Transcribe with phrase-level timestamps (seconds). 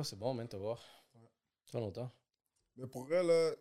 [0.00, 0.82] yo, c'est bon, man, te voir.
[1.64, 2.10] Ça fait longtemps.
[2.76, 3.54] Mais pour vrai, là,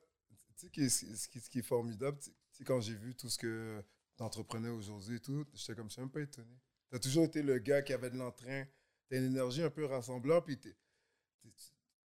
[0.57, 3.83] tu sais, ce qui, est formidable, sais, quand j'ai vu tout ce que
[4.17, 6.59] tu entreprenais aujourd'hui et tout, j'étais comme, je suis même pas étonné.
[6.89, 8.65] Tu as toujours été le gars qui avait de l'entrain,
[9.09, 10.75] tu une énergie un peu rassembleur, puis tu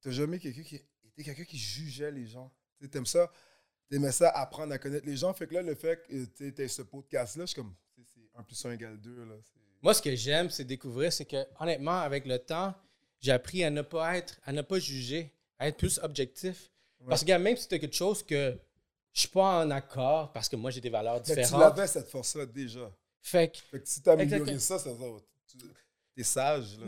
[0.04, 2.52] n'as jamais quelqu'un qui, été quelqu'un qui jugeait les gens.
[2.80, 3.30] Tu aimes ça,
[3.88, 5.32] tu aimais ça, apprendre à connaître les gens.
[5.32, 8.42] Fait que là, le fait que tu aies ce podcast-là, je suis comme, c'est 1
[8.42, 9.24] plus 1 égale 2.
[9.24, 12.74] Là, c'est- Moi, ce que j'aime, c'est découvrir, c'est que, honnêtement, avec le temps,
[13.24, 16.70] j'ai appris à ne pas être, à ne pas juger, à être plus objectif.
[17.08, 18.54] Parce que, même si tu as quelque chose que
[19.12, 21.60] je suis pas en accord, parce que moi, j'ai des valeurs Mais tu différentes.
[21.76, 22.90] l'avais cette force-là déjà.
[23.22, 25.20] Fait que, Fait que si tu as amélioré ça, ça veut dire
[26.14, 26.78] tu es sage.
[26.78, 26.86] Là.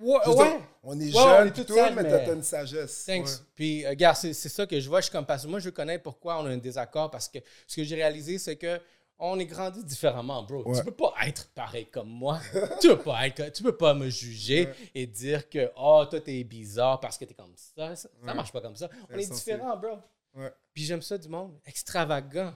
[0.00, 0.60] ouais, veux dire, ouais.
[0.82, 3.04] on est Ouais, jeune, on est tout, mais mais- t'as une sagesse.
[3.06, 3.26] Thanks.
[3.26, 3.32] Ouais.
[3.54, 5.00] Puis, euh, gars, c'est c'est ça que je vois.
[5.00, 7.10] Je suis comme parce que moi, je connais pourquoi on a un désaccord.
[7.10, 8.80] Parce que ce que j'ai réalisé, c'est que
[9.18, 10.62] on est grandi différemment, bro.
[10.68, 10.78] Ouais.
[10.78, 12.40] Tu peux pas être pareil comme moi.
[12.80, 14.74] tu peux pas être, tu peux pas me juger Ouais.
[14.94, 17.94] et dire que oh toi t'es bizarre parce que t'es comme ça.
[17.94, 18.34] Ça, ça Ouais.
[18.34, 18.88] marche pas comme ça.
[19.10, 19.52] On est insensé.
[19.52, 19.98] différents, bro.
[20.34, 20.52] Ouais.
[20.72, 22.54] Puis j'aime ça du monde extravagant.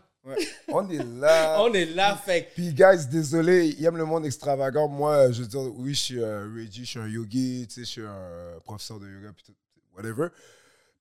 [0.69, 1.61] On est là.
[1.63, 4.87] On est là, fait Puis, guys, désolé, il aime le monde extravagant.
[4.87, 7.81] Moi, je veux dire, oui, je suis euh, Reggie, je suis un yogi, tu sais,
[7.81, 9.55] je suis un euh, professeur de yoga, puis tout,
[9.97, 10.29] whatever.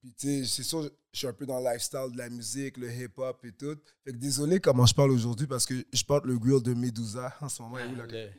[0.02, 2.78] Puis, tu sais, c'est sûr, je suis un peu dans le lifestyle de la musique,
[2.78, 3.78] le hip-hop et tout.
[4.04, 7.34] Fait que désolé comment je parle aujourd'hui parce que je porte le grill de Medusa
[7.40, 7.78] en ce moment.
[7.78, 8.06] est où, là?
[8.10, 8.30] Le-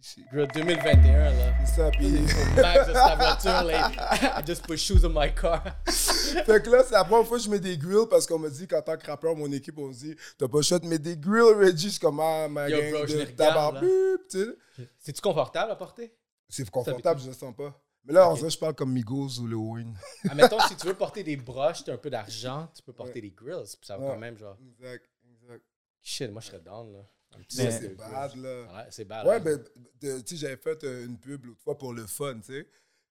[0.00, 0.22] Ici.
[0.30, 1.54] Bro, 2021, là.
[1.64, 2.10] C'est ça, puis...
[2.56, 3.90] Max de voiture, là.
[4.38, 5.64] I just put shoes on my car.
[5.86, 8.50] Fait que là, c'est la première fois que je mets des grills parce qu'on m'a
[8.50, 10.86] dit qu'en tant que rappeur, mon équipe, on me dit T'as pas le choix de
[10.86, 11.86] mettre des grills, Reggie.
[11.86, 14.44] Je suis comme Ah, ma Yo, gang bro, de tu
[14.76, 14.88] sais.
[14.98, 16.14] C'est-tu confortable à porter?
[16.50, 17.80] C'est confortable, je le sens pas.
[18.04, 18.40] Mais là, en Ok.
[18.40, 19.96] vrai, je parle comme Migos ou le Wayne.
[20.28, 23.30] Admettons, si tu veux porter des broches, t'as un peu d'argent, tu peux porter des
[23.30, 23.64] grills.
[23.78, 24.12] Puis ça va Ouais.
[24.12, 24.56] quand même, genre.
[24.60, 25.64] Exact, exact.
[26.02, 27.08] Shit, moi, je serais down, là.
[27.48, 28.62] C'est bad, là.
[28.76, 29.26] Ouais, c'est bad.
[29.26, 29.40] Ouais, hein.
[29.40, 29.64] ben,
[30.00, 32.68] tu sais, j'avais fait euh, une pub l'autre fois pour le fun, tu sais.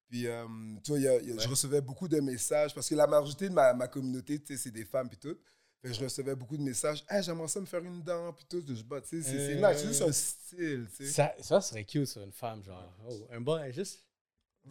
[0.07, 0.45] Puis, euh,
[0.83, 3.07] tu vois, y a- il y a- je recevais beaucoup de messages parce que la
[3.07, 5.35] majorité de ma, ma communauté, tu sais, c'est des femmes, puis tout.
[5.81, 7.03] Fait que je recevais beaucoup de messages.
[7.09, 8.63] Hey, j'aimerais ça me faire une dent, puis tout.
[8.65, 11.11] Je bah, tu sais, c'est c'est Euh, nice, c'est juste un style, tu sais.
[11.11, 12.93] Ça, ça serait cute sur une femme, genre.
[13.09, 14.05] Oh, un bon, juste.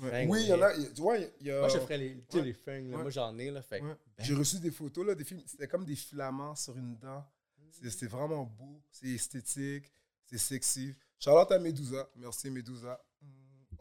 [0.00, 0.26] Ouais.
[0.28, 0.72] Oui, il y en a.
[0.74, 1.60] Tu vois, il y a.
[1.60, 2.44] Moi, je ferais les, tu sais, ouais.
[2.44, 2.96] les fangs, là.
[2.96, 3.02] Ouais.
[3.02, 3.60] Moi, j'en ai, là.
[3.62, 3.80] Fait.
[3.80, 3.96] Ben.
[4.18, 5.42] J'ai reçu des photos, là, des films.
[5.46, 7.24] C'était comme des filaments sur une dent.
[7.80, 9.90] C'est- vraiment beau, c'est esthétique,
[10.26, 10.94] c'est sexy.
[11.18, 12.08] Charlotte à Medusa.
[12.16, 13.00] Merci, Medusa.
[13.20, 13.26] Mm,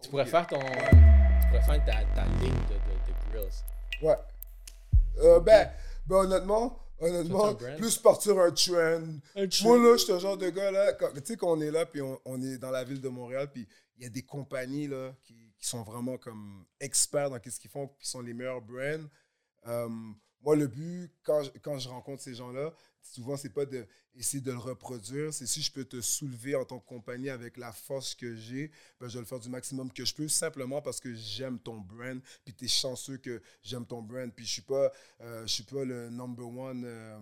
[0.01, 0.59] tu pourrais faire ton.
[0.59, 3.63] Tu pourrais faire ta, ta ligne de, de, de grills.
[4.01, 4.17] Ouais.
[5.19, 5.69] Euh, ben,
[6.07, 9.01] ben, honnêtement, honnêtement, Ça, c'est un plus partir un trend.
[9.63, 12.01] Moi, là, je suis un genre de gars, là, tu sais, qu'on est là, puis
[12.01, 13.67] on, on est dans la ville de Montréal, puis
[13.97, 17.69] il y a des compagnies, là, qui, qui sont vraiment comme experts dans ce qu'ils
[17.69, 19.07] font, qui sont les meilleurs brands.
[19.67, 19.89] Euh,
[20.41, 22.73] moi, le but, quand je, quand je rencontre ces gens-là,
[23.03, 26.79] souvent, c'est pas d'essayer de le reproduire, c'est si je peux te soulever en tant
[26.79, 30.03] que compagnie avec la force que j'ai, ben, je vais le faire du maximum que
[30.03, 34.01] je peux, simplement parce que j'aime ton brand, puis tu es chanceux que j'aime ton
[34.01, 34.65] brand, puis je suis
[35.21, 37.19] euh, suis pas le number one euh,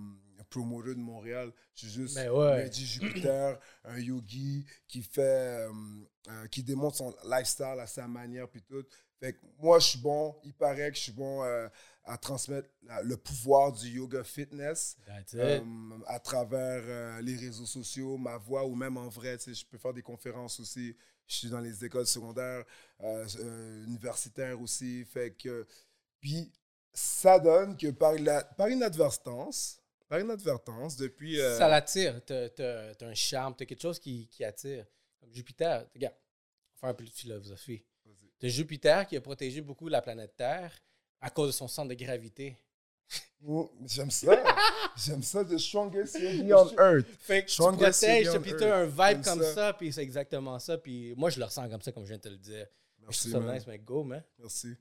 [0.49, 2.71] promoter de Montréal, je suis juste Ben ouais.
[2.71, 5.21] Jupiter, un yogi qui fait,
[5.67, 5.71] euh,
[6.29, 8.83] euh, qui démontre son lifestyle à sa manière, puis tout.
[9.19, 11.67] Fait que moi, je suis bon, il paraît que je suis bon euh,
[12.05, 14.97] à transmettre la- le pouvoir du yoga fitness
[16.07, 19.37] à travers les réseaux sociaux, ma voix ou même en vrai.
[19.37, 20.95] tu sais, Je peux faire des conférences aussi.
[21.27, 22.63] Je suis dans les écoles secondaires,
[23.85, 25.05] universitaires aussi.
[25.05, 25.67] Fait que,
[26.19, 26.51] puis
[26.93, 29.78] ça donne que par, la, par inadvertance,
[30.09, 31.40] par inadvertance, depuis.
[31.40, 32.20] euh, Ça l'attire.
[32.25, 34.86] T'as t'as- t'as un charme, t'as quelque chose qui, qui attire.
[35.22, 37.86] Comme Jupiter, regarde, on va faire un peu de philosophie.
[38.40, 40.74] T'as Jupiter qui a protégé beaucoup la planète Terre
[41.22, 42.58] à cause de son centre de gravité.
[43.46, 44.31] Oh, J'aime ça.
[44.97, 45.44] J'aime ça.
[45.44, 47.08] The strongest yogi on earth.
[47.20, 49.53] Fait que tu Strongest protèges, puis t'as un vibe comme ça.
[49.53, 50.78] ça, puis c'est exactement ça.
[50.78, 52.68] Puis moi, je le ressens comme ça, comme je viens de te le dire.
[53.00, 53.56] je Merci, trouve ça man.
[53.56, 54.24] nice, mais go, man.
[54.38, 54.76] Merci.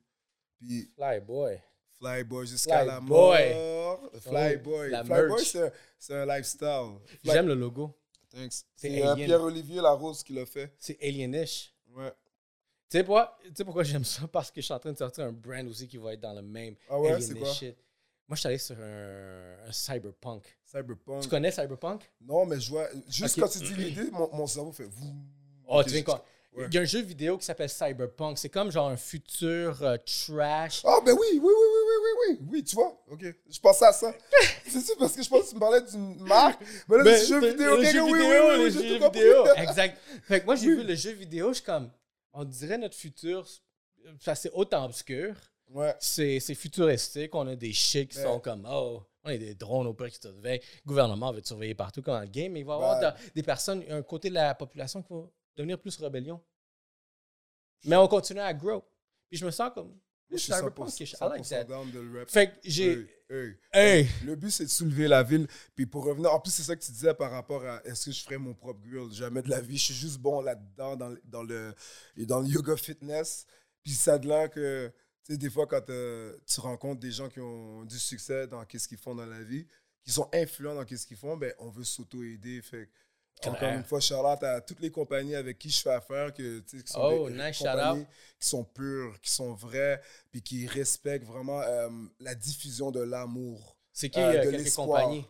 [0.59, 1.60] Puis Fly boy.
[1.98, 3.54] Flyboy jusqu'à Fly la boy.
[3.54, 4.10] mort.
[4.20, 4.91] Flyboy.
[4.91, 5.44] la Flyboy, merch.
[5.50, 6.98] c'est un- c'est un lifestyle.
[7.22, 7.92] Fly- J'aime le logo.
[8.30, 8.65] Thanks.
[8.77, 9.15] C'est euh.
[9.15, 10.72] Pierre-Olivier Larose qui l'a fait.
[10.78, 11.74] C'est alienish.
[11.97, 12.12] Ouais.
[12.91, 14.27] Tu sais pourquoi, tu sais pourquoi j'aime ça?
[14.28, 16.33] Parce que je suis en train de sortir un brand aussi qui va être dans
[16.34, 17.53] le même Ah ouais, c'est quoi?
[17.53, 17.77] shit.
[18.28, 20.45] Moi, je suis allé sur un, un cyberpunk.
[20.65, 21.22] Cyberpunk.
[21.22, 22.03] Tu connais cyberpunk?
[22.21, 22.86] Non, mais je vois.
[23.09, 24.84] Juste quand tu dis l'idée, mon, mon cerveau fait.
[24.84, 25.15] vous.
[25.66, 26.04] Oh, tu viens je-
[26.59, 26.66] Ouais.
[26.69, 28.37] Il y a un jeu vidéo qui s'appelle Cyberpunk.
[28.39, 30.83] C'est comme genre un futur euh, trash.
[30.84, 31.53] Ah, ben oui, oui, oui, oui,
[31.87, 32.47] oui, oui, oui.
[32.51, 33.01] Oui, tu vois?
[33.10, 33.25] OK.
[33.51, 34.13] Je pensais à ça.
[34.66, 36.60] c'est ça parce que je pense que tu me parlais d'une marque?
[36.89, 37.77] Mais là, Ben, jeu vidéo.
[37.77, 39.21] le jeu oui, oui, vidéo, oui, oui, le jeu tout compris.
[39.21, 39.47] vidéo.
[39.57, 39.99] Exact.
[40.25, 41.91] Fait que moi, j'ai vu le jeu vidéo, je suis comme,
[42.33, 43.47] on dirait notre futur,
[44.21, 45.34] ça c'est autant obscur,
[45.71, 45.95] Ouais.
[46.01, 48.25] c'est futuristique, on a des shit qui Ouais.
[48.25, 51.41] sont comme, oh, on a des drones au pire qui te surveillent, le gouvernement va
[51.43, 53.10] te surveiller partout comme dans le game, mais il va y avoir Ben.
[53.10, 55.21] de- des personnes, un côté de la population qui va
[55.59, 56.43] devenir plus rébellion.
[57.84, 58.83] Mais on continue à grow.
[59.28, 59.97] Puis je me sens comme,
[60.31, 61.65] Je suis Cyberpunk, 100%, I like that.
[61.65, 62.31] down de le rap.
[62.31, 62.93] Fait que j'ai.
[62.93, 63.57] Hey, hey.
[63.72, 64.09] Hey!
[64.25, 65.47] Le but, c'est de soulever la ville.
[65.75, 68.13] Puis pour revenir, en plus, c'est ça que tu disais par rapport à est-ce que
[68.13, 69.13] je ferais mon propre grill?
[69.13, 69.77] Jamais de la vie.
[69.77, 71.75] Je suis juste bon là-dedans, dans, le- dans, le,
[72.16, 73.47] dans le yoga fitness.
[73.83, 74.93] Puis ça de l'air que,
[75.25, 78.65] tu sais, des fois, quand euh, tu rencontres des gens qui ont du succès dans
[78.69, 79.66] ce qu'ils font dans la vie,
[80.03, 82.63] qui sont influents dans ce qu'ils font, ben, on veut s'auto-aider.
[82.63, 82.91] Fait que,
[83.46, 86.82] encore une fois, Charlotte à toutes les compagnies avec qui je fais affaire, que, qui
[86.86, 88.06] sont Oh, des nice, compagnies
[88.40, 90.00] qui sont pures, qui sont vraies,
[90.30, 91.88] puis qui respectent vraiment euh,
[92.20, 93.76] la diffusion de l'amour.
[93.92, 95.24] C'est qui Euh, euh, de quelques compagnies?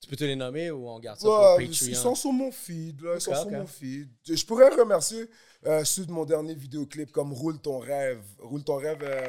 [0.00, 2.32] Tu peux te les nommer ou on garde ça Ouais, pour ils Patreon sont sur
[2.32, 4.08] mon feed, là, ils sont sur mon feed.
[4.28, 5.28] Je pourrais remercier
[5.64, 8.20] euh, ceux de mon dernier vidéoclip comme Roule ton rêve.
[8.40, 9.26] Roule ton rêve, euh,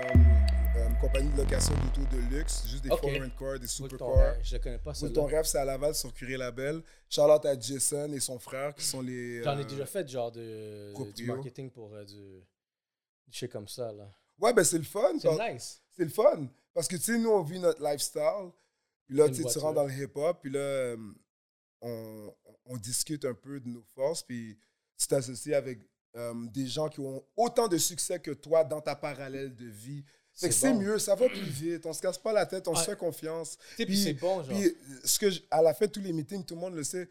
[0.76, 3.02] une compagnie de location d'auto de luxe, juste des Ok.
[3.02, 4.16] foreign cars, des supercars.
[4.16, 4.40] rêve.
[4.44, 6.82] Je connais pas, celui ton rêve, c'est à Laval sur Curé Label.
[7.10, 9.44] Charlotte à Jason et son frère qui sont les.
[9.44, 12.16] J'en ai euh, déjà fait genre de, du marketing pour euh, du,
[13.28, 13.92] du shit comme ça.
[13.92, 14.12] là.
[14.40, 15.14] Ouais, ben c'est le fun.
[15.20, 15.82] C'est nice.
[15.92, 16.48] c'est le fun.
[16.74, 18.50] Parce que, tu sais, nous, on vit notre lifestyle.
[19.06, 20.40] Puis là, tu rentres dans le hip-hop.
[20.42, 20.98] Puis là, euh,
[21.82, 22.34] on,
[22.66, 24.24] on discute un peu de nos forces.
[24.24, 24.58] Puis
[24.98, 25.80] tu t'associes avec
[26.16, 30.04] euh, des gens qui ont autant de succès que toi dans ta parallèle de vie.
[30.34, 30.80] Que C'est c'est bon.
[30.80, 31.86] mieux, ça va plus vite.
[31.86, 33.58] On se casse pas la tête, on se fait confiance.
[33.76, 34.58] Puis c'est bon, genre.
[34.58, 34.72] Puis, euh,
[35.04, 37.08] ce que je- à la fin de tous les meetings, tout le monde le sait.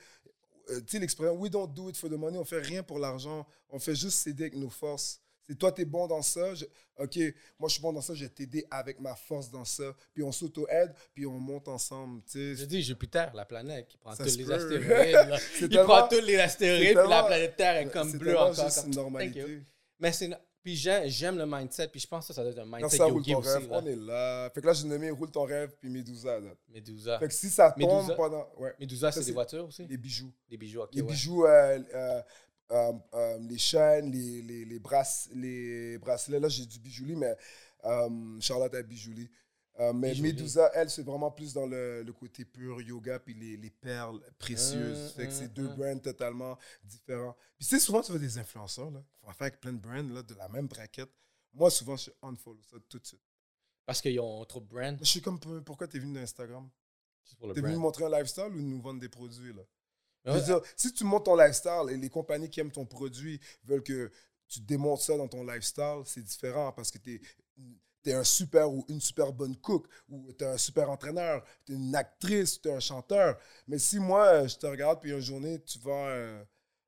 [0.70, 2.98] euh, tu sais, l'expression We don't do it for the money, on fait rien pour
[2.98, 3.46] l'argent.
[3.70, 5.20] On fait juste s'aider avec nos forces.
[5.48, 6.54] C'est toi, tu es bon dans ça.
[6.54, 6.64] je-
[6.98, 7.16] OK,
[7.58, 9.84] moi, je suis bon dans ça, je vais t'aider avec ma force dans ça.
[10.14, 12.22] Puis on s'auto-aide, puis on monte ensemble.
[12.30, 15.40] tu Je dis Jupiter, la planète, qui prend tous les astéroïdes.
[15.58, 18.72] C'est Il prend tous les astéroïdes, puis la planète Terre est comme C'est bleue encore.
[18.74, 19.62] comme- une normalité.
[19.98, 20.30] Mais c'est.
[20.62, 23.04] Puis j'aime le mindset, puis je pense que ça, ça doit être un mindset ça
[23.06, 23.48] roule yogi ton aussi.
[23.48, 23.80] rêve, Là.
[23.82, 24.50] on est là.
[24.54, 26.38] Fait que là, j'ai nommé Roule ton rêve, puis Medusa.
[26.38, 26.50] là.
[26.68, 27.18] Medusa.
[27.18, 28.14] Fait que si ça tombe Medusa.
[28.14, 28.46] pendant.
[28.58, 29.86] Ouais, Medusa, Ça, c'est des voitures aussi?
[29.88, 30.32] les bijoux.
[30.48, 30.90] Des bijoux, ok.
[30.94, 31.08] les ouais.
[31.08, 32.22] bijoux, euh, euh,
[32.70, 36.38] euh, euh, les chaînes, les, les, les, brass- les bracelets.
[36.40, 37.34] Là, j'ai du bijouli, mais
[37.84, 38.08] euh,
[38.40, 39.28] Charlotte a bijouli.
[39.80, 40.14] Euh, mais.
[40.14, 44.20] Medusa, elle, c'est vraiment plus dans le, le côté pur yoga, puis les, les perles
[44.38, 45.12] précieuses.
[45.12, 45.76] Fait que c'est hum, deux hum.
[45.76, 47.36] brands totalement différents.
[47.58, 49.78] Puis tu sais, souvent, tu vois des influenceurs, là, qui font affaire avec plein de
[49.78, 51.10] brands, là, de la même braquette.
[51.54, 53.20] Moi, souvent, je unfollow ça tout de suite.
[53.84, 54.96] Parce qu'ils ont trop de brands?
[55.00, 56.68] Je suis comme, pourquoi t'es venu d'Instagram?
[57.24, 59.62] C'est T'es venu montrer un lifestyle ou nous vendre des produits, là?
[60.24, 63.40] Je veux dire, si tu montres ton lifestyle et les compagnies qui aiment ton produit
[63.64, 64.10] veulent que
[64.46, 67.20] tu démontres ça dans ton lifestyle, c'est différent parce que tu
[68.10, 71.72] es, un super ou une super bonne cook ou tu es un super entraîneur, tu
[71.72, 73.38] es une actrice, tu es un chanteur.
[73.68, 76.42] Mais si moi, euh, je te regarde puis une journée, tu vends euh,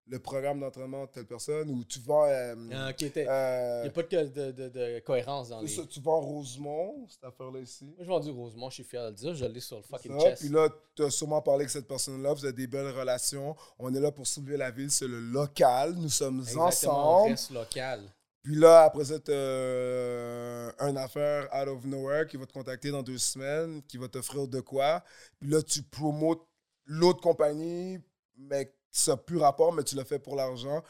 [0.07, 2.27] le programme d'entraînement de telle personne ou tu vends.
[2.27, 5.63] euh, Ah, ok, t'es- euh, Il n'y a pas de, de, de- de cohérence dans
[5.63, 5.69] les.
[5.69, 7.87] ça, tu vends Rosemont, cette affaire-là ici.
[7.87, 9.35] Moi, j'ai vendu Rosemont, je suis fier de le dire.
[9.35, 10.41] Je l'ai sur le fucking Ça, chest.
[10.43, 13.57] Puis là, tu as sûrement parlé avec cette personne-là, vous avez des belles relations.
[13.79, 17.31] On est là pour soulever la ville, c'est le local, nous sommes Exactement, on ensemble.
[17.31, 18.01] reste local.
[18.45, 23.03] Puis là, après ça, tu une affaire out of nowhere qui va te contacter dans
[23.03, 25.03] deux semaines, qui va t'offrir de quoi.
[25.41, 26.47] Puis là, tu promotes
[26.85, 27.99] l'autre compagnie,
[28.37, 30.83] mais ça n'a plus rapport, mais tu le fais pour l'argent.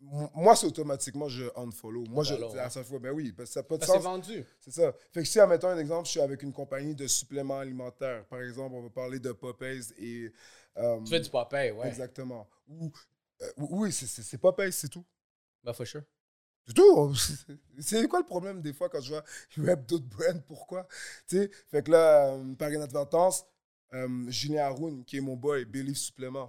[0.00, 2.04] Moi, c'est automatiquement, je unfollow.
[2.08, 3.98] Moi, je, Voilà, à chaque fois, ben oui, parce que ça n'a pas de c'est
[3.98, 4.44] vendu.
[4.58, 4.92] C'est ça.
[5.12, 8.24] Fait que si, admettons un exemple, je suis avec une compagnie de suppléments alimentaires.
[8.26, 10.32] Par exemple, on va parler de Popeyes et...
[10.76, 11.86] euh, Tu fais du Popeye, ouais.
[11.86, 12.48] Exactement.
[12.66, 12.90] Ou,
[13.42, 15.04] euh, oui, c'est Popeyes, c'est tout.
[15.62, 16.02] Bah, for sure.
[16.66, 17.14] C'est tout.
[17.78, 19.24] C'est quoi le problème des fois quand je vois
[19.58, 20.40] web d'autres brands?
[20.46, 20.86] Pourquoi?
[21.28, 23.44] Tu sais, fait que là, euh, par inadvertance,
[23.94, 26.48] euh, Julien Haroun, qui est mon boy, Belief Supplément.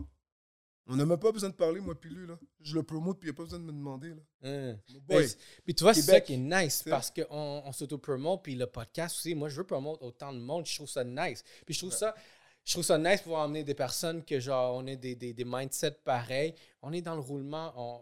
[0.89, 2.39] On n'a même pas besoin de parler, moi, puis lui, là.
[2.61, 4.21] Je le promote, puis il n'y a pas besoin de me demander, là.
[4.41, 5.27] Mon Mais boy.
[5.65, 9.17] Puis tu vois, c'est ça qui est nice parce qu'on on, s'auto-promote, puis le podcast
[9.17, 9.35] aussi.
[9.35, 11.43] Moi, je veux promote autant de monde, je trouve ça nice.
[11.65, 12.15] Puis je trouve ça.
[12.63, 15.31] Je trouve ça nice pour pouvoir emmener des personnes que, genre, on ait des, des,
[15.31, 16.53] des mindsets pareils.
[16.81, 18.01] On est dans le roulement, on,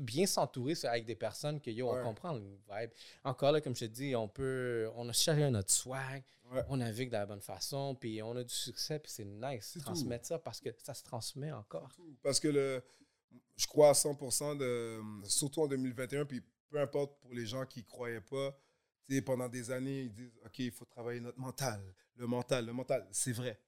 [0.00, 2.00] bien s'entourer avec des personnes que, yo, Ouais.
[2.00, 2.90] on comprend le vibe.
[3.24, 6.62] Encore là, comme je te dis, on peut, on a chacun notre swag, Ouais.
[6.68, 9.78] on navigue de la bonne façon, puis on a du succès, puis c'est nice de
[9.80, 9.84] tout.
[9.86, 11.90] transmettre ça parce que ça se transmet encore.
[12.22, 12.82] Parce que le,
[13.56, 17.80] je crois à 100%, de, surtout en 2021, puis peu importe pour les gens qui
[17.80, 18.56] ne croyaient pas,
[19.26, 21.82] pendant des années, ils disent OK, il faut travailler notre mental.
[22.16, 23.58] Le mental, le mental, c'est vrai.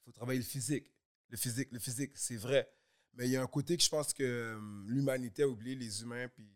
[0.00, 0.92] Il faut travailler le physique.
[1.28, 2.68] Le physique, le physique, c'est vrai.
[3.14, 6.02] Mais il y a un côté que je pense que hum, l'humanité a oublié, les
[6.02, 6.48] humains, puis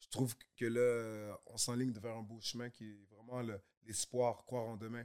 [0.00, 4.44] je trouve que là, on s'enligne vers un beau chemin qui est vraiment le- l'espoir,
[4.44, 5.04] croire en demain,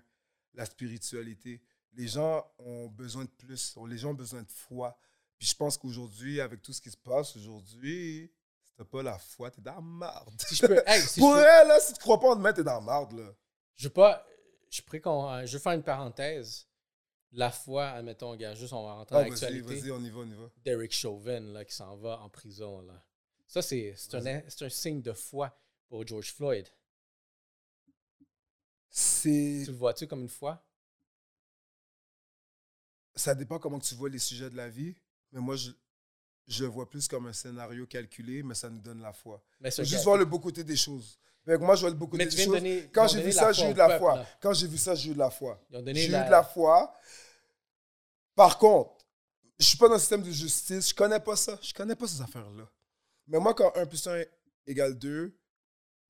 [0.54, 1.62] la spiritualité.
[1.94, 4.98] Les gens ont besoin de plus, les gens ont besoin de foi.
[5.38, 8.32] Puis je pense qu'aujourd'hui, avec tout ce qui se passe aujourd'hui,
[8.68, 10.42] si t'as pas la foi, t'es dans la marde.
[10.48, 12.36] Si je peux, hey, si je Pour peux- elle, là, si tu crois pas en
[12.38, 13.34] demain, t'es dans la marde, là.
[13.75, 14.25] Je veux pas.
[14.70, 15.30] Je qu'on.
[15.30, 16.68] euh, Je veux faire une parenthèse.
[17.32, 19.82] La foi, admettons, gars, juste on va rentrer Ah, dans vas-y, l'actualité.
[19.82, 20.50] vas-y, on y va, on y va.
[20.63, 23.05] Derek Chauvin, là, qui s'en va en prison, là.
[23.48, 24.25] Ça, c'est un,
[24.62, 26.67] un signe de foi pour George Floyd.
[28.89, 29.63] c'est.
[29.65, 30.65] Tu le vois-tu comme une foi?
[33.15, 34.96] Ça dépend comment tu vois les sujets de la vie.
[35.32, 35.72] Mais moi, je,
[36.48, 39.44] je le vois plus comme un scénario calculé, mais ça nous donne la foi.
[39.60, 41.20] Mais Faut juste voir le beau côté des choses.
[41.46, 42.64] Que moi, je vois le beau côté Mais tu des viens de choses.
[42.64, 44.25] donner- Quand j'ai vu ça, j'ai eu de la foi.
[44.42, 45.64] Quand j'ai vu ça, j'ai eu de la foi.
[45.94, 46.94] J'ai eu de la foi.
[48.36, 48.92] Par contre,
[49.60, 50.90] je suis pas dans le système de justice.
[50.90, 51.58] Je connais pas ça.
[51.62, 52.70] Je connais pas ces affaires-là.
[53.28, 54.24] Mais moi, quand 1 plus 1
[54.68, 55.38] égale 2,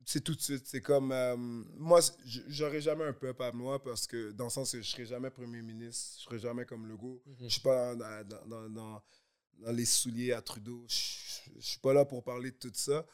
[0.06, 0.66] c'est tout de suite.
[0.68, 1.12] C'est comme.
[1.12, 4.90] euh, moi, j'aurais jamais un peuple à moi parce que, dans le sens que je
[4.90, 7.22] serais jamais premier ministre, je serais jamais comme Legault.
[7.26, 7.36] Mhm.
[7.42, 9.04] Je suis pas dans, dans- dans- dans-
[9.60, 10.86] dans les souliers à Trudeau.
[10.88, 13.06] Je, je suis pas là pour parler de tout ça.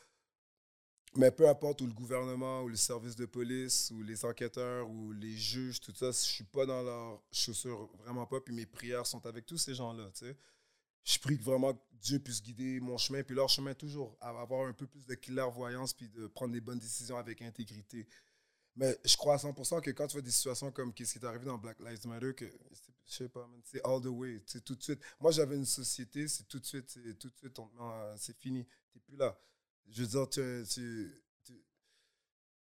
[1.17, 5.11] Mais peu importe où le gouvernement, ou le service de police, ou les enquêteurs, ou
[5.11, 8.39] les juges, tout ça, je suis pas dans leurs chaussures, vraiment pas.
[8.39, 10.37] Puis mes prières sont avec tous ces gens-là, tu sais.
[11.03, 14.73] Je prie que vraiment Dieu puisse guider mon chemin, puis leur chemin toujours, avoir un
[14.73, 18.07] peu plus de clairvoyance, puis de prendre des bonnes décisions avec intégrité.
[18.75, 21.25] Mais je crois à 100% que quand tu vois des situations comme ce qui est
[21.25, 22.45] arrivé dans Black Lives Matter, que
[23.07, 25.01] je sais pas, c'est all the way, c'est tout de suite.
[25.19, 27.69] Moi, j'avais une société, c'est tout de suite, c'est tout de suite, en-
[28.17, 29.37] c'est fini, t'es plus là.
[29.89, 31.63] Je veux dire, tu, tu, tu-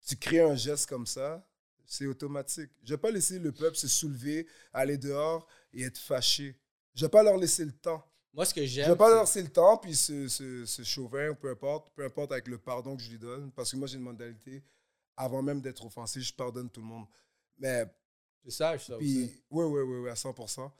[0.06, 1.46] tu crées un geste comme ça,
[1.84, 2.70] c'est automatique.
[2.82, 6.58] Je vais pas laisser le peuple se soulever, aller dehors et être fâché.
[6.94, 8.04] Je vais pas leur laisser le temps.
[8.32, 8.90] Moi, ce que Je j'aime.
[8.90, 12.32] vais pas leur laisser le temps, puis ce, ce, ce chauvin, peu importe, peu importe
[12.32, 14.62] avec le pardon que je lui donne, parce que moi, j'ai une mentalité,
[15.16, 17.06] avant même d'être offensé, je pardonne tout le monde.
[17.58, 17.84] Mais
[18.44, 20.70] C'est sage, ça puis, oui, oui, oui, oui, à 100%.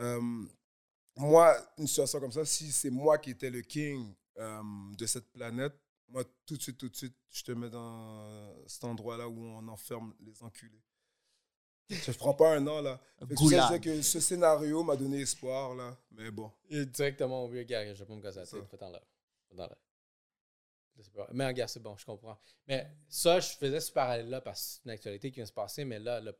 [0.00, 0.20] Euh,
[1.16, 4.62] moi, une situation comme ça, si c'est moi qui étais le king euh,
[4.96, 5.74] de cette planète,
[6.08, 9.66] moi, tout de suite, tout de suite, je te mets dans cet endroit-là où on
[9.68, 10.82] enferme les enculés.
[11.90, 13.00] Je ne prends pas un an, là.
[13.28, 15.96] Fait que ça, ce scénario m'a donné espoir, là.
[16.10, 16.50] Mais bon.
[16.70, 18.66] Est directement au vieux gars, je vais pas me casser la tête.
[18.70, 19.02] Fais-t'en là.
[19.48, 19.68] Fais-t'en.
[21.32, 22.38] Mais regarde, c'est bon, je comprends.
[22.66, 25.84] Mais ça, je faisais ce parallèle-là parce que c'est une actualité qui vient se passer,
[25.84, 26.32] mais là, là,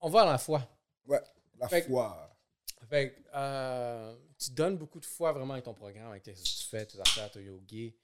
[0.00, 0.66] on va dans la foi.
[1.04, 1.20] Ouais,
[1.58, 2.29] la Fait foi.
[2.90, 6.36] Fait que, euh, tu donnes beaucoup de foi vraiment avec ton programme, avec ce que
[6.62, 7.94] tu fais, tes affaires, ton yogi.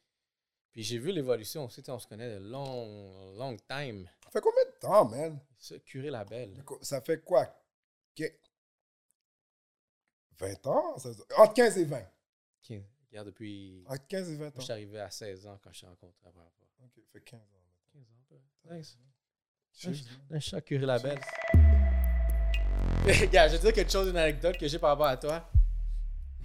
[0.71, 4.09] Puis j'ai vu l'évolution aussi, on se connaît de long, long time.
[4.25, 5.41] Ça fait combien de temps, man?
[5.59, 6.63] Ça, Curé la belle.
[6.83, 7.47] Ça fait quoi?
[8.15, 8.33] Que-
[10.39, 10.99] 20 ans?
[10.99, 12.07] Ça- Entre 15 et 20.
[12.63, 13.85] Qui- Regarde, depuis.
[13.89, 14.63] Entre 15 et 20 je ans.
[14.63, 16.67] suis arrivé à 16 ans quand je t'ai rencontré la première fois.
[16.85, 17.63] Ok, fait 15 ans.
[17.93, 18.03] 15
[18.71, 18.75] ans.
[18.77, 18.99] Nice.
[19.79, 21.21] Je suis Curé la belle.
[23.21, 25.49] Regarde, je vais te dire quelque chose, une anecdote que j'ai par rapport à toi.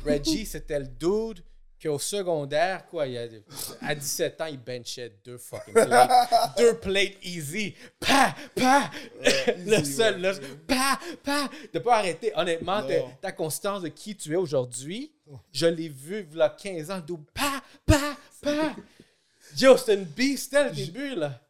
[0.05, 1.43] Reggie, c'était le dude
[1.81, 3.25] qu'au secondaire, quoi, il a,
[3.81, 6.11] à 17 ans, il benchait deux fucking plates.
[6.57, 7.73] deux plates easy.
[7.99, 8.91] Pa, pa.
[9.65, 10.21] le easy, seul, ouais.
[10.21, 10.33] là,
[10.67, 11.49] pa, pa.
[11.73, 12.31] De pas arrêter.
[12.35, 12.83] Honnêtement,
[13.19, 15.11] ta, consistance de qui tu es aujourd'hui,
[15.51, 17.25] je l'ai vu, il y a 15 ans, dude.
[17.33, 18.75] Pa, pa, pa.
[19.57, 21.41] Yo, c'était une beast, au début, là.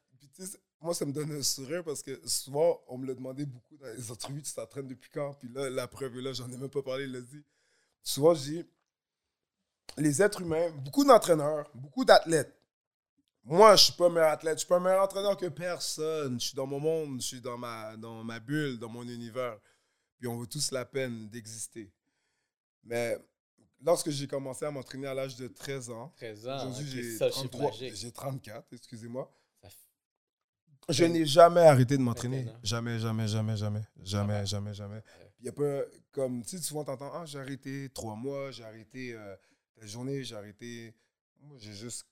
[0.81, 3.85] Moi, ça me donne un sourire parce que souvent, on me l'a demandé beaucoup dans
[3.85, 5.33] les entrevues, tu t'entraînes depuis quand?
[5.35, 7.43] Puis là, la preuve est là, j'en ai même pas parlé, il l'a dit.
[8.01, 8.65] Souvent, je dis,
[9.97, 12.57] les êtres humains, beaucoup d'entraîneurs, beaucoup d'athlètes.
[13.43, 16.39] Moi, je suis pas meilleur athlète, je suis pas meilleur entraîneur que personne.
[16.39, 19.59] Je suis dans mon monde, je suis dans ma, dans ma bulle, dans mon univers.
[20.17, 21.91] Puis on vaut tous la peine d'exister.
[22.83, 23.17] Mais
[23.81, 26.55] lorsque j'ai commencé à m'entraîner à l'âge de 13 ans, 13 ans.
[26.57, 27.95] Aujourd'hui, ok, j'ai ça, le chiffre 33 magique.
[27.95, 29.31] j'ai 34, excusez-moi.
[30.91, 32.43] Je n'ai jamais arrêté de m'entraîner.
[32.43, 32.59] 21 ans.
[32.63, 33.81] Jamais, jamais, jamais, jamais.
[34.03, 34.45] Jamais, va.
[34.45, 35.01] jamais, jamais.
[35.39, 35.81] Il y a pas
[36.11, 39.35] comme, tu sais, souvent t'entends, ah, j'ai arrêté trois mois, j'ai arrêté euh,
[39.75, 40.93] telle journée, j'ai arrêté.
[41.39, 42.05] Moi, j'ai juste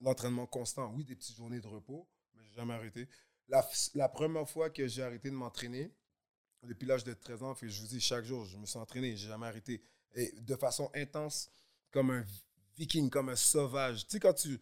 [0.00, 0.92] l'entraînement constant.
[0.94, 3.08] Oui, des petites journées de repos, mais j'ai jamais arrêté.
[3.48, 5.92] La, la première fois que j'ai arrêté de m'entraîner,
[6.62, 9.16] depuis l'âge de 13 ans, fait je vous dis, chaque jour, je me suis entraîné,
[9.16, 9.82] j'ai jamais arrêté.
[10.14, 11.50] Et de façon intense,
[11.90, 12.24] comme un
[12.76, 14.06] viking, comme un sauvage.
[14.06, 14.60] Tu sais, quand tu,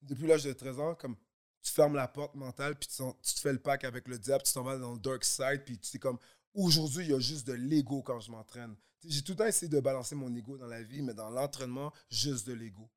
[0.00, 1.16] depuis l'âge de 13 ans, comme
[1.62, 4.52] tu fermes la porte mentale, puis tu, te fais le pack avec le diable, tu
[4.52, 6.18] t'en vas dans le dark side, puis tu sais comme,
[6.54, 8.74] aujourd'hui, il y a juste de l'ego quand je m'entraîne.
[9.06, 11.92] J'ai tout le temps essayé de balancer mon ego dans la vie, mais dans l'entraînement,
[12.10, 12.88] juste de l'ego.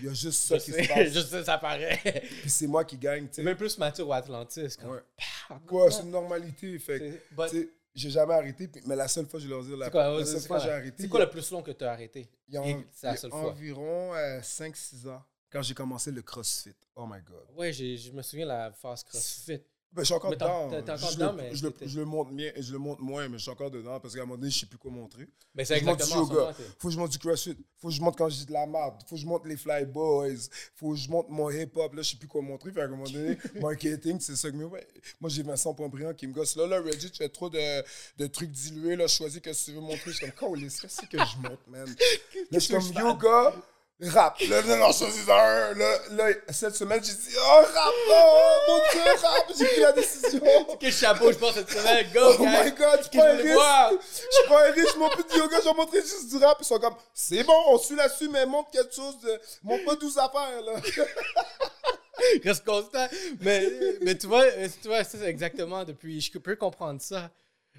[0.00, 1.08] Il y a juste ça Je qui sais, se passe.
[1.12, 2.00] je sais, ça paraît.
[2.40, 3.42] Puis c'est moi qui gagne, tu C'est sais.
[3.44, 4.76] même plus mature ou Atlantis.
[4.80, 5.00] Comme, Ouais.
[5.48, 6.78] Pah, Ouais, c'est une normalité.
[6.78, 7.22] Fait
[7.94, 10.46] j'ai jamais arrêté, mais la seule fois, je leur dire, la, quoi, la seule quoi
[10.48, 12.28] fois que j'ai arrêté, C'est il quoi a- le plus long que tu as arrêté?
[12.48, 13.50] il y a, en- la il y a seule fois.
[13.50, 15.22] environ 5-6 ans,
[15.54, 16.74] quand j'ai commencé le CrossFit.
[16.96, 17.46] Oh my God.
[17.56, 19.60] Ouais, je me souviens de la phase CrossFit.
[19.94, 20.66] Ben, je suis encore Mais dedans.
[20.66, 23.28] encore je, dedans, le, mais je, le, je le montre bien, je le montre moins,
[23.28, 25.28] mais je suis encore dedans parce qu'à un moment donné, je sais plus quoi montrer.
[25.54, 26.52] Mais c'est monte du exactement en ce yoga.
[26.80, 27.56] Faut que je monte du CrossFit.
[27.76, 28.94] Faut que je monte quand je dis de la merde.
[29.06, 30.48] Faut que je monte les Fly Boys.
[30.74, 31.94] Faut que je monte mon hip-hop.
[31.94, 32.72] Là, je sais plus quoi montrer.
[32.72, 34.84] Fait qu'à un moment donné, marketing, c'est ça que me ouais.
[35.20, 36.56] Moi, j'ai Vincent Pontbriand qui me gosse.
[36.56, 37.84] Là, là, Reggie, tu fais trop de,
[38.18, 38.96] de trucs dilués.
[38.96, 40.10] Là, choisis ce que tu veux montrer.
[40.10, 41.86] Je suis comme, qu'est-ce que c'est que je monte, man?
[42.34, 43.54] Là, je suis comme yoga,
[44.00, 44.38] Rap.
[44.48, 45.72] Là, non, non, choisis un.
[45.74, 49.46] Là, là, cette semaine, j'ai dit, oh, rap, oh, mon dieu, rap.
[49.56, 50.40] J'ai pris la décision.
[50.80, 52.06] Quel chapeau je pense cette semaine?
[52.12, 52.64] Go, Oh guys.
[52.64, 54.32] my god, je Qu'est-ce prends un que je.
[54.32, 56.58] Je prends un je m'en peu de yoga, je vais montrer juste du rap.
[56.60, 59.18] Ils sont comme, c'est bon, on suit là-dessus, mais montre quelque chose.
[59.20, 59.40] De...
[59.62, 60.72] Montre pas 12 affaires, là.
[62.44, 63.06] reste constant.
[63.40, 63.68] Mais,
[64.02, 66.20] mais tu vois, euh, tu vois, c'est exactement depuis.
[66.20, 67.30] Je peux comprendre ça,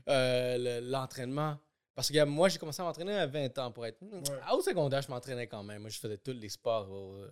[0.08, 1.58] euh, le- l'entraînement.
[1.96, 4.04] Parce que moi, j'ai commencé à m'entraîner à 20 ans pour être.
[4.52, 5.82] Au secondaire, je m'entraînais quand même.
[5.82, 7.26] Moi, je faisais tous les sports au-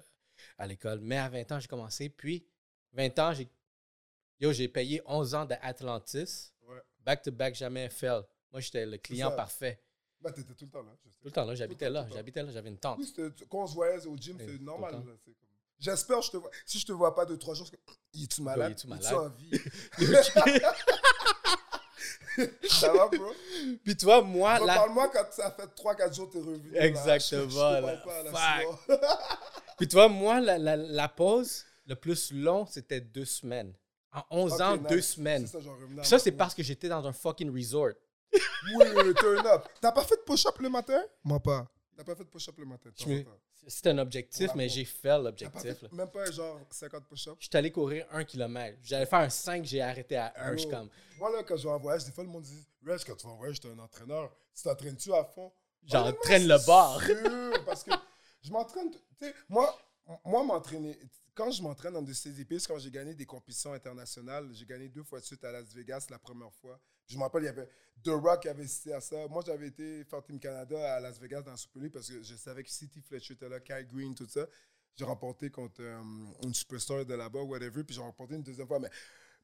[0.57, 0.99] à l'école.
[1.01, 2.09] Mais à 20 ans, j'ai commencé.
[2.09, 2.45] Puis,
[2.93, 3.49] 20 ans, j'ai.
[4.39, 6.51] Yo, j'ai payé 11 ans d'Atlantis.
[6.67, 6.81] Ouais.
[6.99, 8.21] Back to back, jamais fail.
[8.51, 9.81] Moi, j'étais le client parfait.
[10.21, 10.91] Bah, t'étais tout le temps là.
[11.03, 11.17] je sais.
[11.19, 12.07] Tout le temps là, j'habitais là.
[12.13, 12.97] J'habitais là, j'avais une tente.
[12.99, 13.13] Oui,
[13.49, 14.91] quand on se voyait au gym, c'est normal.
[14.91, 15.17] comme-
[15.79, 16.49] J'espère que je te vois.
[16.65, 18.69] Si je te vois pas deux, trois jours, comme, il est-tu malade?
[18.69, 19.31] il est-tu Il est-tu malade?
[19.31, 19.51] en vie?
[22.69, 23.31] Ça va, bro?
[23.83, 24.75] Puis, tu vois, moi, là.
[24.75, 26.69] Parle-moi quand ça fait 3-4 jours que t'es revenu.
[26.71, 26.85] là.
[26.85, 27.97] Exactement, Je- je là.
[28.31, 28.57] pas,
[28.89, 28.97] là.
[29.77, 33.73] Puis tu vois, moi, la, la, la pause, le plus long, c'était deux semaines.
[34.11, 34.87] En 11 Ok, ans, nice.
[34.89, 35.47] deux semaines.
[35.47, 35.59] Ça,
[36.03, 37.93] ça, c'est parce que j'étais dans un fucking resort.
[38.33, 39.67] Oui, oui, turn up.
[39.81, 41.01] T'as pas fait de push-up le matin?
[41.23, 41.67] Moi pas.
[41.95, 42.89] T'as pas fait de push-up le matin?
[43.67, 45.83] C'était un objectif, mais j'ai fait l'objectif.
[45.91, 47.35] même pas genre 50 push-up?
[47.39, 48.77] Je suis allé courir un kilomètre.
[48.83, 50.57] J'allais faire un 5, j'ai arrêté à 1.
[50.57, 52.99] Je comme, Moi, là, quand je vais en voyage, des fois, le monde dit Reg,
[53.05, 54.35] quand tu vas en voyage, t'es un entraîneur.
[54.55, 55.51] Tu t'entraînes-tu à fond?
[55.85, 57.01] j'entraîne le bar.
[57.65, 57.91] parce que
[58.41, 58.91] je m'entraîne.
[58.91, 59.77] Tu sais, moi,
[60.25, 60.97] moi m'entraîner.
[61.33, 64.49] Quand je m'entraîne dans de CDP, quand j'ai gagné des compétitions internationales.
[64.53, 66.79] J'ai gagné deux fois de suite à Las Vegas la première fois.
[67.07, 67.67] Je me rappelle, il y avait
[68.03, 69.27] The Rock qui avait cité à ça.
[69.27, 72.21] Moi, j'avais été faire Team Canada à Las Vegas dans la Super League parce que
[72.21, 74.47] je savais que City Fletcher était là, Kyle Green, tout ça.
[74.95, 76.01] J'ai remporté contre euh,
[76.43, 78.79] une superstar de là-bas, whatever, puis j'ai remporté une deuxième fois.
[78.79, 78.89] Mais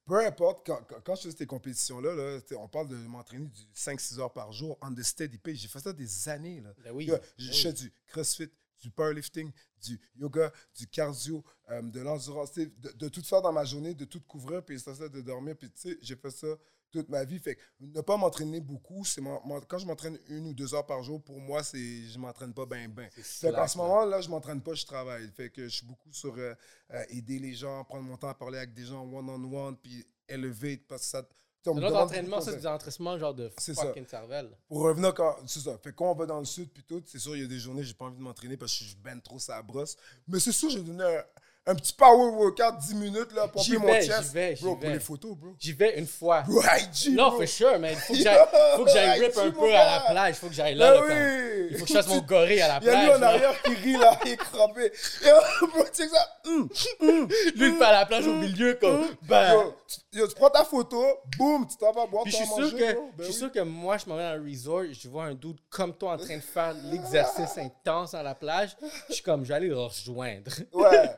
[0.05, 3.61] peu importe, quand, quand, quand je faisais ces compétitions-là, là, on parle de m'entraîner du
[3.75, 5.55] 5-6 heures par jour en the steady pace.
[5.55, 6.61] J'ai fait ça des années.
[6.61, 6.73] Là.
[6.83, 7.07] Ben oui.
[7.07, 7.61] Ben je oui.
[7.61, 8.49] fais du crossfit,
[8.81, 13.65] du powerlifting, du yoga, du cardio, euh, de l'endurance, de, de tout faire dans ma
[13.65, 15.55] journée, de tout couvrir, puis ça, ça, de dormir.
[15.57, 16.47] Puis tu sais, j'ai fait ça
[16.91, 17.39] toute ma vie.
[17.39, 19.21] Fait que ne pas m'entraîner beaucoup, c'est
[19.67, 22.65] quand je m'entraîne une ou deux heures par jour, pour moi, c'est je m'entraîne pas
[22.65, 23.09] bien, bien.
[23.11, 23.83] Fait qu'en ce là.
[23.83, 25.29] moment, là, je m'entraîne pas, je travaille.
[25.31, 26.53] Fait que je suis beaucoup sur euh,
[26.91, 30.77] euh, aider les gens, prendre mon temps à parler avec des gens one-on-one, puis élever,
[30.77, 31.27] parce que ça...
[31.67, 33.83] on demande entraînement, c'est des entraînements genre de C'est ça.
[33.83, 34.49] fucking cervelle.
[34.67, 35.35] pour revenir quand.
[35.45, 35.77] C'est ça.
[35.77, 37.59] Fait quand on va dans le sud, puis tout, c'est sûr, il y a des
[37.59, 39.95] journées, j'ai pas envie de m'entraîner parce que je suis ben trop sa brosse.
[40.27, 41.23] Mais c'est sûr, j'ai donné un,
[41.69, 44.23] un petit power workout 10 minutes, là, pour mon chest.
[44.23, 44.93] j'y vais, bro, pour vais.
[44.93, 45.49] les photos, bro.
[45.59, 46.41] J'y vais une fois.
[46.41, 48.39] Bro, IG, Non, for sure, mais il faut que j'aille
[48.75, 50.29] faut que j'aille rip un peu à la plage.
[50.35, 50.93] Il faut que j'aille là.
[50.93, 51.67] Ben là, oui.
[51.69, 53.19] Il faut que je fasse mon gorille à la Il y a lui plage.
[53.19, 54.91] en arrière qui rit, là, il est crampé.
[55.61, 56.27] Bro, tu sais ça.
[56.47, 56.69] hum,
[57.01, 57.27] hum.
[57.55, 59.05] Lui, il fait à la plage au milieu, comme.
[59.21, 59.71] Ben.
[60.11, 61.03] Tu, prends ta photo,
[61.37, 63.11] boum, tu t'en vas boire, je sûr manger, que, bro.
[63.15, 65.35] Ben je suis sûr que moi, je m'en vais dans un resort, je vois un
[65.35, 68.75] dude comme toi en train de faire l'exercice intense à la plage.
[69.07, 70.51] Je suis comme, je vais aller le rejoindre.
[70.73, 71.09] Ouais.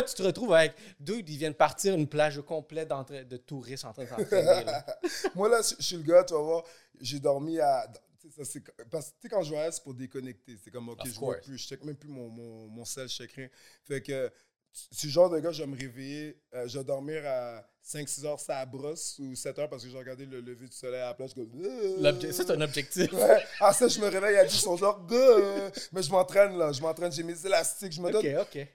[0.00, 3.92] Là, tu te retrouves avec dude, ils viennent partir une plage d'entra- de touristes en
[3.92, 4.64] train de s'entraîner.
[5.34, 6.64] Moi, là, je je suis le gars, tu vas voir,
[7.00, 7.86] j'ai dormi à.
[8.20, 10.56] tu sais, ça, c'est- Parce que, quand je voyage, c'est pour déconnecter.
[10.62, 11.46] C'est comme, OK, Of je vois course.
[11.46, 13.48] plus, je check même plus mon, mon, mon sel, je check rien.
[13.84, 14.30] Fait que,
[14.72, 18.24] c'est le genre de gars, je vais me réveiller, euh, je vais dormir à 5-6
[18.24, 21.06] heures, ça brosse, ou 7 heures, parce que j'ai regardé le lever du soleil à
[21.06, 22.32] la plage, je euh.
[22.32, 23.12] Ça, c'est un objectif.
[23.12, 23.42] Ouais.
[23.58, 25.70] Ah, ça, je me réveille à 10, ils sont genre, euh.
[25.92, 28.66] mais je m'entraîne, là, je m'entraîne, j'ai mes élastiques, je me Ok, donne, ok.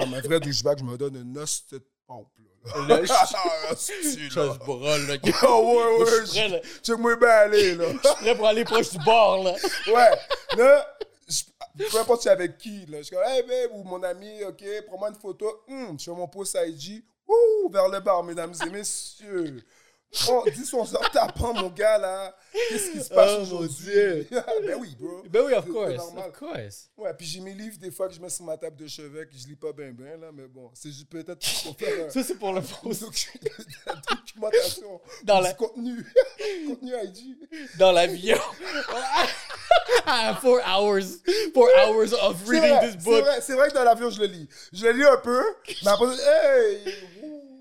[0.00, 2.44] Comme un vrai douchebag, je me donne une os de pompe, là.
[2.88, 4.54] Là, je- Ah, hostie, Je là.
[4.58, 5.14] brûle, là.
[5.48, 7.16] Oh, ouais, ouais, je suis prêt, là.
[7.16, 7.84] bien aller, là.
[8.02, 9.54] Je suis prêt pour aller proche du bord, là.
[9.88, 10.18] Ouais.
[10.58, 10.96] Là,
[11.28, 12.98] je- peu importe c'est avec qui, là.
[12.98, 15.62] Je suis comme, hey babe, ou mon ami, ok, prends-moi une photo.
[15.68, 17.02] Hum, je fais mon post IG.
[17.28, 19.62] Ouh, vers le bar, mesdames et messieurs.
[20.28, 22.34] Oh, 10 11 heures tapant, mon gars, là.
[22.68, 23.76] Qu'est-ce qui se passe Oh, aujourd'hui?
[23.84, 24.26] Dieu.
[24.66, 25.22] ben oui, bro.
[25.30, 25.94] Ben oui, of course.
[25.96, 26.28] normal.
[26.30, 26.90] Of course.
[26.96, 29.26] Ouais, puis j'ai mes livres des fois que je mets sur ma table de chevet
[29.26, 32.10] que je lis pas bien, bien, là, mais bon, c'est juste peut-être pour faire un-
[32.10, 33.04] Ça, c'est pour le post.
[34.10, 35.00] documentation.
[35.22, 36.04] Dans la- contenu.
[36.66, 37.36] contenu IG.
[37.78, 38.38] Dans l'avion.
[40.06, 41.20] Ah, four hours.
[41.54, 43.20] Four hours of reading vrai, this c'est book.
[43.24, 44.48] vrai, c'est vrai que dans l'avion, je le lis.
[44.72, 45.42] Je le lis un peu,
[45.84, 46.94] mais après, hey!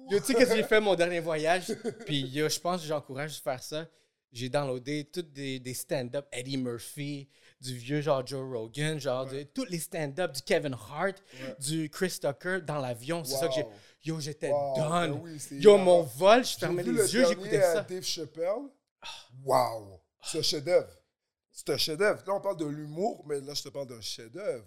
[0.10, 1.74] Yo, tu sais, que j'ai fait mon dernier voyage,
[2.06, 3.88] puis yo, je pense que j'encourage de faire ça.
[4.32, 7.28] J'ai downloadé tous des, des stand-up, Eddie Murphy,
[7.60, 11.56] du vieux genre Joe Rogan, genre de, tous les stand-up, du Kevin Hart, Ouais.
[11.60, 13.24] du Chris Tucker dans l'avion.
[13.24, 13.66] C'est ça que j'ai.
[14.04, 15.12] Yo, j'étais Wow, done.
[15.14, 17.82] ben oui, c'est Yo, mon vol, je fermais les le yeux, j'écoutais ça.
[17.82, 18.70] Dave Chappelle.
[19.44, 20.00] Wow!
[20.24, 20.90] C'est un chef-d'œuvre.
[21.52, 22.22] C'est un chef-d'œuvre.
[22.26, 24.66] Là, on parle de l'humour, mais là, je te parle d'un chef-d'œuvre.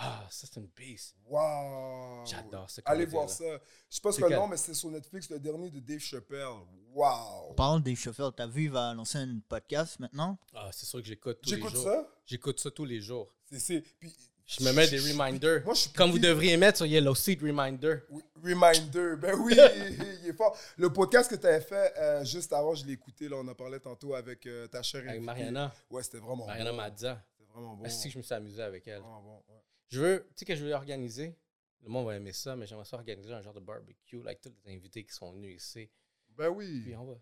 [0.00, 1.16] Ah, ça, c'est une beast.
[1.26, 2.24] Wow!
[2.24, 3.44] J'adore ce Allez voir ça.
[3.90, 4.38] Je sais pas ce C'est que le quel?
[4.38, 6.46] nom, mais c'est sur Netflix, le dernier de Dave Chappelle.
[6.94, 7.54] Wow!
[7.56, 10.38] Parlant des chauffeurs, t'as vu, il va lancer un podcast maintenant?
[10.54, 11.82] Ah, c'est sûr que j'écoute tous les J'écoute jours.
[11.84, 12.08] ça?
[12.26, 13.34] J'écoute ça tous les jours.
[13.50, 14.14] C'est, c'est, puis,
[14.46, 15.64] Je me mets des reminders.
[15.64, 17.96] Moi, je suis Comme vous devriez mettre sur Yellow Seat Reminder.
[18.10, 19.54] Oui, Reminder, ben oui,
[20.22, 20.56] il est fort.
[20.76, 23.54] Le podcast que tu avais fait euh, juste avant, je l'ai écouté, là, on en
[23.54, 25.26] parlait tantôt avec euh, ta chère Avec invitée.
[25.26, 25.74] Mariana.
[25.90, 26.76] Ouais, c'était vraiment Mariana bon.
[26.76, 27.20] Mazza.
[27.36, 27.82] C'était vraiment bon.
[27.82, 29.00] Merci que je me suis amusé avec elle.
[29.00, 29.60] Vraiment bon, ouais.
[29.88, 31.36] Je veux, tu sais que je veux organiser.
[31.82, 34.52] Le monde va aimer ça, mais j'aimerais ça organiser un genre de barbecue avec tous
[34.64, 35.90] les invités qui sont venus ici.
[36.36, 36.94] Ben Puis oui.
[36.96, 37.14] on va.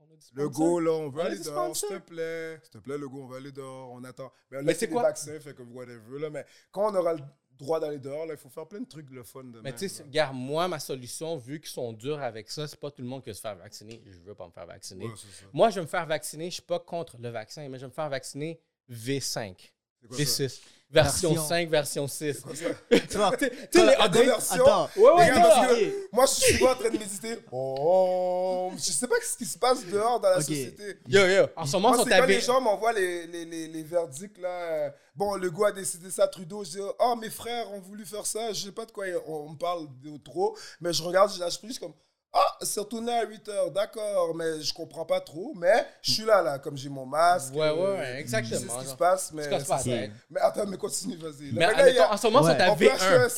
[0.00, 2.58] on a du Le go, là, on veut On a aller dehors, s'il te plaît.
[2.62, 4.32] S'il te plaît, le go, on va aller dehors, on attend.
[4.50, 5.02] Mais là, Mais c'est quoi?
[5.02, 6.30] vaccins, fait que whatever, là.
[6.30, 9.10] Mais quand on aura le droit d'aller dehors, là, il faut faire plein de trucs
[9.10, 12.50] le fun de Mais tu sais, regarde, moi, ma solution, vu qu'ils sont durs avec
[12.50, 14.00] ça, c'est pas tout le monde qui veut se faire vacciner.
[14.06, 15.06] Je veux pas me faire vacciner.
[15.06, 15.14] Ouais.
[15.52, 16.46] Moi, je vais me faire vacciner.
[16.50, 19.72] Je suis pas contre le vaccin, mais je vais me faire vacciner V5.
[20.02, 20.44] C'est quoi ça?
[20.44, 20.60] V6.
[20.90, 21.48] Version, Version.
[21.48, 22.18] 5, version 6.
[22.18, 22.64] C'est quoi ça?
[22.90, 24.64] Tu vois, Tu sais, les conversion.
[24.64, 24.88] Attends.
[24.96, 26.08] Ouais, ouais, Les gars, non, parce que ok.
[26.12, 27.38] moi, je suis en train de méditer.
[27.52, 30.98] Oh, je sais pas ce qui se passe dehors dans la société.
[31.06, 31.46] Yo, yo.
[31.56, 34.94] En ce moment, Moi, sont quand les gens m'envoient les, les, les, les verdicts, là.
[35.14, 36.64] Bon, le gars a décidé ça, Trudeau.
[36.64, 38.54] Je dis, oh, mes frères ont voulu faire ça.
[38.54, 40.56] Je sais pas de quoi on, parle de trop.
[40.80, 41.92] Mais je regarde, je lâche prise comme,
[42.32, 44.34] ah, c'est retourné à 8 heures, d'accord.
[44.34, 45.52] Mais je comprends pas trop.
[45.56, 47.54] Mais je suis là, là, comme j'ai mon masque.
[47.54, 49.44] Ouais, ouais, euh, ouais, exactement, Je sais ce qui se passe, mais.
[49.58, 50.10] Tu pas tête.
[50.30, 51.52] Mais attends, mais continue, vas-y.
[51.52, 52.54] Mais admettons, a- en ce moment, Ouais.
[52.54, 53.18] flash V1.
[53.18, 53.34] le- tu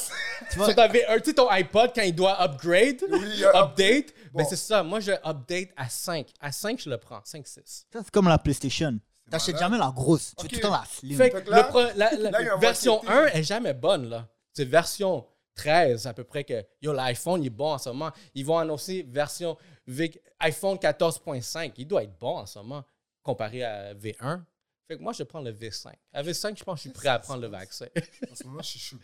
[0.52, 1.18] Ils vois, sont à V1.
[1.20, 4.46] Tu sais, ton iPod, quand il doit upgrade, Oui, un- update, ben Bon.
[4.48, 4.82] c'est ça.
[4.82, 6.26] Moi, je update à 5.
[6.40, 7.20] À 5, je le prends.
[7.24, 7.86] 5, 6.
[7.92, 8.98] ça, c'est comme la PlayStation.
[9.30, 9.70] T'achètes malade.
[9.70, 10.34] jamais la grosse.
[10.36, 10.42] Tu Ok.
[10.42, 11.16] veux tout le temps la slim.
[11.16, 13.16] Fait que là- le pro- la, la- là, version marketing.
[13.34, 14.26] 1 est jamais bonne, là.
[14.52, 15.24] C'est version
[15.60, 18.10] 13 à peu près que yo, l'iPhone il est bon en ce moment.
[18.34, 21.72] Ils vont annoncer version V- iPhone 14.5.
[21.76, 22.84] Il doit être bon en ce moment
[23.22, 24.42] comparé à V1.
[24.88, 25.92] Fait que moi, je prends le V5.
[26.12, 27.86] À V5, je pense que je suis prêt à prendre le vaccin.
[28.30, 29.02] En ce moment, je suis choqué.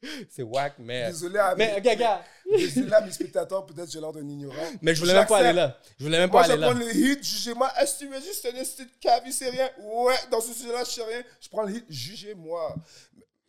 [0.30, 1.06] c'est whack, mais.
[1.06, 2.22] Désolé à Mais, mes, regarde, regarde.
[2.50, 4.70] désolé à mes spectateurs, peut-être j'ai l'air d'un ignorant.
[4.82, 5.78] Mais je voulais même pas aller là.
[5.98, 6.70] Je voulais même Moi, pas je aller là.
[6.70, 7.70] prends le hit, jugez-moi.
[7.80, 9.70] Est-ce que tu veux juste un esti de sait rien?
[9.80, 11.22] Ouais, dans ce sujet-là, je sais rien.
[11.40, 12.74] Je prends le hit, jugez-moi.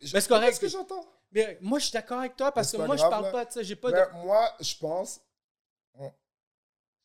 [0.00, 0.54] Mais c'est correct.
[0.54, 1.04] ce que j'entends?
[1.32, 3.30] Mais moi, je suis d'accord avec toi parce que moi, pas je grave, parle là.
[3.30, 3.62] pas de ça.
[3.62, 4.24] J'ai pas de.
[4.24, 5.20] moi, je pense,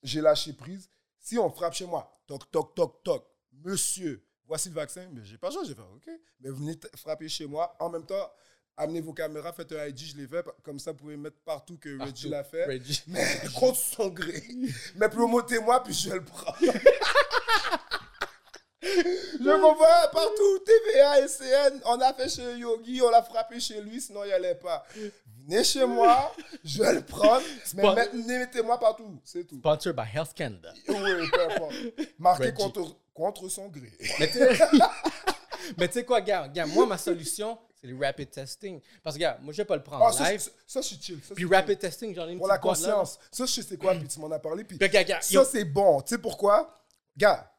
[0.02, 0.90] j'ai lâché prise.
[1.20, 5.38] Si on frappe chez moi, toc, toc, toc, toc, monsieur, voici le vaccin, mais j'ai
[5.38, 6.10] pas choix, j'ai fait, OK.
[6.40, 7.76] Mais venez frapper chez moi.
[7.80, 8.32] En même temps,
[8.78, 10.46] amenez vos caméras, faites un IG, je l'ai fait.
[10.64, 12.66] Comme ça, vous pouvez mettre partout que Reggie l'a fait.
[12.66, 13.04] Reggie.
[13.08, 14.44] Mais contre son gré.
[14.96, 16.54] Mais promotez-moi, puis je le prends.
[18.86, 21.82] je m'envoie partout, TVA, SCN.
[21.86, 24.86] On a fait chez Yogi, on l'a frappé chez lui, sinon il n'y allait pas.
[25.48, 27.44] Venez chez moi, je vais le prendre,
[27.76, 27.84] mais
[28.40, 29.58] mettez-moi partout, c'est tout.
[29.60, 30.74] Sponsored by Health Canada.
[30.88, 31.74] Oui, peu importe.
[32.18, 33.92] Marqué contre, contre son gré.
[35.78, 38.80] Mais tu sais- quoi, gars, gars, moi, ma solution, c'est le rapid testing.
[39.04, 40.40] Parce que, gars, moi, je vais pas le prendre Ah, ça, live.
[40.40, 41.20] ça, ça, je suis chill.
[41.28, 42.60] Ça, Puis rapid testing, j'en ai une Pour la là.
[42.60, 43.18] conscience.
[43.32, 44.64] Ça, je sais quoi, puis tu m'en as parlé.
[44.64, 46.02] Puis Puis, gars, gars, Ça, c'est bon.
[46.02, 46.72] Tu sais pourquoi?
[47.18, 47.52] Gars,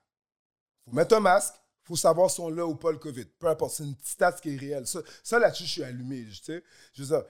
[0.87, 3.25] faut mettre un masque, faut savoir si on l'a ou pas le COVID.
[3.39, 4.87] Peu importe, c'est une petite qui est réelle.
[4.87, 6.25] Ça, là-dessus, je suis allumé.
[6.27, 6.63] Tu sais,
[6.95, 7.25] je veux dire,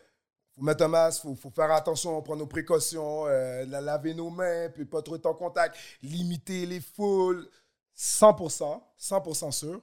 [0.55, 4.31] faut mettre un masque, faut, faut faire attention, prendre nos précautions, euh, la- laver nos
[4.31, 7.49] mains, puis pas trop être en contact, limiter les foules.
[7.95, 9.81] 100%, 100% sûr.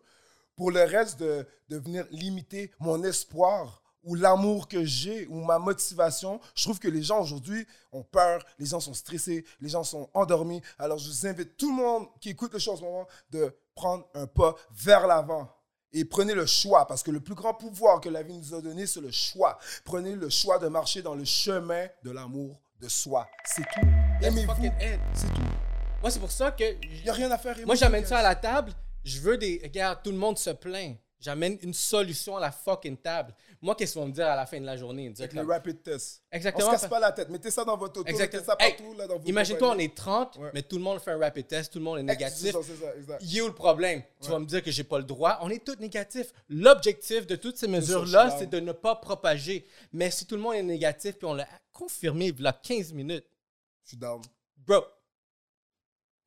[0.56, 5.58] Pour le reste, de, de venir limiter mon espoir ou l'amour que j'ai ou ma
[5.60, 9.84] motivation, je trouve que les gens aujourd'hui ont peur, les gens sont stressés, les gens
[9.84, 10.62] sont endormis.
[10.78, 13.52] Alors, je vous invite tout le monde qui écoute le show en ce moment de
[13.76, 15.50] prendre un pas vers l'avant.
[15.96, 18.62] Et prenez le choix, parce que le plus grand pouvoir que la vie nous a
[18.62, 19.60] donné, c'est le choix.
[19.86, 23.28] Prenez le choix de marcher dans le chemin de l'amour de soi.
[23.46, 23.88] C'est tout.
[24.22, 24.54] Aimez-vous.
[25.14, 25.42] C'est tout.
[26.02, 26.64] Moi, c'est pour ça que.
[26.82, 27.56] Il n'y a rien à faire.
[27.66, 28.74] Moi, j'amène ça à la table.
[29.04, 29.62] Je veux des.
[29.64, 30.98] Regarde, tout le monde se plaint.
[31.24, 33.34] J'amène une solution à la fucking table.
[33.62, 35.10] Moi, qu'est-ce qu'ils vont me dire à la fin de la journée?
[35.10, 36.22] Dire Avec le rapid test.
[36.30, 36.68] Exactement.
[36.68, 37.30] On se casse pas la tête.
[37.30, 38.42] Mettez ça dans votre auto, Exactement.
[38.42, 38.94] mettez ça Hey, partout.
[38.98, 40.52] là, dans vos Imagine-toi, on est 30, Ouais.
[40.54, 42.52] mais tout le monde fait un rapid test, tout le monde est C'est négatif.
[42.52, 42.76] ça, c'est
[43.08, 43.18] ça.
[43.22, 44.04] Il est où le problème?
[44.20, 44.34] Tu Ouais.
[44.34, 45.40] vas me dire que j'ai pas le droit.
[45.44, 46.34] On est tous négatifs.
[46.50, 49.66] L'objectif de toutes ces mesures-là, c'est de ne pas propager.
[49.94, 52.92] Mais si tout le monde est négatif, puis on l'a confirmé il y a 15
[52.92, 53.26] minutes,
[53.86, 54.22] Je suis down.
[54.58, 54.84] bro,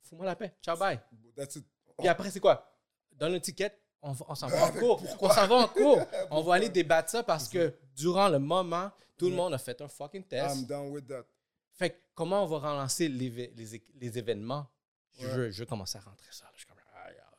[0.03, 0.55] fous-moi la paix.
[0.63, 0.99] Ciao, bye.
[1.37, 1.67] That's it.
[1.99, 2.73] Puis après, c'est quoi?
[3.13, 4.99] Donne ticket, on, s'en va en cours.
[5.03, 5.31] pourquoi?
[5.31, 6.01] On s'en va en cours.
[6.31, 9.37] On va aller débattre ça parce que durant le moment, tout le Ouais.
[9.37, 10.57] monde a fait un fucking test.
[10.57, 11.25] I'm down with that.
[11.73, 13.53] Fait que comment on va relancer les,
[14.01, 14.67] les, événements?
[15.19, 15.53] Je, Ouais.
[15.53, 16.45] je veux commencer à rentrer ça.
[16.45, 16.51] là.
[16.55, 16.77] Je, suis comme,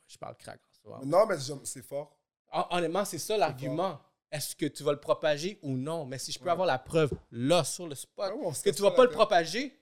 [0.06, 1.00] je parle crack soir.
[1.04, 2.16] Non, mais c'est fort.
[2.52, 3.98] Hon- Honnêtement, c'est ça l'argument.
[4.30, 6.04] Est-ce que tu vas le propager ou non?
[6.04, 8.90] Mais si je peux avoir la preuve là, sur le spot, Ouais, que tu vas
[8.90, 9.16] pas le tête.
[9.16, 9.80] propager,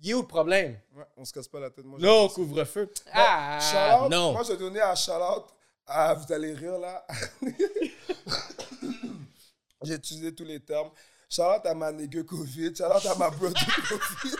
[0.00, 0.78] il est où le problème?
[0.94, 1.84] Ouais, on se casse pas la tête.
[1.84, 2.90] Moi, Non, couvre-feu.
[3.12, 4.32] Ah, non.
[4.32, 5.44] Moi, je vais donner un shout-out
[5.86, 7.06] à, vous allez rire là.
[9.82, 10.90] J'ai utilisé tous les termes.
[11.28, 14.36] Shout-out à ma nigga COVID, shout-out à ma brother COVID.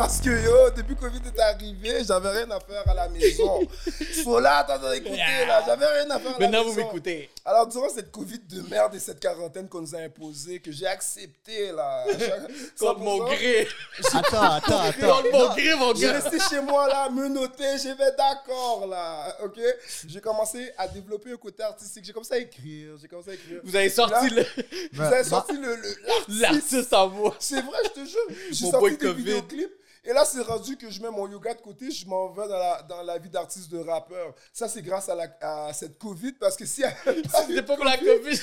[0.00, 3.60] Parce que yo, depuis que Covid est arrivé, j'avais rien à faire à la maison.
[4.24, 6.70] Faut là, t'as écouté là, j'avais rien à faire à la Maintenant, maison.
[6.70, 7.28] vous m'écoutez.
[7.44, 10.86] Alors, durant cette Covid de merde et cette quarantaine qu'on nous a imposée, que j'ai
[10.86, 12.04] accepté là,
[12.80, 13.68] Contre mon 100%, gré.
[14.14, 15.16] Attends, attends, attends.
[15.22, 16.12] Contre mon gré, mon J'ai gars.
[16.20, 19.60] resté chez moi là, me noter, j'ai fait d'accord là, ok?
[20.08, 23.60] J'ai commencé à développer un côté artistique, j'ai commencé à écrire, j'ai commencé à écrire.
[23.64, 26.40] Vous avez sorti Là, le- Vous avez sorti le, le- l'artiste.
[26.40, 27.36] l'artiste en moi.
[27.38, 28.36] C'est vrai, je te jure.
[28.50, 29.70] J'ai sorti des vidéoclips.
[30.04, 32.58] Et là, c'est rendu que je mets mon yoga de côté, je m'en vais dans
[32.58, 34.34] la, dans la vie d'artiste de rappeur.
[34.52, 37.84] Ça, c'est grâce à, la, à cette Covid, parce que si Si c'était pas pour
[37.84, 38.40] la COVID,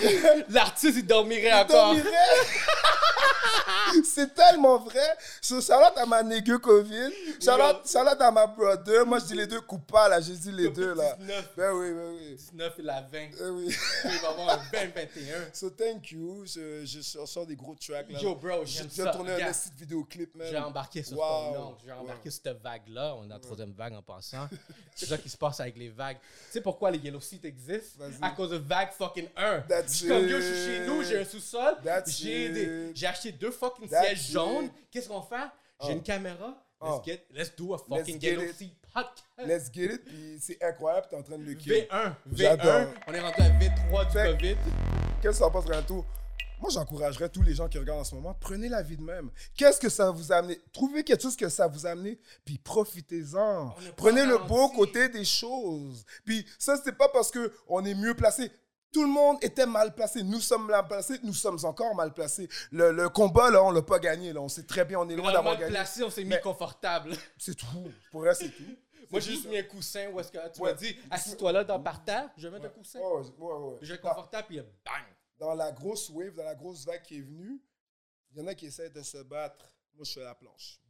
[0.50, 1.94] l'artiste, il dormirait encore.
[1.94, 2.10] dormirait.
[4.04, 5.16] c'est tellement vrai.
[5.40, 7.10] So, shout-out à ma négue Covid.
[7.40, 9.06] Shout-out shout-out à ma brother.
[9.06, 10.20] Moi, je dis les deux coupables, là.
[10.20, 11.16] J'ai dit les deux, là.
[11.18, 12.36] 19, Ben oui, ben oui.
[12.36, 13.08] 19 et la 20.
[13.10, 13.76] Ben oui.
[14.04, 15.54] Il va avoir un 20-21.
[15.54, 16.44] So, thank you.
[16.46, 18.18] Je, je sors des gros tracks, là.
[18.20, 19.04] Yo, bro, Je ça.
[19.06, 20.46] de tourner un petit vidéoclip, man.
[20.50, 21.54] J'ai embarqué sur Wow.
[21.54, 21.76] ton.
[21.84, 22.30] J'ai embarqué Wow.
[22.30, 23.14] sur cette vague-là.
[23.16, 24.48] On est la troisième vague en passant.
[24.94, 26.18] C'est ça qui se passe avec les vagues.
[26.46, 28.04] Tu sais pourquoi les Yellow Seats existent?
[28.22, 29.60] À cause de vague fucking 1.
[29.68, 30.66] That's Je suis comme yo, je suis it.
[30.80, 31.76] chez nous, j'ai un sous-sol.
[32.06, 32.48] J'ai
[32.92, 34.70] des- acheté deux fucking That's sièges jaunes.
[34.90, 35.36] Qu'est-ce qu'on fait?
[35.82, 35.92] J'ai Oh.
[35.92, 36.64] une caméra.
[36.80, 37.02] Let's, Oh.
[37.04, 38.52] get, let's do a fucking Yellow.
[38.52, 39.24] Seat podcast.
[39.38, 40.04] Let's get it.
[40.04, 41.72] Puis c'est incroyable, t'es en train de le kill.
[41.72, 42.14] V1.
[42.32, 42.64] J'adore.
[42.66, 42.88] V1.
[43.08, 44.56] On est rendu à V3 du Fait- COVID.
[45.20, 46.04] Qu'est-ce que ça passe bientôt?
[46.60, 49.30] Moi, j'encouragerais tous les gens qui regardent en ce moment, prenez la vie de même.
[49.56, 50.60] Qu'est-ce que ça vous a amené?
[50.72, 53.74] Trouvez quelque chose que ça vous a amené, puis profitez-en.
[53.96, 56.04] Prenez le beau côté des choses.
[56.24, 58.50] Puis ça, c'est pas parce qu'on est mieux placé.
[58.92, 60.22] Tout le monde était mal placé.
[60.22, 61.18] Nous sommes mal placés.
[61.22, 62.48] Nous sommes encore mal placés.
[62.72, 64.32] Le, le combat, là, on l'a pas gagné.
[64.32, 64.40] Là.
[64.40, 65.72] On sait très bien, on est loin d'avoir mal gagné.
[65.74, 67.14] placé, on s'est mis Mais- confortable.
[67.36, 67.66] C'est tout.
[68.10, 68.62] Pour elle, c'est tout.
[69.10, 70.70] Moi, j'ai juste mis un coussin où est-ce que tu Ouais.
[70.72, 72.98] m'as dit, assis-toi là dans par terre, je vais mettre un coussin.
[72.98, 73.76] Ouais, ouais.
[73.82, 75.04] Je vais Dans- confortable, puis bang!
[75.38, 77.60] Dans la grosse wave, dans la grosse vague qui est venue,
[78.32, 79.64] il y en a qui essaient de se battre.
[79.94, 80.80] Moi, je fais la planche.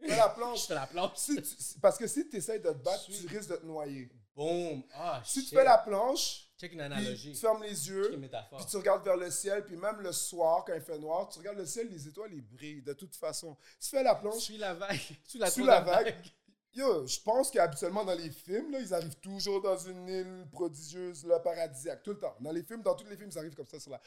[0.00, 0.66] Je fais la Je planche.
[0.66, 1.12] fais la planche.
[1.16, 3.66] Si tu- si- parce que si tu essaies de te battre, tu risques de te
[3.66, 4.10] noyer.
[4.34, 4.82] Boom!
[4.94, 5.48] Ah, Si shit.
[5.50, 7.32] tu fais la planche, Check une analogie.
[7.32, 8.16] tu fermes les yeux,
[8.56, 11.38] puis tu regardes vers le ciel, puis même le soir, quand il fait noir, tu
[11.40, 13.56] regardes le ciel, les étoiles, ils brillent de toute façon.
[13.78, 14.98] Si tu fais la planche, Suis la vague.
[15.24, 16.14] Suis la, la vague.
[16.74, 21.24] Yo, je pense qu'habituellement dans les films, là, ils arrivent toujours dans une île prodigieuse,
[21.26, 22.34] là, paradisiaque, tout le temps.
[22.40, 24.00] Dans les films, dans tous les films, ils arrivent comme ça sur la...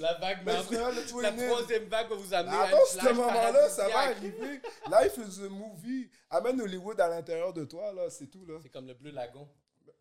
[0.00, 2.86] La vague, Mais mais frère, là, la troisième vague va vous amener à Attends, une
[2.86, 4.60] ce plage moment-là, ça va arriver.
[4.90, 6.10] Life is a movie.
[6.30, 8.58] Amène Hollywood à l'intérieur de toi, là, c'est tout, là.
[8.62, 9.48] C'est comme le bleu lagon.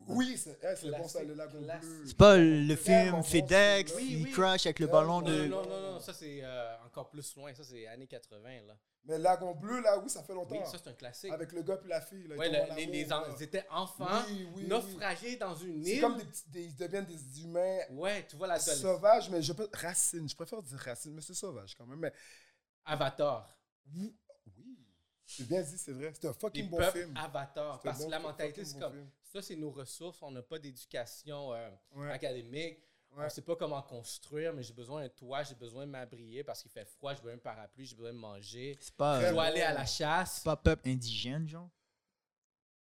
[0.08, 1.90] Oui, c'est eh, bon ça, le lagon classique.
[1.90, 2.04] bleu.
[2.06, 3.94] C'est pas le film FedEx.
[3.96, 5.46] Oui, il crash avec le Tellement ballon Non, de.
[5.46, 7.54] non, non, non, ça c'est euh, encore plus loin.
[7.56, 8.76] Ça c'est années 80, là.
[9.08, 10.56] Mais lagon bleu, là, oui, ça fait longtemps.
[10.56, 11.32] Oui, ça c'est un classique.
[11.32, 12.36] Avec le gars puis la fille, là.
[12.36, 13.36] ils Ouais, tombent le- en les, les amour, en- là.
[13.38, 16.02] ils étaient enfants, Oui, oui, naufragés dans une C'est île.
[16.02, 19.54] comme des petits, des- ils deviennent des humains Ouais, tu vois la sauvages, mais je
[19.54, 22.00] peux racine, je préfère dire racine, mais c'est sauvage quand même.
[22.00, 22.12] Mais
[22.84, 23.58] Avatar.
[23.94, 24.16] oui,
[24.58, 24.78] oui.
[25.26, 26.12] c'est bien dit, c'est vrai.
[26.14, 27.14] C'est un Les fucking bon peuples film.
[27.18, 27.80] Avatar.
[27.82, 29.10] C'est Parce bon- que la mentalité, c'est bon comme film.
[29.24, 30.22] ça, c'est nos ressources.
[30.24, 32.12] On n'a pas d'éducation euh, Ouais.
[32.12, 32.80] académique.
[33.16, 33.26] On Ouais.
[33.26, 36.62] ne sait pas comment construire, mais j'ai besoin d'un toit, j'ai besoin de m'abrier parce
[36.62, 38.78] qu'il fait froid, j'ai besoin d'un parapluie, j'ai besoin de manger.
[38.82, 40.36] C'est pas, Je euh, dois aller à la chasse.
[40.36, 41.70] c'est pas peuple indigène, genre?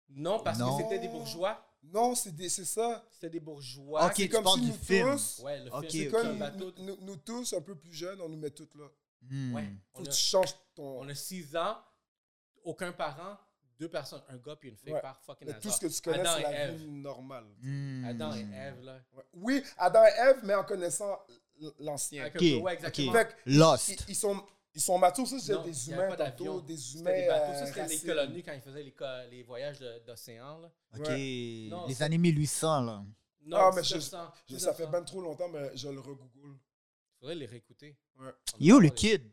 [0.10, 0.78] Non, parce Non.
[0.78, 1.66] que c'était des bourgeois.
[1.84, 3.06] Non, c'est des- c'est ça.
[3.12, 4.06] C'était des bourgeois.
[4.06, 5.12] Ok, tu comme si nous film.
[5.14, 6.10] tous- Ouais, le Ok, film.
[6.12, 6.24] C'est ok.
[6.24, 8.88] comme nous, nous- nous tous, un peu plus jeunes, on nous met toutes là.
[9.24, 9.54] Hmm.
[9.56, 9.70] Ouais.
[9.94, 11.02] Faut On que a, tu changes ton.
[11.02, 11.78] on a six ans,
[12.64, 13.38] aucun parent,
[13.82, 15.02] deux personnes, un gars puis une fille Ouais.
[15.02, 15.62] par fucking Mais hasard.
[15.64, 16.76] tout ce que tu connais, Adam c'est la Ève.
[16.76, 17.46] vie normale.
[17.62, 18.06] Hmm.
[18.06, 19.00] Adam et Ève, là.
[19.14, 19.24] Ouais.
[19.34, 21.18] Oui, Adam et Ève, mais en connaissant
[21.80, 22.22] l'ancien.
[22.26, 23.12] Avec Ok, un- ouais, exactement.
[23.12, 23.18] ok.
[23.18, 23.90] Fait que Lost.
[23.90, 27.12] ils, ils sont, ils sont matures, ça, c'est Non, des humains tantôt, des C'était humains.
[27.22, 27.52] des bateaux.
[27.54, 28.96] euh, Ça, c'était les colonies quand ils faisaient les,
[29.32, 30.60] les voyages d'océan.
[30.60, 30.72] là.
[31.00, 31.08] Ok.
[31.10, 33.04] Non, les années 1800, là.
[33.44, 34.92] Non, Ah, mais je- 1900, Je- Ça fait 1900.
[34.92, 36.30] bien trop longtemps, mais je le regoogle.
[37.20, 37.98] faudrait les réécouter.
[38.20, 38.30] Ouais.
[38.60, 39.24] Yo, le kid.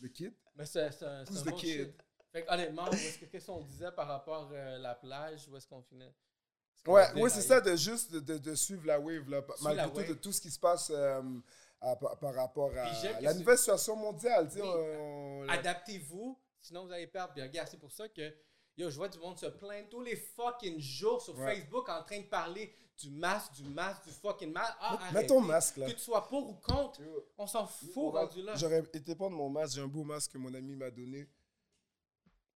[0.00, 0.32] Le kid?
[0.56, 1.94] Mais c'est un, c'est Who's un the kid?
[2.32, 2.40] Shit.
[2.40, 2.84] Fait que, honnêtement,
[3.30, 5.48] qu'est-ce qu'on disait par rapport à la plage?
[5.48, 6.12] Où est-ce qu'on finit?
[6.84, 9.88] Qu'on Ouais, ouais c'est ça, de juste de, de- de suivre la wave, là, malgré
[9.90, 10.08] tout, wave.
[10.08, 11.22] de tout ce qui se passe euh,
[11.80, 14.48] à- par, par rapport à la nouvelle situation mondiale.
[14.56, 15.46] Oui.
[15.48, 17.32] Adaptez-vous, sinon vous allez perdre.
[17.34, 18.34] Puis regarde, c'est pour ça que
[18.76, 21.54] yo, je vois du monde se plaindre tous les fucking jours sur Ouais.
[21.56, 24.74] Facebook en train de parler du masque, du masque, du fucking masque.
[24.80, 25.86] Ah, Mets- ton masque, là.
[25.86, 27.00] Que tu sois pour ou contre,
[27.38, 28.54] on s'en fout rendu là.
[28.56, 29.76] J'aurais été prendre mon masque.
[29.76, 31.28] J'ai un beau masque que mon ami m'a donné.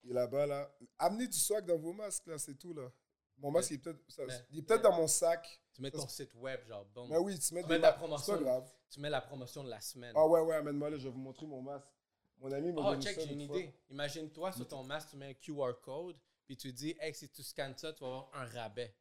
[0.06, 0.72] Il est là-bas, là.
[1.00, 2.90] Amenez du swag dans vos masques, là, c'est tout, là.
[3.38, 5.62] Mon masque, il est peut-être ça- mais- il est peut-être mais- dans mon sac.
[5.74, 7.08] Tu mets ton site web, genre, bon.
[7.10, 8.34] Mais oui, tu mets Tu mets de la promotion.
[8.38, 8.72] C'est pas grave.
[8.90, 10.14] Tu mets la promotion de la semaine.
[10.16, 11.90] Ah ouais, ouais, amène-moi là, je vais vous montrer mon masque.
[12.38, 13.58] Mon ami m'a Oh, check, j'ai une fois.
[13.58, 13.74] idée.
[13.90, 16.16] Imagine-toi, sur ton masque, tu mets un QR code,
[16.46, 18.96] puis tu dis, hey, si tu scannes ça, tu vas avoir un rabais.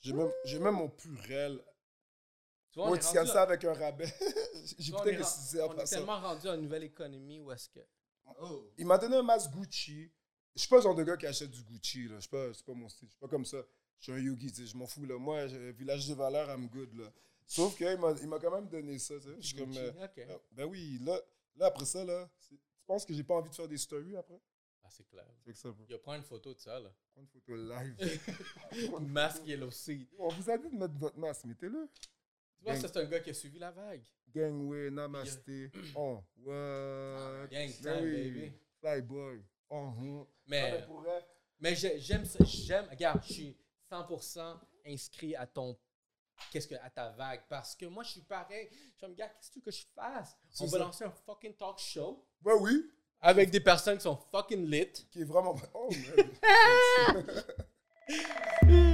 [0.00, 1.62] J'ai même, j'ai même mon purel.
[2.72, 4.06] Tu vois, on est rendu à- ça avec un rabais.
[4.78, 5.22] J'écoutais est que
[5.60, 7.80] en on est tellement rendu à une nouvelle économie où est-ce que
[8.40, 8.70] Oh.
[8.78, 10.10] Il m'a donné un masque Gucci.
[10.54, 12.16] Je suis pas le genre de gars qui achète du Gucci, là.
[12.16, 13.08] Je suis pas, pas mon style.
[13.08, 13.58] Je suis pas comme ça.
[13.98, 14.52] Je suis un yogi.
[14.66, 15.16] Je m'en fous, là.
[15.18, 17.10] Moi, village de valeur, I'm good, là.
[17.46, 19.36] Sauf qu'il m'a, quand même donné ça, tu sais.
[19.40, 19.76] Je suis comme.
[19.76, 21.18] euh, ah, ben oui, là,
[21.56, 24.40] là, après ça, là, tu penses que j'ai pas envie de faire des stories après?
[24.84, 25.26] Ah, c'est clair.
[25.44, 25.74] C'est ça.
[25.88, 26.90] Il pris une photo de ça, là.
[27.12, 29.00] Prends une photo live.
[29.00, 30.08] Masque Yellow Seed.
[30.18, 31.88] On vous a dit de mettre votre masque, mettez-le.
[32.56, 32.80] Tu vois, Gang.
[32.80, 34.02] c'est un gars qui a suivi la vague.
[34.34, 35.70] Gangway, namasté.
[35.94, 37.48] Oh, what?
[37.50, 38.30] Gang Ben time, oui.
[38.30, 38.52] baby.
[38.80, 39.42] Flyboy.
[39.74, 40.26] Hum.
[40.46, 41.26] Mais, Ah, mais vrai,
[41.60, 42.44] mais j'ai- j'aime ça.
[42.44, 42.86] J'aime.
[42.90, 43.56] Regarde, je suis
[43.90, 45.78] 100% inscrit à ton.
[46.50, 46.74] Qu'est-ce que.
[46.74, 47.42] à ta vague.
[47.48, 48.68] Parce que moi, je suis pareil.
[49.00, 50.36] Je me gars, qu'est-ce que tu veux que je fasse?
[50.50, 50.84] C'est On va ça.
[50.84, 54.92] lancer un fucking talk show Ben oui, avec des personnes qui sont fucking lit.
[55.10, 55.54] qui est vraiment.
[55.74, 57.24] Oh, man.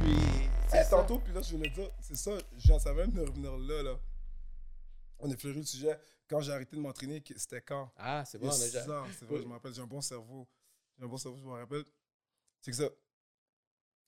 [0.00, 0.48] Puis.
[0.68, 3.82] C'est tantôt, puis là, je voulais dire, c'est ça, j'en savais même de revenir là,
[3.82, 3.98] là.
[5.20, 5.96] On a fleuri le sujet.
[6.28, 7.92] Quand j'ai arrêté de m'entraîner, c'était quand?
[7.96, 9.02] Ah, c'est bon, a on a six déjà.
[9.02, 10.48] ans, c'est vrai, je me rappelle, j'ai un bon cerveau.
[10.98, 11.84] J'ai un bon cerveau, je me rappelle.
[12.60, 12.88] C'est que ça.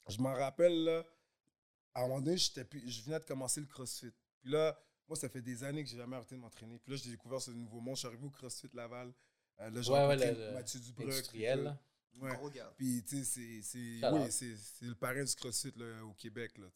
[0.08, 1.04] Je m'en rappelle, là,
[1.94, 2.36] à un moment donné,
[2.70, 4.12] plus- je venais de commencer le CrossFit.
[4.40, 6.78] Puis là, moi, ça fait des années que j'ai jamais arrêté de m'entraîner.
[6.78, 7.96] Puis là, j'ai découvert ce nouveau monde.
[7.96, 9.12] Je suis arrivé au CrossFit Laval.
[9.60, 11.06] Euh, là, j'ai Ouais, ouais, le- Mathieu Dubreuil.
[11.08, 11.78] Industriel.
[12.20, 12.30] Ouais.
[12.76, 16.14] Puis, tu sais, c'est- c'est Ça oui, c'est- c'est le parrain du CrossFit là, au
[16.14, 16.66] Québec, là,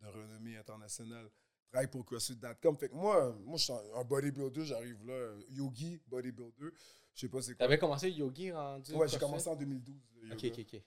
[0.00, 1.30] de renommée internationale.
[1.70, 2.76] Travaille pour CrossFit.com.
[2.78, 5.14] Fait que moi, moi je suis un bodybuilder, j'arrive là,
[5.50, 6.72] Yogi, bodybuilder.
[7.14, 7.66] Je sais pas c'est quoi.
[7.66, 8.92] T'avais commencé yogi rendu.
[8.94, 9.94] Ouais, j'ai commencé en 2012.
[10.22, 10.56] le Ok, yoga.
[10.62, 10.80] ok, ok.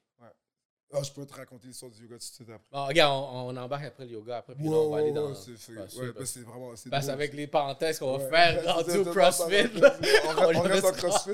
[0.94, 2.68] Ah, je peux te raconter l'histoire du yoga tout de suite après.
[2.70, 5.06] Bon, regarde, on, on embarque après le yoga, après, puis là, Ouais, on va aller
[5.08, 5.30] ouais, dans.
[5.30, 6.14] ouais, c'est- Ouais, ouais, super.
[6.14, 6.76] ben, c'est vraiment.
[6.76, 8.30] c'est Parce avec les parenthèses qu'on va Ouais.
[8.30, 10.92] faire Ouais, au c'est- CrossFit, là, On on reste en.
[10.92, 11.34] CrossFit.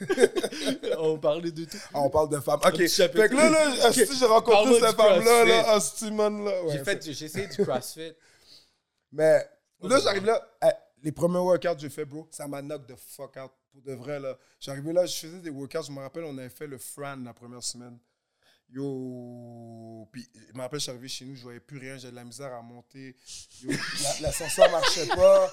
[0.98, 1.76] on parlait de tout.
[1.92, 2.60] Ah, on parle de femmes.
[2.64, 2.76] Ok.
[2.76, 6.62] Fait que là, là, asti, j'ai rencontré cette femme-là, là, asti, man, là.
[6.64, 8.12] Ouais, J'ai fait, j'ai essayé du CrossFit.
[9.12, 9.44] Mais
[9.82, 10.40] là, j'arrive là.
[11.02, 13.52] les premiers workouts que j'ai fait, bro, ça m'a knock the fuck out.
[13.72, 14.36] Pour de vrai, là.
[14.58, 15.82] J'arrivais là, je faisais des workouts.
[15.86, 17.98] Je me rappelle, on avait fait le Fran la première semaine.
[18.68, 20.08] Yo.
[20.12, 21.96] Puis, je me rappelle, je suis arrivé chez nous, je voyais plus rien.
[21.96, 23.16] J'avais de la misère à monter.
[24.20, 25.52] L'ascenseur marchait pas.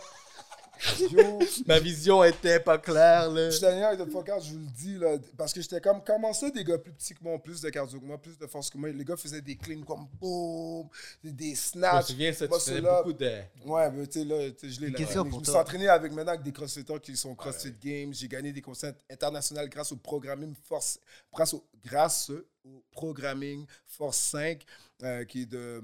[1.11, 1.39] Yo.
[1.65, 3.49] Ma vision était pas claire, là.
[3.49, 5.17] J'étais un de fuck out, je vous le dis, là.
[5.37, 7.99] Parce que j'étais comme, comment ça, des gars plus petits que moi, plus de cardio
[7.99, 8.89] que moi, plus de force que moi?
[8.89, 10.87] Les gars faisaient des cleans comme boum,
[11.23, 12.97] des, des Je me souviens, ça, tu Moi, faisais c'est-là.
[12.97, 13.31] beaucoup de.
[13.65, 14.97] Ouais, mais tu sais, là, tu je l'ai là.
[14.97, 18.13] Question Je me suis entraîné avec maintenant avec des crossfitters qui sont CrossFit Games.
[18.13, 20.99] J'ai gagné des concerts internationaux grâce au programming Force,
[21.33, 22.29] grâce au, grâce
[22.63, 24.63] au programming Force 5,
[25.03, 25.81] euh, qui est de,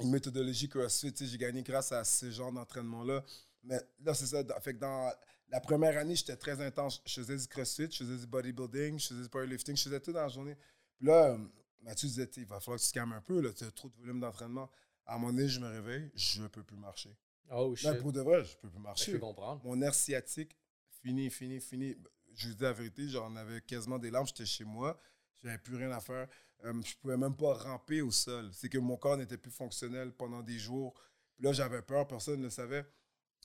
[0.00, 1.12] une méthodologie CrossFit.
[1.12, 3.24] Tu J'ai gagné grâce à ce genre d'entraînement-là.
[3.64, 4.42] Mais là, c'est ça.
[4.42, 5.12] dans- Fait que dans
[5.48, 7.02] la première année, j'étais très intense.
[7.06, 10.12] Je faisais du CrossFit, je faisais du bodybuilding, je faisais du powerlifting, je faisais tout
[10.12, 10.56] dans la journée.
[10.96, 11.38] Puis là, euh,
[11.82, 13.96] Mathieu disait, il va falloir que tu te calmes un peu, tu as trop de
[13.96, 14.70] volume d'entraînement.
[15.06, 17.14] À un moment donné, je me réveille, je ne peux plus marcher.
[17.50, 17.98] Oh, shit.
[17.98, 19.12] Pour de vrai, je peux plus Je marcher.
[19.12, 19.62] peux comprendre.
[19.64, 20.56] Mon nerf sciatique,
[21.02, 21.94] fini, fini, fini.
[22.34, 24.26] Je vous dis la vérité, j'en avais quasiment des larmes.
[24.26, 24.98] J'étais chez moi.
[25.42, 26.26] J'avais plus rien à faire.
[26.64, 28.48] Euh, je pouvais même pas ramper au sol.
[28.54, 30.94] C'est que mon corps n'était plus fonctionnel pendant des jours.
[31.36, 32.06] Puis là, j'avais peur.
[32.08, 32.86] Personne ne le savait.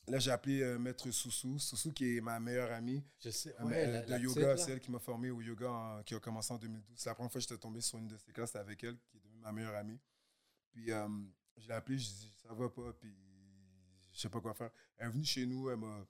[0.10, 1.58] Là, j'ai appelé euh, Maître Soussou.
[1.60, 3.56] Soussou, qui est ma meilleure amie Je sais.
[3.60, 4.58] euh, Ouais, euh, la- de la yoga.
[4.58, 6.98] C'est elle qui m'a formé au yoga, en- qui a commencé en 2012.
[6.98, 9.18] C'est la première fois que j'étais tombé sur une de ses classes avec elle, qui
[9.18, 10.00] est devenue ma meilleure amie.
[10.72, 11.08] Puis euh,
[11.58, 13.14] je l'ai appelée, je dit ça va pas, puis
[14.12, 14.72] je sais pas quoi faire.
[14.98, 16.06] Elle est venue chez nous, elle m'a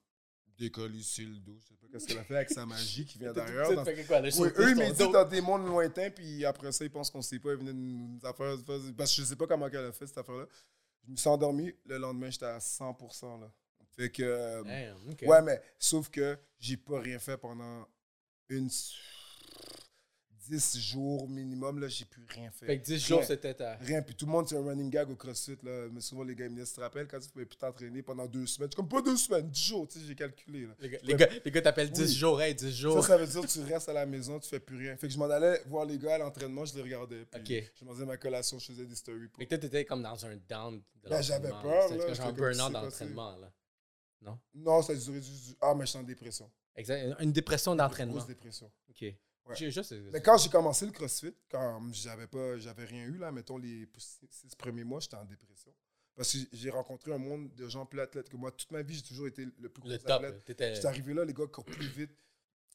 [0.58, 1.56] décollé ici le dos.
[1.60, 3.66] Je sais pas qu'est-ce qu'elle a fait avec sa magie qui vient derrière.
[3.76, 3.84] dans-
[4.42, 7.22] Oui, eux, ils sur méditent dans des mondes lointains, puis après ça, ils pensent qu'on
[7.22, 7.52] sait pas.
[7.52, 8.56] Ils venaient nous nous affaires.
[8.96, 10.46] Parce que je sais pas comment elle a fait cette affaire-là.
[11.06, 11.72] Je me suis endormi.
[11.86, 13.38] Le lendemain, j'étais à 100%.
[13.40, 13.50] Là.
[13.96, 14.22] Fait que.
[14.22, 15.28] euh, Damn.
[15.28, 17.86] Ouais, mais sauf que j'ai pas rien fait pendant
[18.48, 18.68] une.
[20.48, 22.66] 10 jours minimum, là, j'ai plus rien fait.
[22.66, 23.76] Fait que 10 jours, c'était ta.
[23.76, 24.02] Rien.
[24.02, 25.56] Puis tout le monde, c'est un running gag au CrossFit.
[25.62, 25.86] Là.
[25.92, 28.02] Mais souvent, les gars, ils me disent, tu te rappelles quand tu pouvais plus t'entraîner
[28.02, 28.68] pendant deux semaines?
[28.68, 30.66] Je suis comme pas deux semaines, 10 jours, tu sais, j'ai calculé.
[30.66, 30.74] Là.
[30.80, 32.14] Les gars, les gars, les gars t'appellent 10 Oui.
[32.16, 33.04] jours, hey, 10 Ça, jours.
[33.04, 34.96] ça veut dire que tu restes à la maison, tu fais plus rien.
[34.96, 37.26] Fait que je m'en allais voir les gars à l'entraînement, je les regardais.
[37.26, 37.70] Puis Ok.
[37.78, 39.28] Je mangeais ma collation, je faisais des stories.
[39.28, 39.38] Pour...
[39.38, 40.82] Fait que toi, t'étais comme dans un down.
[41.04, 41.62] de Ben, j'avais peur,
[41.94, 43.52] là, j'étais un burn-out l'entraînement, là.
[44.54, 45.56] Non, ça a duré juste.
[45.60, 46.50] Ah, mais je suis en dépression.
[46.76, 47.16] Exact.
[47.20, 48.14] Une dépression d'entraînement.
[48.14, 48.70] Grosse dépression.
[48.88, 49.04] Ok.
[49.56, 49.94] Juste.
[50.12, 53.88] Mais quand j'ai commencé le CrossFit, quand j'avais pas, j'avais rien eu, là, mettons les
[53.98, 55.74] six, six premiers mois, j'étais en dépression.
[56.14, 58.52] Parce que j'ai rencontré un monde de gens plus athlètes que moi.
[58.52, 60.42] Toute ma vie, j'ai toujours été le plus gros Le top, athlète.
[60.46, 62.10] J'étais arrivé là, les gars courent plus vite.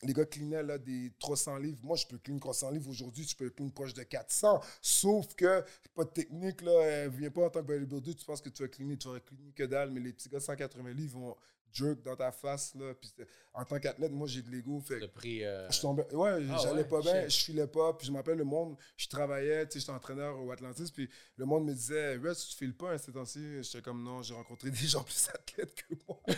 [0.03, 1.79] Les gars cleanaient là, des 300 livres.
[1.83, 4.61] Moi, je peux clean 300 livres aujourd'hui, je peux clean proche de 400.
[4.81, 5.63] Sauf que,
[5.95, 8.61] pas de technique, là, elle vient pas en tant que bodybuilder, tu penses que tu
[8.63, 11.35] vas cleaner, tu vas cleaner que dalle, mais les petits gars de 180 livres vont
[11.71, 12.73] jerk dans ta face.
[12.75, 13.11] Là, puis
[13.53, 14.79] en tant qu'athlète, moi, j'ai de l'ego.
[14.81, 15.43] Fait Le prix.
[15.43, 18.37] euh, je tombais, ouais, Ah j'allais ouais, pas bien, je filais pas, puis je m'appelle
[18.37, 22.17] le monde, je travaillais, tu sais, j'étais entraîneur au Atlantis, puis le monde me disait,
[22.17, 23.63] ouais, tu files pas, hein, ces temps-ci.
[23.63, 26.19] J'étais comme, non, j'ai rencontré des gens plus athlètes que moi.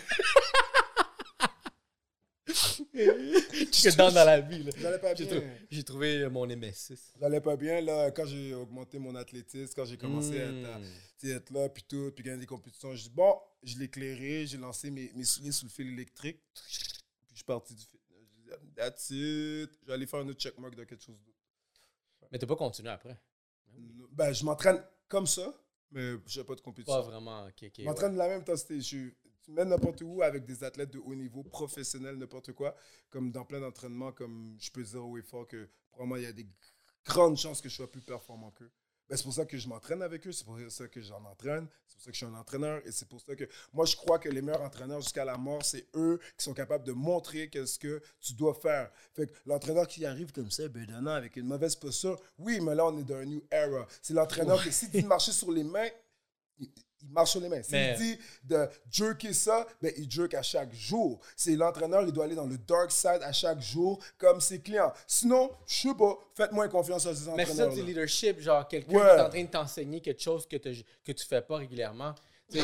[2.93, 4.65] que dans, dans la vie.
[4.77, 5.43] J'allais pas J'ai bien.
[5.69, 6.97] J'ai trouvé mon MS6.
[7.19, 10.79] J'allais pas bien, là, quand j'ai augmenté mon athlétisme, quand j'ai commencé à être, à-
[10.79, 10.83] Mm.
[11.19, 13.85] tu sais, être là, puis tout, puis gagner des compétitions, je dis, bon, je l'ai
[13.85, 17.83] éclairé, j'ai lancé mes, mes souliers sous le fil électrique, puis je suis parti du.
[17.83, 21.37] Je dis, that's it, je aller faire un autre checkmark de quelque chose d'autre.
[22.31, 23.17] Mais t'as pas continué après?
[24.11, 25.53] Ben, je m'entraîne comme ça,
[25.91, 26.93] mais je n'ai pas de compétition.
[27.01, 27.45] Pas vraiment.
[27.47, 28.75] ok, ok, Je m'entraîne de la même intensité.
[28.77, 29.13] Je suis-
[29.47, 32.75] tu me mets n'importe où avec des athlètes de haut niveau, professionnels, n'importe quoi,
[33.09, 36.25] comme dans plein d'entraînements, comme je peux dire haut et fort que probablement il y
[36.25, 36.45] a des
[37.05, 38.69] grandes chances que je sois plus performant qu'eux.
[39.07, 41.65] Ben, c'est pour ça que je m'entraîne avec eux, c'est pour ça que j'en entraîne,
[41.87, 43.95] c'est pour ça que je suis un entraîneur et c'est pour ça que moi je
[43.95, 47.49] crois que les meilleurs entraîneurs jusqu'à la mort, c'est eux qui sont capables de montrer
[47.49, 48.91] qu'est-ce que tu dois faire.
[49.13, 52.85] Fait que l'entraîneur qui arrive comme ça, bedonnant, avec une mauvaise posture, oui, mais là
[52.85, 53.87] on est dans un new era.
[54.01, 55.87] C'est l'entraîneur qui s'il dit de marcher sur les mains,
[57.01, 57.61] il, marche sur les mains.
[57.63, 61.19] S'il dit de jerker ça, ben, il jerk à chaque jour.
[61.35, 64.93] C'est l'entraîneur, il doit aller dans le dark side à chaque jour, comme ses clients.
[65.05, 67.73] Sinon, je sais pas, faites-moi confiance à ces Mais ça, entraîneurs.
[67.75, 69.01] du leadership, genre quelqu'un Ouais.
[69.01, 72.13] qui est en train de t'enseigner quelque chose que, que tu fais pas régulièrement.
[72.53, 72.61] Il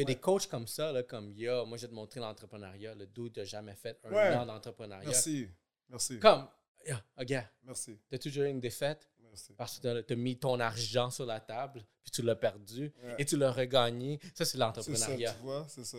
[0.00, 1.94] y a des coachs comme ça, là, comme il y a, moi je vais te
[1.94, 4.34] montrer l'entrepreneuriat, le dude n'a jamais fait un Ouais.
[4.34, 5.06] an d'entrepreneuriat.
[5.06, 5.48] Merci.
[5.88, 6.18] Merci.
[6.18, 6.46] Comme,
[6.86, 7.98] yeah, regarde, Merci.
[8.10, 9.08] t'as toujours eu une défaite?
[9.56, 13.14] Parce que t'as as mis ton argent sur la table, puis tu l'as perdu, Ouais.
[13.18, 14.18] et tu l'as regagné.
[14.34, 15.32] Ça, c'est C'est ça, l'entrepreneuriat.
[15.32, 15.98] tu vois, c'est ça.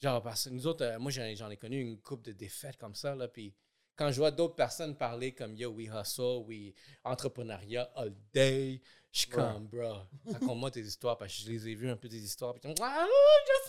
[0.00, 2.32] Genre, parce que nous autres, euh, moi, j'en ai, j'en ai connu une couple de
[2.32, 3.52] défaites comme ça, là, puis
[3.96, 6.72] quand je vois d'autres personnes parler comme Yo, we hustle, we
[7.04, 9.34] entrepreneuriat all day, je suis Ouais.
[9.36, 9.94] comme, bro,
[10.32, 13.06] raconte-moi tes histoires, parce que je les ai vues un peu des histoires, puis ah,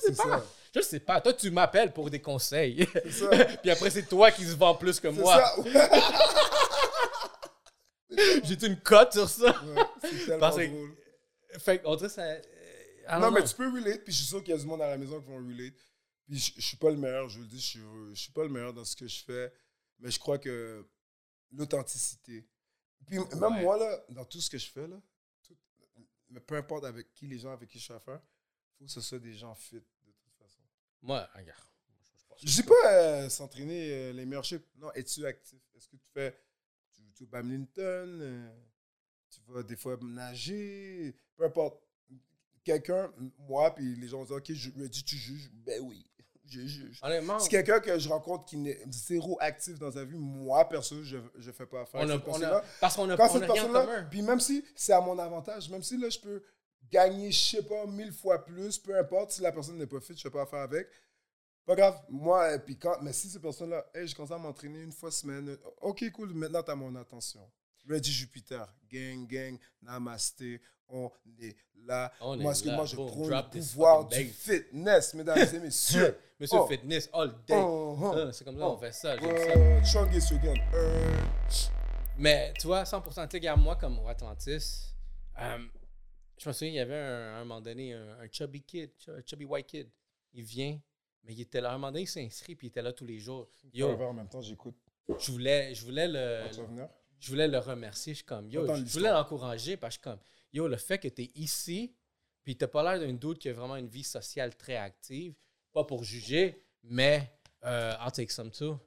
[0.03, 0.45] je sais pas, ça.
[0.75, 1.19] je sais pas.
[1.21, 2.85] Toi, tu m'appelles pour des conseils,
[3.63, 5.35] puis après, c'est toi qui se vends plus que C'est moi.
[5.35, 5.55] ça.
[8.43, 9.63] J'ai une cote sur ça.
[9.63, 10.95] Ouais, c'est tellement Parce que- drôle.
[11.59, 13.19] Fait dirait ça.
[13.19, 14.89] Non, mais tu peux relate, puis je suis sûr qu'il y a du monde à
[14.89, 15.73] la maison qui vont relate.
[16.27, 17.79] Puis je, je suis pas le meilleur, je vous le dis, je suis,
[18.13, 19.51] je suis pas le meilleur dans ce que je fais,
[19.97, 20.87] mais je crois que
[21.51, 22.47] l'authenticité.
[23.07, 25.01] Puis même moi, là, dans tout ce que je fais, là,
[25.43, 25.57] tout-
[26.29, 28.91] mais peu importe avec qui, les gens avec qui je fais affaire, il faut que
[28.91, 30.61] ce soit des gens fit, de toute façon.
[31.01, 31.63] Moi, regarde.
[32.43, 34.63] Je dis pas euh, s'entraîner euh, les meilleurs chips.
[34.75, 35.59] Non, es-tu actif?
[35.75, 36.37] Est-ce que tu fais
[37.19, 38.19] tu vas badminton?
[38.21, 38.49] euh,
[39.29, 41.15] tu vas des fois nager?
[41.35, 41.81] Peu importe.
[42.63, 45.49] Quelqu'un, moi, puis les gens disent OK, je me dis tu juges?
[45.53, 46.05] Ben oui,
[46.45, 46.99] je juge.
[47.39, 51.17] Si quelqu'un que je rencontre qui n'est zéro actif dans sa vie, moi, perso, je
[51.17, 52.63] ne fais pas affaire on cette a- personne-là.
[52.79, 55.83] parce qu'on a, Quand on cette personne-là, puis même si c'est à mon avantage, même
[55.83, 56.43] si là, je peux
[56.91, 60.07] gagner, je sais pas, mille fois plus, peu importe, si la personne n'est pas fit,
[60.13, 60.87] je ne fais pas affaire avec.
[61.69, 64.81] Pas grave, moi, euh, puis quand, mais si cette personne-là, hey, je commence à m'entraîner
[64.81, 67.47] une fois semaine, euh, ok, cool, maintenant tu as mon attention.
[67.87, 71.55] Ready Jupiter, gang, gang, namasté, on est
[71.85, 72.11] là.
[72.21, 72.75] On est moi, que là.
[72.75, 76.17] moi, je Boom, drop le pouvoir du fitness, mesdames et messieurs?
[76.39, 76.65] Monsieur Oh.
[76.65, 77.53] Fitness all day.
[77.55, 78.31] Oh, oh.
[78.31, 79.15] C'est comme ça, on fait ça.
[79.19, 80.39] j'aime ça.
[80.39, 80.65] Euh.
[80.73, 81.27] Euh,
[82.17, 84.95] Mais tu vois, 100%, tu sais, moi, comme Atlantis,
[85.39, 85.59] euh,
[86.35, 89.21] je me souviens, il y avait un, un moment donné un, un chubby kid, un
[89.23, 89.87] chubby white kid.
[90.33, 90.79] Il vient,
[91.23, 91.69] mais il était là.
[91.71, 93.47] À un moment donné, il s'est inscrit, puis il était là tous les jours.
[93.73, 94.75] Yo, en même temps, j'écoute.
[95.19, 96.45] je voulais, je voulais le,
[97.19, 98.13] je voulais le remercier.
[98.13, 100.19] Je suis comme, yo, je voulais l'encourager parce que comme,
[100.53, 101.93] yo, le fait que tu es ici,
[102.43, 105.33] puis t'as pas l'air d'un doute qui a vraiment une vie sociale très active,
[105.71, 107.31] pas pour juger, mais
[107.65, 108.79] euh, I'll take some too.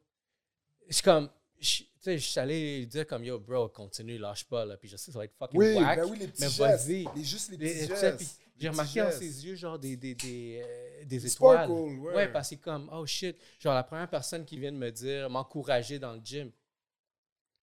[0.88, 1.28] Je suis comme,
[1.60, 4.76] je- tu sais, je suis allé lui dire comme, yo, bro, continue, lâche pas, là,
[4.76, 5.98] puis je sais, ça va être fucking Oui, whack.
[5.98, 7.06] ben oui, les petits mais vas-y.
[7.24, 8.16] Juste les petits gestes.
[8.16, 11.68] puis Les J'ai remarqué dans ses yeux, genre, des, des, des, euh, des étoiles.
[11.70, 12.14] ouais.
[12.14, 14.90] Ouais, parce que c'est comme, oh shit, genre la première personne qui vient de me
[14.90, 16.50] dire, m'encourager dans le gym.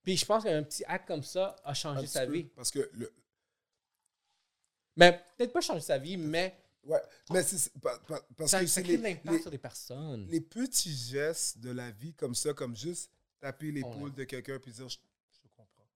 [0.04, 2.44] Puis je pense qu'un petit acte comme ça a changé sa peu, vie.
[2.56, 3.12] Parce que le,
[4.98, 7.00] Mais peut-être pas changer sa vie, mais ouais,
[7.32, 10.28] mais c'est parce ça, que ça crée de l'impact sur des personnes.
[10.30, 14.72] les petits gestes de la vie comme ça, comme juste taper l'épaule de quelqu'un puis
[14.74, 14.98] dire je,
[15.32, 15.88] je te comprends.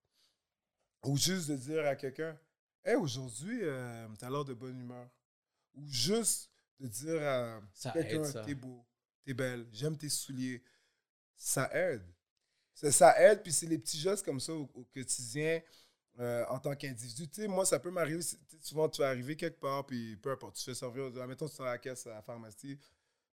[1.04, 2.38] Ou juste de dire à quelqu'un
[2.84, 5.08] Hey, aujourd'hui, euh, t'as l'air de bonne humeur.
[5.74, 7.60] Ou juste de dire à
[7.92, 8.42] quelqu'un.
[8.44, 8.84] T'es beau,
[9.24, 10.62] t'es belle, j'aime tes souliers.
[11.36, 12.04] Ça aide.
[12.74, 15.60] Ça, ça aide, puis c'est les petits gestes comme ça au, au quotidien
[16.18, 17.28] euh, en tant qu'individu.
[17.28, 18.22] Tu sais, moi, ça peut m'arriver.
[18.60, 21.10] Souvent, tu vas arriver quelque part, puis peu importe, tu fais servir.
[21.26, 22.78] Mettons, tu es à la caisse à la pharmacie,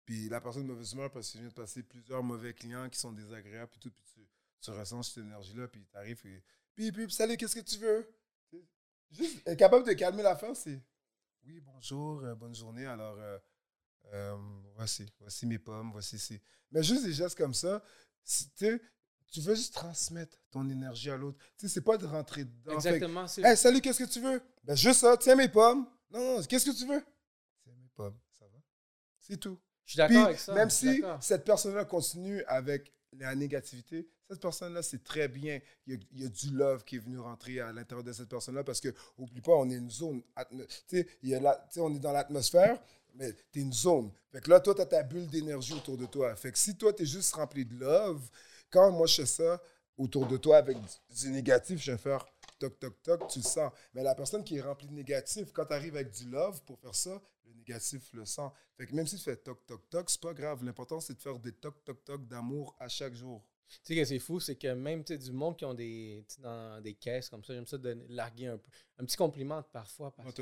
[0.06, 3.00] puis la personne de mauvaise humeur parce qu'il vient de passer plusieurs mauvais clients qui
[3.00, 4.22] sont désagréables, puis tout, puis tu,
[4.62, 6.42] tu ressens cette énergie-là, puis tu arrives, et
[6.74, 8.08] puis, puis, salut, qu'est-ce que tu veux?
[9.12, 10.82] Juste être capable de calmer l'affaire, c'est
[11.46, 13.38] oui, bonjour, euh, bonne journée, alors euh,
[14.14, 14.38] euh,
[14.76, 16.42] voici, voici mes pommes, voici ces.
[16.72, 17.84] Mais juste des gestes comme ça,
[18.24, 21.38] si, tu veux juste transmettre ton énergie à l'autre.
[21.58, 22.80] Tu sais, c'est pas de rentrer dedans.
[22.80, 23.28] Fait Exactement.
[23.28, 24.42] c'est- Hey, salut, qu'est-ce que tu veux?
[24.64, 25.88] Ben, juste ça, tiens mes pommes.
[26.12, 27.04] Non, non, qu'est-ce que tu veux?
[27.64, 28.60] Tiens mes pommes, ça va?
[29.20, 29.60] C'est tout.
[29.86, 30.54] Je suis d'accord avec ça.
[30.54, 35.60] même si cette personne-là continue avec la négativité, cette personne-là, c'est très bien.
[35.88, 38.80] Il y, a, du love qui est venu rentrer à l'intérieur de cette personne-là parce
[38.80, 40.22] que, oublie pas, on est une zone.
[40.52, 41.08] tu sais,
[41.78, 42.82] on est dans l'atmosphère,
[43.16, 44.12] mais tu es une zone.
[44.32, 46.36] Fait que là, toi, tu as ta bulle d'énergie autour de toi.
[46.36, 48.22] Fait que si toi, tu es juste rempli de love,
[48.70, 49.62] quand moi, je fais ça
[49.98, 52.26] autour de toi avec du, du négatif, je vais faire
[52.58, 53.72] toc, toc, toc, tu le sens.
[53.94, 56.80] Mais la personne qui est remplie de négatif, quand tu arrives avec du love pour
[56.80, 57.22] faire ça,
[57.52, 58.50] le négatif le sent.
[58.78, 60.64] Fait que même si tu fais toc, toc, toc, c'est pas grave.
[60.64, 63.44] L'important, c'est de faire des toc, toc, toc d'amour à chaque jour.
[63.68, 66.94] Tu sais que c'est fou, c'est que même du monde qui ont des, dans des
[66.94, 70.12] caisses comme ça, j'aime ça de larguer un, peu, un petit compliment parfois.
[70.12, 70.42] Parce, que,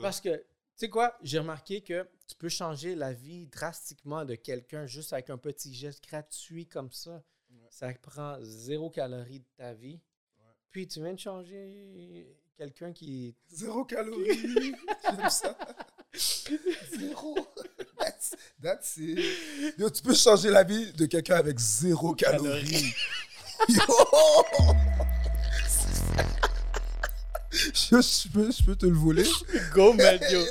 [0.00, 0.44] parce que, tu
[0.76, 5.28] sais quoi, j'ai remarqué que tu peux changer la vie drastiquement de quelqu'un juste avec
[5.30, 7.22] un petit geste gratuit comme ça.
[7.70, 10.00] Ça prend zéro calorie de ta vie.
[10.70, 13.34] Puis tu viens de changer quelqu'un qui.
[13.48, 14.74] Zéro calorie.
[15.04, 15.56] J'aime ça.
[16.98, 17.38] Zéro.
[17.98, 19.20] That's, that's it.
[19.78, 22.92] Yo, tu peux changer la vie de quelqu'un avec zéro calorie.
[23.68, 23.76] Yo!
[27.50, 29.28] Je, je peux, je peux te le voler.
[29.72, 30.40] Go, man, yo!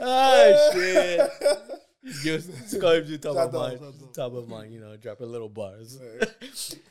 [0.00, 1.20] ah, shit!
[2.24, 3.78] Yo, c'est quand même du top of mind.
[4.14, 5.98] Top of mind, you know, drop a little bars.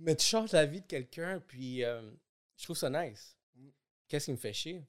[0.00, 2.00] Mais tu changes la vie de quelqu'un, puis euh,
[2.56, 3.36] je trouve ça nice.
[4.08, 4.86] Qu'est-ce qui me fait chier?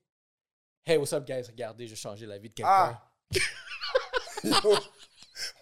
[0.85, 1.43] Hey, what's up, guys?
[1.47, 2.97] Regardez, j'ai changé la vie de quelqu'un.
[2.97, 3.11] Ah!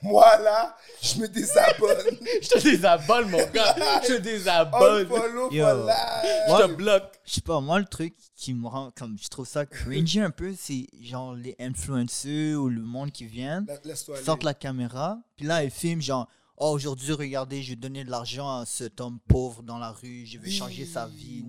[0.02, 2.18] Moi, là, je me désabonne.
[2.42, 3.76] Je te désabonne, mon gars!
[4.04, 5.08] Je te désabonne!
[5.08, 7.20] Je te bloque!
[7.26, 10.32] Je sais pas, moi, le truc qui me rend, comme je trouve ça cringy un
[10.32, 13.96] peu, c'est genre les influenceurs ou le monde qui aller.
[14.24, 16.28] sortent la caméra, puis là, ils filment genre,
[16.60, 20.26] oh, aujourd'hui, regardez, je vais donner de l'argent à cet homme pauvre dans la rue,
[20.26, 21.46] je vais changer sa vie.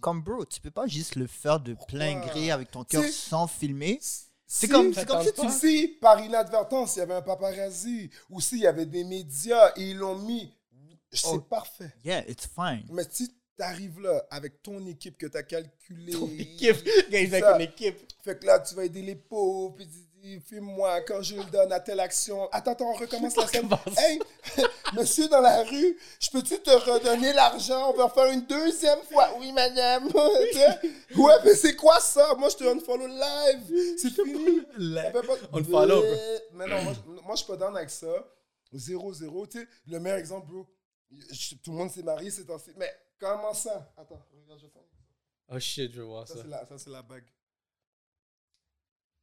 [0.00, 3.46] Comme, bro, tu peux pas juste le faire de plein gré avec ton cœur sans
[3.46, 3.98] filmer.
[4.46, 5.00] C'est Si- comme, si
[5.34, 5.48] tu.
[5.50, 9.90] Si, par inadvertance, il y avait un paparazzi, ou s'il y avait des médias et
[9.90, 10.52] ils l'ont mis,
[11.10, 11.40] c'est Oh.
[11.40, 11.92] parfait.
[12.04, 12.84] Yeah, it's fine.
[12.90, 16.76] Mais si tu arrives là avec ton équipe que tu as calculée, Ton équipe!
[17.10, 17.98] Guys, avec une équipe!
[18.22, 19.88] fait que là, tu vas aider les pauvres, puis
[20.40, 22.48] filme-moi quand je le donne à telle action.
[22.52, 23.68] Attends, attends, on recommence la scène.
[23.96, 24.18] Hey,
[24.94, 27.90] monsieur dans la rue, je peux-tu te redonner l'argent?
[27.92, 29.28] On va faire une deuxième fois.
[29.38, 30.08] Oui, madame.
[31.16, 32.34] Ouais, mais c'est quoi ça?
[32.36, 33.96] Moi, je te unfollow live.
[33.98, 34.62] C'est fini.
[35.52, 36.16] On le follow, bro.
[36.54, 38.06] Mais non, moi, je- moi, je suis pas down avec ça.
[38.74, 39.46] 0-0.
[39.48, 40.66] Tu sais, le meilleur exemple, bro.
[41.30, 42.70] je- tout le monde s'est marié ces temps-ci.
[42.76, 43.92] Mais comment ça?
[43.98, 44.82] Attends, regarde, je faire.
[45.54, 46.40] Oh shit, je voir Ça, ça.
[46.42, 47.24] c'est la, ça, c'est la bague.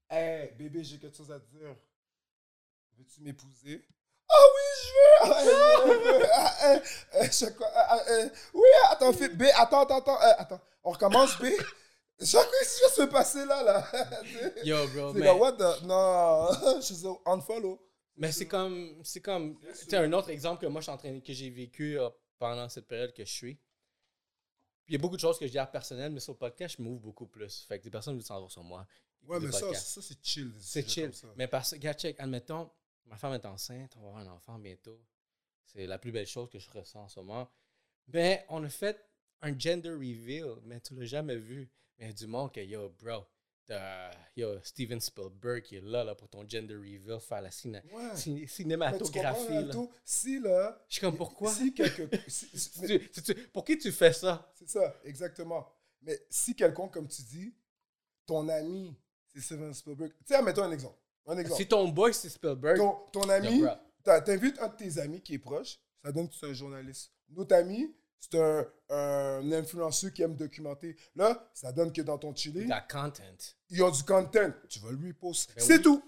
[0.10, 1.76] Hey, bébé, j'ai quelque chose à te dire.
[2.97, 3.86] Veux-tu m'épouser?
[4.28, 6.26] Ah oui, je veux!
[6.34, 6.80] Ah, euh,
[7.16, 7.49] euh,
[8.10, 10.62] euh, oui, attends, fais- B, attends, attends, attends, attends.
[10.84, 11.45] On recommence, B?
[12.32, 13.88] Quoi, qu'est-ce qui va se passer là, là?
[14.64, 15.84] Yo, bro, C'est mais, comme, what the...
[15.84, 16.49] Non,
[16.82, 17.80] je suis unfollow.
[18.18, 19.57] mais c'est comme, c'est comme,
[19.88, 22.68] tu un autre exemple que moi, je suis en train, que j'ai vécu euh, pendant
[22.68, 23.60] cette période que je suis.
[24.88, 26.76] Il y a beaucoup de choses que je dis à personnel, mais sur le podcast,
[26.78, 27.64] je m'ouvre beaucoup plus.
[27.68, 28.86] Fait que des personnes veulent s'en voir sur moi.
[29.30, 30.53] Ouais, mais ça, ça c'est chill.
[30.59, 31.11] C'est chill.
[31.36, 32.69] Mais parce que, regarde, check, admettons,
[33.05, 34.99] ma femme est enceinte, on va avoir un enfant bientôt.
[35.65, 37.49] C'est la plus belle chose que je ressens en ce moment.
[38.07, 38.99] Mais on a fait
[39.41, 41.69] un gender reveal, mais tu l'as jamais vu.
[41.99, 43.25] Mais du monde que, yo, bro,
[44.36, 48.47] yo, Steven Spielberg qui est là, là pour ton gender reveal, faire la ciné- Ouais.
[48.47, 49.65] cinématographie.
[49.65, 49.73] là.
[50.03, 50.84] Si, là...
[50.88, 51.51] Je suis comme, pourquoi?
[51.53, 52.09] Si quelque...
[52.27, 54.51] si- si- mais- Tu- tu- tu- pour qui tu fais ça?
[54.55, 55.67] C'est ça, exactement.
[56.01, 57.53] Mais si quelqu'un, comme tu dis,
[58.25, 58.95] ton ami,
[59.34, 60.11] c'est Steven Spielberg.
[60.25, 60.97] Tu sais, mettons un exemple.
[61.27, 61.61] Un exemple.
[61.61, 63.63] Si ton boy, c'est Spielberg, Ton, ton ami,
[64.03, 67.11] t'invites un de tes amis qui est proche, ça donne que tu es un journaliste.
[67.30, 70.95] Notre ami, c'est un, un influenceur qui aime documenter.
[71.15, 73.23] Là, ça donne que dans ton chili, t'as content.
[73.69, 74.51] ils ont du content.
[74.67, 75.53] Tu vas lui poster.
[75.55, 75.82] Ben c'est oui.
[75.84, 76.03] tout.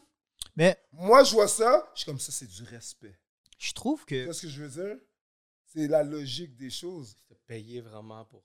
[0.55, 3.17] Mais Moi, je vois ça, je suis comme ça, c'est du respect.
[3.59, 4.97] je trouve Tu que vois ce que je veux dire?
[5.67, 7.15] C'est la logique des choses.
[7.29, 8.43] Te payer vraiment pour.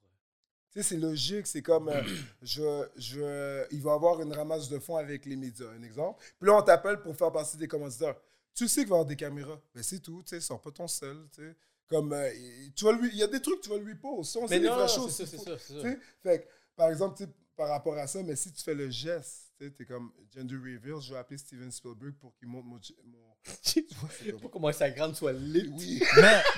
[0.76, 2.02] Tu sais, c'est logique, c'est comme, euh,
[2.42, 6.22] je, je, il va avoir une ramasse de fonds avec les médias, un exemple.
[6.38, 8.14] Puis là, on t'appelle pour faire partie des commanditaires.
[8.54, 9.58] Tu sais qu'il va y avoir des caméras.
[9.74, 11.56] Ben, c'est tout, tu sais, sors pas ton sel, tu sais.
[11.88, 13.94] Comme, euh, il- tu vas lui, il y a des trucs que tu vas lui
[13.94, 14.30] poser.
[14.32, 15.16] Ça, on sait Mais les c'est choses.
[15.16, 15.88] ça, c'est ça, c'est ça.
[16.22, 16.46] fait que,
[16.76, 17.24] par exemple,
[17.56, 20.56] par rapport à ça, mais si tu fais le geste, tu sais, t'es comme gender
[20.56, 22.78] reveal, je vais appeler Steven Spielberg pour qu'il montre mon.
[23.04, 23.34] mon...
[24.40, 25.72] Pour que mon Instagram soit lit.
[25.74, 26.02] Oui.
[26.20, 26.42] Mais.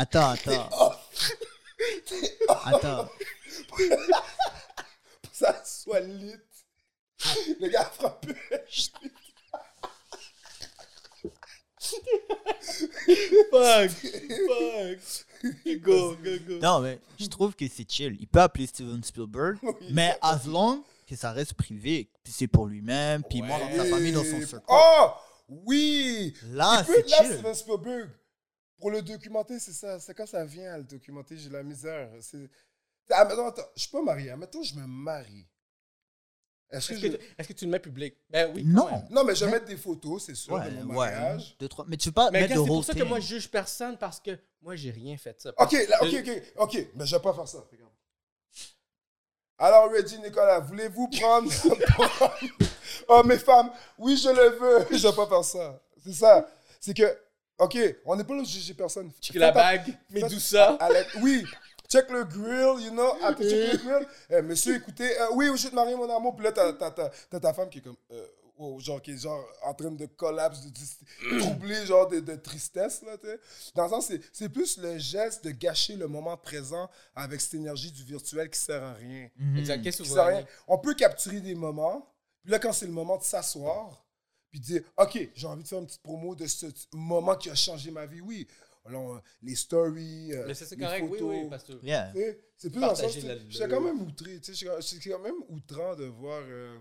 [0.00, 0.68] Attends, attends.
[2.64, 3.08] Attends.
[3.68, 3.84] Pour que
[5.32, 6.34] ça soit lit.
[7.60, 8.26] Le gars frappe.
[13.50, 13.90] Fuck!
[13.90, 15.00] Fuck!
[15.82, 16.58] Go, go, go.
[16.60, 18.16] Non, mais je trouve que c'est chill.
[18.20, 19.72] Il peut appeler Steven Spielberg, Oui.
[19.92, 22.10] mais as long que ça reste privé.
[22.22, 24.64] Puis c'est pour lui-même, puis moi dans sa famille, dans son circle.
[24.68, 25.10] Oh!
[25.48, 26.34] Oui!
[26.50, 27.32] Là, c'est chill.
[27.34, 28.10] Steven Spielberg.
[28.78, 29.98] Pour le documenter, c'est ça.
[29.98, 32.10] C'est quand ça vient à le documenter, j'ai la misère.
[32.20, 32.48] C'est...
[33.10, 34.34] Ah, mais attends, attends, je suis pas marié.
[34.36, 35.46] Mettons, je me marie.
[36.70, 37.06] Est-ce que je...
[37.08, 38.14] tu- est-ce que tu le mets public?
[38.28, 38.62] Ben oui.
[38.64, 39.02] Non.
[39.10, 41.10] Non, mais je vais Mais- mettre des photos, c'est sûr, Ouais, de mon ouais.
[41.10, 41.56] mariage.
[41.58, 41.86] Deux, trois.
[41.88, 43.50] Mais tu veux pas Mais mettre gars, de c'est pour ça que moi, je juge
[43.50, 45.52] personne parce que moi, j'ai rien fait de ça.
[45.56, 46.86] Ok, là, ok, ok, ok.
[46.94, 47.58] Mais je vais pas faire ça.
[47.72, 47.90] Regarde.
[49.60, 51.50] Alors, Reggie, Nicolas, voulez-vous prendre.
[53.08, 54.86] oh, mes femmes, oui, je le veux.
[54.96, 55.82] Je vais pas faire ça.
[56.04, 56.48] C'est ça.
[56.78, 57.18] C'est que,
[57.58, 59.10] ok, on n'est pas là pour juger personne.
[59.20, 60.76] Check la bague, Medusa.
[61.22, 61.44] Oui,
[61.88, 63.12] check le grill, you know.
[63.22, 64.08] Après, check le grill.
[64.30, 66.34] Eh, monsieur, écoutez, euh, oui, je vais te marier, mon amour.
[66.36, 67.96] Puis là, t'as, t'as- t'as- t'as ta femme qui est comme.
[68.12, 68.26] euh,
[68.78, 73.02] genre, qui est genre en train de collapse, de, de troubler, genre de, de tristesse,
[73.02, 73.12] là.
[73.76, 77.54] Dans le sens, c'est, c'est plus le geste de gâcher le moment présent avec cette
[77.54, 79.28] énergie du virtuel qui sert à rien.
[79.36, 79.58] Mhm.
[79.58, 79.82] Exact.
[79.82, 80.44] Qu'est-ce que Qui vous sert à rien.
[80.66, 84.04] On peut capturer des moments, puis là, quand c'est le moment de s'asseoir,
[84.50, 87.50] puis de dire, OK, j'ai envie de faire une petite promo de ce moment qui
[87.50, 88.20] a changé ma vie.
[88.20, 88.46] Oui,
[88.84, 91.36] alors, les stories, euh, Mais c'est correct, oui, photos.
[91.42, 91.72] oui, parce que...
[91.84, 92.12] Yeah.
[92.56, 95.36] C'est plus dans le sens, j'étais quand même outré, tu sais, j'étais- c'est quand même
[95.50, 96.76] outrant de voir, euh,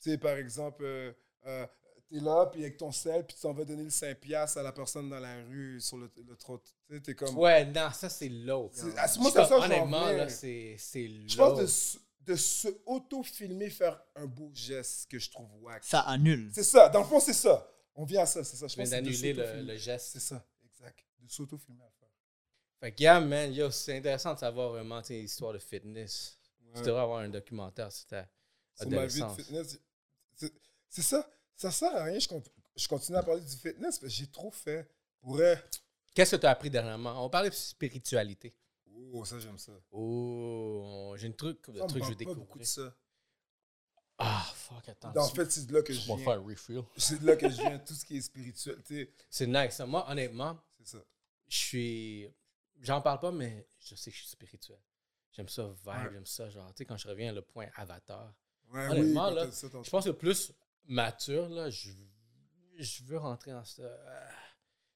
[0.00, 1.12] tu sais, par exemple, euh,
[1.46, 1.66] euh,
[2.10, 4.62] t'es là, puis avec ton sel, puis tu t'en vas donner le 5 piastres à
[4.62, 6.74] la personne dans la rue, sur le, le trottoir,
[7.04, 7.38] t'es comme...
[7.38, 8.68] Ouais, non, ça, c'est low.
[8.72, 11.28] C'est- à ce- moi, Je c'est pense- ça, Honnêtement, là, c'est c'est low.
[11.28, 15.84] Je pense de, de se auto-filmer, faire un beau geste que je trouve wack.
[15.84, 16.50] Ça annule.
[16.54, 17.68] C'est ça, dans le fond, c'est ça.
[17.94, 18.68] On vient à ça, c'est ça.
[18.68, 20.10] Je pense que c'est de d'annuler le, geste.
[20.12, 21.04] C'est ça, exact.
[21.18, 22.08] De s'auto-filmer à faire.
[22.80, 26.38] Fait que, yeah, man, yo, c'est intéressant de savoir vraiment tes histoires de fitness.
[26.74, 28.26] Tu devrais avoir un documentaire sur ta
[28.74, 29.78] sur ma vie de fitness.
[30.88, 31.28] C'est- ça.
[31.54, 32.18] Ça sert à rien.
[32.18, 32.42] Je, con-
[32.74, 34.88] je continue à parler du fitness que j'ai trop fait.
[35.20, 35.38] Pour.
[36.14, 37.24] Qu'est-ce que tu as appris dernièrement?
[37.24, 38.54] On parlait de spiritualité.
[39.12, 39.72] Oh, ça, j'aime ça.
[39.90, 42.94] Oh, j'ai une truc, me truc que je pas beaucoup de ça.
[44.18, 45.16] Ah, fuck, attends.
[45.16, 46.24] En fait, c'est de là que je on va viens.
[46.32, 46.82] faire un refill.
[46.96, 47.78] C'est de là que je viens.
[47.78, 48.80] Tout ce qui est spirituel.
[48.84, 49.80] tu sais, C'est nice.
[49.80, 51.04] Moi, honnêtement, C'est ça.
[51.48, 52.28] je suis.
[52.80, 54.78] J'en parle pas, mais je sais que je suis spirituel.
[55.32, 56.10] J'aime ça, vibe, Ouais.
[56.12, 56.48] j'aime ça.
[56.50, 58.32] Genre, tu sais, quand je reviens à le point avatar,
[58.70, 60.52] Ouais, Honnêtement, là, ça je pense que plus
[60.84, 61.90] mature, là, je,
[62.78, 63.82] je veux rentrer dans ça.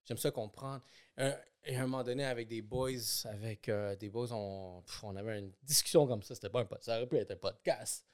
[0.06, 0.82] J'aime ça comprendre.
[1.18, 1.34] Un-
[1.64, 2.90] et à un moment donné, avec des boys,
[3.24, 6.34] avec euh, des boys, on, pff, on avait une discussion comme ça.
[6.34, 6.86] C'était pas un podcast.
[6.86, 8.06] Ça aurait pu être un podcast.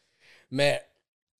[0.51, 0.82] Mais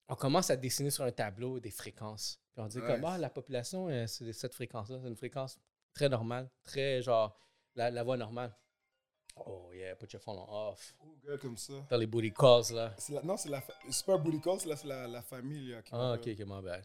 [0.09, 2.39] on commence à dessiner sur un tableau des fréquences.
[2.53, 2.87] Puis on dit Nice.
[2.87, 4.99] comme, ah, la population, euh, c'est cette fréquence-là.
[5.01, 5.59] C'est une fréquence
[5.95, 7.35] très normale, très genre
[7.75, 8.55] la, la voix normale.
[9.37, 10.95] Oh yeah, put your phone on off.
[11.03, 11.73] Oh, gars, comme ça.
[11.89, 12.95] Dans les booty calls, là.
[13.09, 15.71] La- non, c'est la c'est pas un booty call, c'est la, la, famille.
[15.71, 16.85] Là, qui Ah, ok, ok, my bad.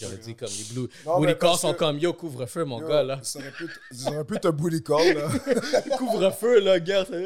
[0.00, 0.50] J'aurais dit grave.
[0.50, 0.88] comme les blue.
[1.06, 3.20] Non, booty calls sont que- comme yo, couvre-feu, mon Yo, gars, là.
[3.22, 5.28] Ça aurait pu être- ça aurait pu booty call, là.
[5.98, 7.04] couvre-feu, là, gars.
[7.04, 7.16] ça-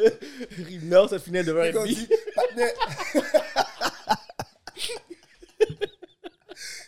[0.56, 2.74] Rive-Nord, ça finit dit, Patinet.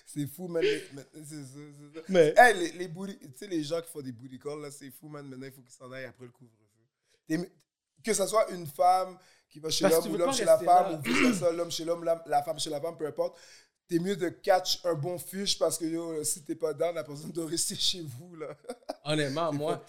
[0.07, 0.62] c'est fou, man.
[1.24, 2.01] C'est ça.
[2.09, 4.70] Mais Hey, les, les booty- tu sais, les gens qui font des booty calls, là,
[4.70, 5.26] c'est fou, man.
[5.26, 7.51] Maintenant, il faut qu'ils s'en aillent après le couvre-feu.
[8.03, 9.18] Que ce soit une femme
[9.51, 10.99] qui va chez l'homme ou l'homme chez la femme là.
[10.99, 13.39] ou vice-versa, l'homme chez l'homme, la, la femme chez la femme, peu importe.
[13.89, 17.03] T'es mieux de catch un bon fiche parce que yo, si t'es pas dans, la
[17.03, 18.49] personne doit rester chez vous, là.
[19.05, 19.82] honnêtement, moi,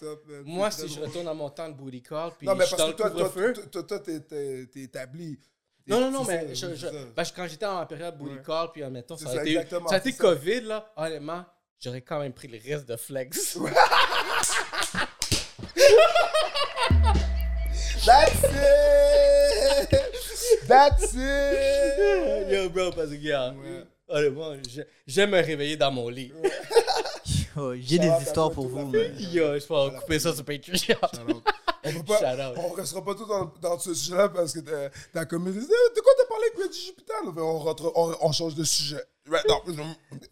[0.44, 2.92] moi si je retourne à mon temps de booty call, puis Non, mais je parce
[2.92, 5.38] que toi, toi, toi, t'es- établi.
[5.86, 6.98] Non, non, non, mais ça, je, je- c'est ça.
[7.14, 8.42] parce que quand j'étais en période booty Ouais.
[8.46, 10.18] call, puis admettons, C'est ça a ça, été, ça a été ça.
[10.18, 11.44] COVID, là, honnêtement,
[11.78, 13.58] j'aurais quand même pris le reste de flex.
[18.06, 19.09] That's it!
[20.70, 22.48] That's it!
[22.50, 23.84] Yo, bro, parce que, gars, Ouais.
[24.08, 26.32] honnêtement, j'ai- j'aime me réveiller dans mon lit.
[27.56, 29.10] Yo, J'ai des histoires toi, pour vous, mais.
[29.18, 30.74] Yo, je peux couper ça sur Patreon.
[31.82, 32.20] On pas,
[32.58, 36.00] on restera pas tous dans, dans ce sujet-là parce que t'as- ta communauté Eh, De
[36.02, 37.16] quoi t'as parlé avec Reggie Jupiter?
[37.38, 39.02] On, rentre, on, on change de sujet.
[39.26, 39.62] Right, non,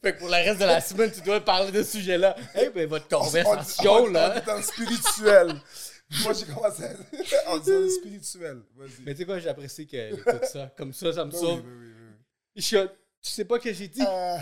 [0.03, 2.37] Fait que pour le reste de la semaine, tu dois parler de ce sujet-là.
[2.55, 4.35] Eh ben, votre on- conversation, on- là.
[4.35, 5.55] On est dans le spirituel.
[6.25, 6.95] Moi, j'ai commencé à.
[7.59, 8.63] dans le spirituel.
[9.05, 10.73] Mais tu sais quoi, j'apprécie qu'elle écoute ça.
[10.77, 11.61] Comme ça, ça me Oui, sauve.
[11.67, 12.63] oui, oui, oui.
[12.63, 12.87] Je
[13.21, 14.01] Tu sais pas que j'ai dit?
[14.01, 14.39] Euh,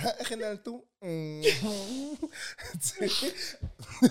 [2.81, 3.09] sais,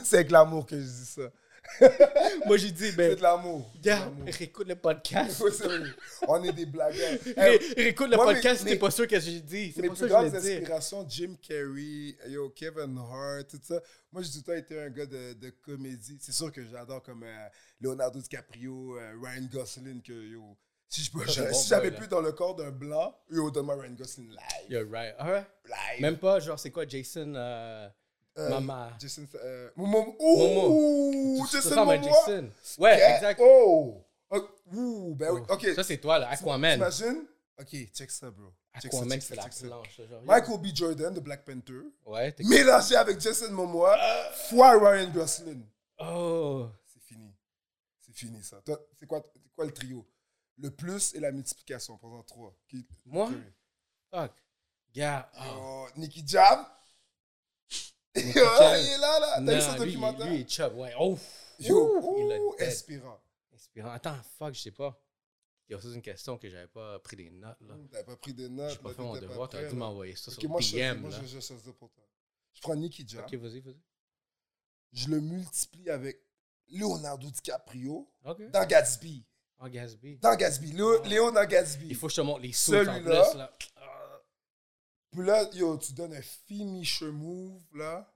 [0.03, 1.31] C'est avec l'amour que je dis ça.
[2.45, 3.69] Moi, j'ai dit, C'est ben, de l'amour.
[3.75, 4.25] C'est de l'amour.
[4.27, 5.43] réécoute le podcast.
[6.27, 7.17] On est des blagueurs.
[7.37, 9.71] Hey, Réécoute le moi, podcast si t'es pas sûr que j'ai dit.
[9.75, 10.57] C'est mes pour ça plus que je grandes voulais dire.
[10.59, 13.81] inspirations, Jim Carrey, yo, Kevin Hart, tout ça.
[14.11, 16.17] Moi, j'ai tout le temps été un gars de, de comédie.
[16.21, 17.47] C'est sûr que j'adore comme euh,
[17.81, 20.57] Leonardo DiCaprio, euh, Ryan Gosling, que yo.
[20.87, 21.81] Si je peux- bon si là.
[21.81, 24.37] pi dans le corps d'un blanc, yo, donne-moi Ryan Gosling live.
[24.69, 25.15] You're right.
[25.17, 25.45] Ah ouais?
[25.65, 26.01] live.
[26.01, 27.33] Même pas, genre, c'est quoi, Jason.
[27.35, 27.89] euh,
[28.37, 28.89] Euh, Maman.
[28.99, 29.25] Jason.
[29.35, 30.15] Euh, Momo.
[30.19, 32.01] Ouh, Tu Jason Momoa.
[32.01, 32.49] Jason.
[32.77, 33.15] Ouais, Yeah.
[33.15, 33.39] exact.
[33.43, 34.01] Oh.
[34.29, 35.41] Oh, Ouh, ben oui.
[35.49, 35.67] Ok.
[35.75, 36.29] Ça, c'est toi, là.
[36.29, 36.73] Aquaman.
[36.73, 37.25] T'imagines?
[37.59, 38.51] Ok, check ça, bro.
[38.73, 40.01] Aquaman, c'est la planche.
[40.09, 40.21] genre.
[40.23, 40.65] Michael B.
[40.75, 43.97] Jordan de Black Panther, Ouais, mélangé avec Jason Momoa,
[44.49, 45.63] fois Ryan Gosling.
[45.99, 46.67] Oh.
[46.85, 47.33] C'est fini.
[48.01, 48.61] C'est fini, ça.
[48.99, 49.23] C'est quoi,
[49.55, 50.05] quoi le trio?
[50.57, 52.53] Le plus et la multiplication, pendant trois.
[52.67, 53.29] Qui- Moi?
[54.11, 54.31] Fuck.
[54.93, 55.29] Gars.
[55.39, 55.41] oh.
[55.57, 56.65] Oh, Nicky Jam?
[58.17, 59.43] Oh, il est là, là.
[59.45, 60.27] T'as vu ce documentaire?
[60.27, 60.93] lui, il est chub, ouais.
[60.99, 61.17] Oh.
[61.59, 63.19] Yo, il a inspirant.
[63.53, 63.91] Inspirant.
[63.91, 64.99] Attends, fuck, je sais pas.
[65.67, 67.75] Yo, ça, c'est une question que j'avais pas pris des notes, là.
[67.91, 68.71] T'avais pas pris des notes.
[68.71, 71.17] J'ai pas fait mon devoir, t'aurais dû m'envoyer ça sur moi, je, DM, moi là.
[71.21, 72.03] je, je, je, je, pour toi.
[72.53, 73.23] je prends Nicky Jam.
[73.25, 73.81] Ok, vas-y, vas-y.
[74.93, 76.21] Je le multiplie avec
[76.71, 79.25] Leonardo DiCaprio dans Gatsby.
[79.57, 80.17] En Gatsby.
[80.17, 80.71] Dans Gatsby.
[80.73, 81.87] Léo, Léo dans Gatsby.
[81.89, 83.51] Il faut que je te montre les sauts en plus, là.
[85.15, 88.11] Puis là, yo, tu donnes un finisher move, là.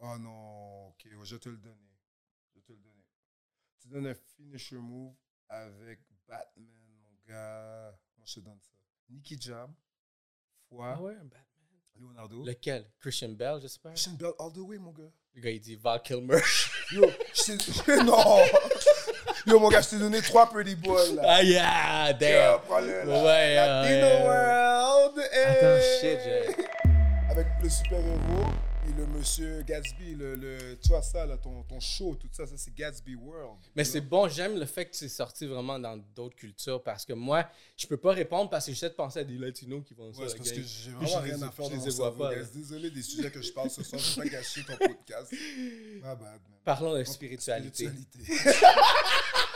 [0.00, 1.98] Oh non, ok, ouais, je vais te le donner.
[2.52, 3.04] Je vais te le donner.
[3.80, 5.14] Tu donnes un finisher move
[5.48, 6.68] avec Batman,
[7.02, 7.90] mon gars.
[8.16, 8.72] Moi, je te donne ça.
[9.10, 9.74] Nicky Jam,
[10.68, 11.40] fois Ah ouais, un Batman.
[11.96, 12.44] Leonardo.
[12.44, 12.84] Lequel?
[13.00, 13.92] Christian Bell, j'espère?
[13.92, 15.10] Christian Bell all the way, mon gars.
[15.34, 16.40] Le gars, il dit Val Kilmer.
[16.92, 17.96] Yo, je t'ai...
[18.04, 18.38] non!
[19.46, 21.22] Yo, mon gars, je t'ai donné trois pretty boys, là.
[21.26, 22.60] ah, yeah, Yo, damn.
[22.62, 23.24] prends-le, là.
[23.24, 24.24] Ouais, Latino ouais.
[24.24, 24.93] World.
[25.46, 26.64] Attends, shit, j'ai-
[27.30, 28.44] Avec le super-héros
[28.88, 32.46] et le monsieur Gatsby, le, le- tu vois ça, là, ton, ton show, tout ça,
[32.46, 33.58] ça c'est Gatsby World.
[33.74, 37.12] Mais c'est bon, j'aime le fait que c'est sorti vraiment dans d'autres cultures parce que
[37.14, 40.12] moi, je peux pas répondre parce que j'essaie de penser à des latinos qui vont
[40.12, 40.20] ça.
[40.20, 42.34] Ouais, la parce que j'ai vraiment je rien à faire je dans les vois pas.
[42.54, 45.32] Désolé des sujets que je parle ce soir, je veux pas gâcher ton podcast.
[46.02, 46.40] Ma bad, man.
[46.64, 47.88] Parlons de spiritualité.
[47.88, 48.32] Spiritualité.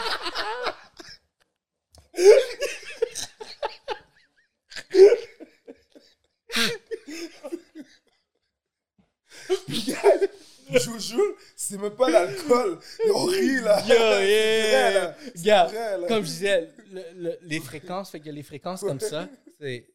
[10.98, 12.78] Jure, c'est même pas l'alcool.
[13.14, 13.80] On rit là.
[13.80, 14.90] Yo, C'est vrai, yeah!
[14.92, 15.16] là.
[15.20, 16.08] C'est Regarde, vrai, là.
[16.08, 19.28] comme je disais, le- le- les fréquences, fait a les fréquences comme ça,
[19.60, 19.86] c'est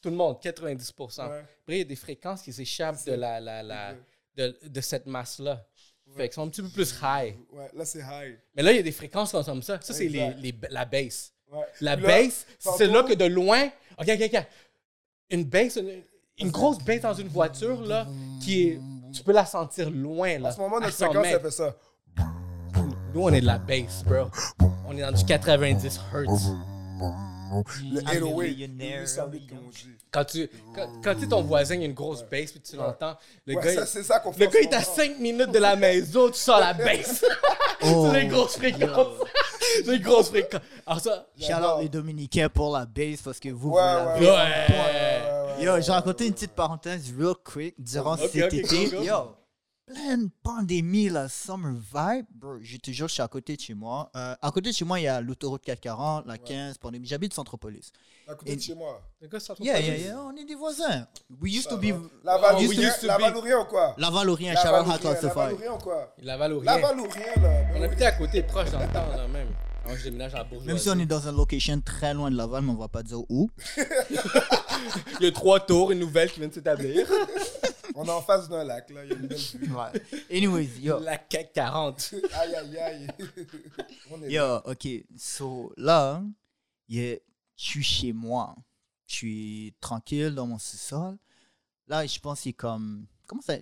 [0.00, 1.28] tout le monde, 90%.
[1.28, 1.38] Ouais.
[1.38, 3.98] Après, il y a des fréquences qui s'échappent de, la, la, la, Ouais.
[4.36, 5.64] de, de cette masse-là.
[6.16, 7.34] Fait qu'ils sont un petit peu plus high.
[7.52, 8.36] Ouais, là c'est high.
[8.54, 9.80] Mais là, il y a des fréquences comme ça.
[9.80, 10.38] Ça, c'est les, Exact.
[10.40, 11.32] les, la bass.
[11.50, 11.64] Ouais.
[11.80, 13.70] La bass, c'est là que de loin.
[13.98, 14.46] Ok, ok, ok.
[15.30, 16.02] Une bass, une,
[16.38, 18.06] une grosse bass dans une voiture, là,
[18.42, 18.80] qui est.
[19.14, 20.48] Tu peux la sentir loin, là.
[20.48, 21.74] En ce moment, notre 100 fréquence, ça fait ça.
[23.14, 24.26] Nous, on est de la bass, bro.
[24.88, 26.56] On est dans du 90 Hz.
[27.92, 28.48] Le I'm a 808.
[28.48, 29.00] millionaire.
[29.02, 29.90] Le 808, comme on dit.
[30.10, 32.60] Quand tu quand, quand tu sais, ton voisin, il y a une grosse bass, puis
[32.60, 34.92] tu l'entends, le Ouais, gars, ça, ça le gars, il est à moment.
[34.96, 37.24] 5 minutes de la maison, tu sors la bass.
[37.84, 38.08] Oh.
[38.12, 39.06] c'est des grosses fréquences.
[39.76, 40.60] c'est des grosses fréquences.
[40.86, 41.26] Alors ça,
[41.80, 43.82] les Dominicains pour la base parce que vous, Ouais,
[44.18, 44.26] vous ouais, l'avez.
[44.26, 44.78] ouais.
[44.78, 45.03] ouais.
[45.64, 48.90] Yo, j'ai raconté une petite parenthèse real quick durant cet été.
[48.90, 49.02] go, go.
[49.02, 49.34] Yo,
[49.86, 52.26] pleine pandémie, la summer vibe.
[52.34, 54.10] Bro, j'ai toujours, je suis à côté de chez moi.
[54.14, 57.06] Euh, à côté de chez moi, il y a l'autoroute 440, la 15, pandémie.
[57.06, 57.92] J'habite Centropolis.
[58.28, 59.00] À côté de chez moi.
[59.60, 61.06] Yeah, yeah, yeah, on est des voisins.
[61.40, 61.94] We used to be.
[62.22, 65.34] La la Valourien ou quoi La Valourien, La Classified.
[65.34, 66.48] Valourien ou quoi La rien.
[66.80, 67.50] Valourien, là.
[67.74, 69.48] On habitait à côté, proche dans le temps, là, même.
[69.86, 70.66] Que je déménage à Bourgeoisie.
[70.66, 73.02] Même si on est dans une location très loin de Laval, mais on va pas
[73.02, 73.50] dire où.
[75.20, 77.06] Il y a trois tours, une nouvelle qui vient de s'établir.
[77.94, 79.04] On est en face d'un lac, là.
[79.04, 79.72] Il y a une belle vue.
[79.72, 80.18] Ouais.
[80.36, 80.98] Anyways, yo.
[80.98, 82.14] La CAC 40.
[82.32, 83.06] Aïe, aïe, aïe.
[84.10, 84.62] On est là.
[84.64, 84.88] Yo, ok.
[85.16, 86.22] So là,
[86.88, 87.18] je
[87.54, 88.56] suis chez moi.
[89.06, 91.16] Je suis tranquille dans mon sous-sol.
[91.86, 93.06] Là, je pense qu'il est comme.
[93.26, 93.58] Comment ça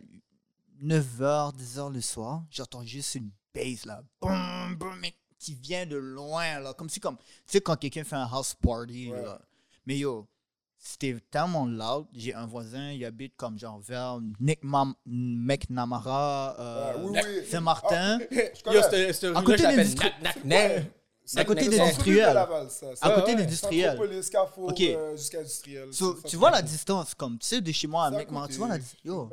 [0.83, 2.43] 9h, 10h le soir.
[2.51, 4.03] J'entends juste une bass là.
[4.21, 6.73] Boum, boum, mais qui vient de loin là.
[6.75, 7.17] Comme si, comme.
[7.19, 9.23] Tu sais, quand quelqu'un fait un house party Ouais.
[9.23, 9.41] là.
[9.87, 10.27] Mais yo,
[10.79, 12.07] c'était tellement loud.
[12.13, 17.47] J'ai un voisin, il habite comme genre vers Nick Mam- McNamara, euh, Ouais, oui, oui.
[17.51, 18.19] Saint-Martin.
[18.31, 19.63] Cette À côté
[20.45, 20.87] Nac.
[21.25, 22.37] C'est à côté des industriels.
[23.01, 23.99] À côté des industriels.
[24.59, 24.81] Ok.
[24.81, 25.93] euh, jusqu'à industriel.
[25.93, 28.55] So, tu vois c'est- la distance, comme tu sais, de chez moi à McMahon, tu
[28.55, 29.01] vois la distance.
[29.05, 29.31] Yo,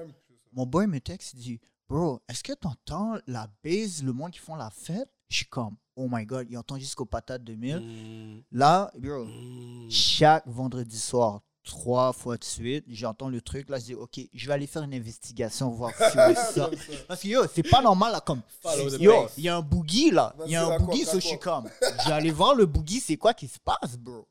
[0.53, 4.39] mon boy me texte, il dit, bro, est-ce que t'entends la base, le monde qui
[4.39, 5.10] font la fête?
[5.30, 7.77] Je suis comme, oh my god, il entend jusqu'au patate 2000.
[7.77, 9.91] Mm, Là, bro, mm.
[9.91, 14.47] chaque vendredi soir, trois fois de suite, j'entends le truc, là, je dis, ok, je
[14.47, 16.69] vais aller faire une investigation, voir si c'est ça.
[17.07, 18.41] Parce que yo, c'est pas normal là comme.
[18.61, 20.36] Follow the Yo, il y a un boogie là.
[20.45, 21.69] Il y a un boogie, so je suis comme.
[21.82, 24.27] Je vais aller voir le boogie, c'est quoi qui se passe, bro.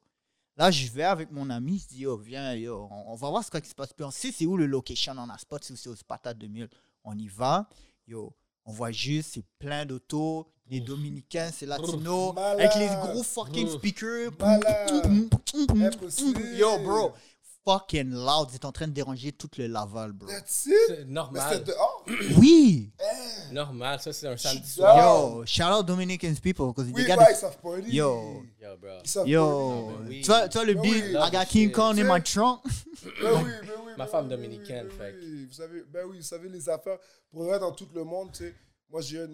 [0.56, 3.44] Là, je vais avec mon ami, se dit, yo, viens, yo, on, on va voir
[3.44, 3.92] ce qui se passe.
[3.92, 6.34] Puis on sait c'est où le location, on a spot, c'est où c'est au Sparta
[6.34, 6.68] 2000.
[7.04, 7.68] On y va,
[8.08, 8.34] yo,
[8.68, 12.60] on voit juste, c'est plein d'autos, des Dominicains, c'est latino, Malade.
[12.60, 14.30] avec les gros fucking speakers.
[14.38, 15.30] Malade.
[16.58, 17.12] Yo, bro,
[17.64, 18.48] fucking loud.
[18.52, 20.28] Ils étaient en train de déranger tout le Laval, bro.
[20.28, 20.74] That's it?
[20.88, 21.64] C'est Mais normal.
[22.38, 22.90] Oui!
[23.52, 24.82] Normal, ça, c'est un samedi Yo.
[24.82, 24.98] soir.
[25.38, 26.66] Yo, shout out Dominican people.
[26.68, 27.90] Because Oui, they got the- ils savent party.
[27.90, 28.42] Yo.
[28.60, 29.24] Yo, bro.
[29.26, 30.22] Yo, oui.
[30.22, 31.04] vois le Ben beat.
[31.14, 32.60] I got King Kong in my trunk.
[33.22, 33.87] Ben oui, ben oui.
[33.98, 35.44] Ma femme oui, dominicaine, oui, fait oui.
[35.46, 36.98] Vous savez, ben oui, vous savez les affaires.
[37.30, 38.54] Pour vrai, dans tout le monde, tu sais,
[38.88, 39.26] moi, j'ai,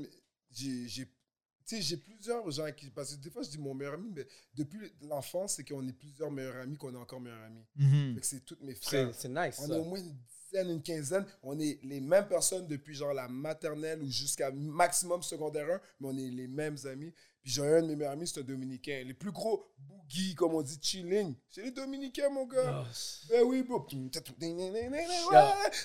[0.50, 3.74] j'ai, j'ai, tu sais, j'ai plusieurs gens qui, parce que des fois, je dis mon
[3.74, 7.42] meilleur ami, mais depuis l'enfance, c'est qu'on est plusieurs meilleurs amis, qu'on est encore meilleurs
[7.42, 7.64] amis.
[7.76, 8.18] Mhm.
[8.22, 9.14] C'est toutes mes frères.
[9.14, 9.74] c'est nice, On ça.
[9.74, 10.16] est au moins une
[10.50, 11.26] dizaine, une quinzaine.
[11.42, 16.08] On est les mêmes personnes depuis genre la maternelle ou jusqu'à maximum secondaire 1, mais
[16.08, 17.12] on est les mêmes amis.
[17.44, 19.02] Puis j'ai un de mes meilleurs amis, c'est un Dominicain.
[19.06, 21.34] Les plus gros boogies, comme on dit, chilling.
[21.50, 22.80] C'est les Dominicains, mon gars.
[22.80, 23.86] Oh, c'est- Ben oui, bro.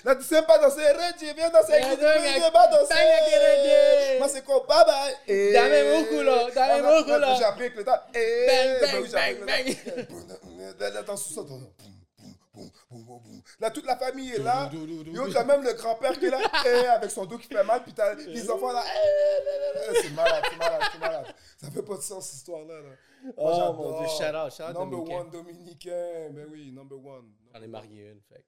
[0.04, 1.72] Là, tu sais pas danser reggae, viens danser
[2.38, 4.18] viens pas danser reggae.
[4.20, 5.14] Moi, c'est quoi, bye bye.
[5.28, 7.26] Eh, Dame mon culo, dame mon culo.
[7.36, 8.00] J'ai appris avec le temps.
[8.14, 9.10] Bang, bang,
[9.46, 11.99] bang, avec dans
[13.60, 14.70] Là, toute la famille est là.
[14.72, 17.82] Yo, t'as même le grand-père qui est là, eh, avec son dos qui fait mal,
[17.82, 18.82] puis t'as les enfants là.
[18.86, 21.34] eh, C'est malade, c'est malade, c'est malade.
[21.58, 22.80] Ça fait pas de sens, cette histoire-là.
[22.80, 22.88] Là.
[23.22, 25.20] Moi, Oh mon dieu, shout out, shout out Number Dominicain.
[25.20, 26.30] one dominicain.
[26.32, 27.32] Ben oui, number one.
[27.54, 28.44] J'en ai marié une, fait.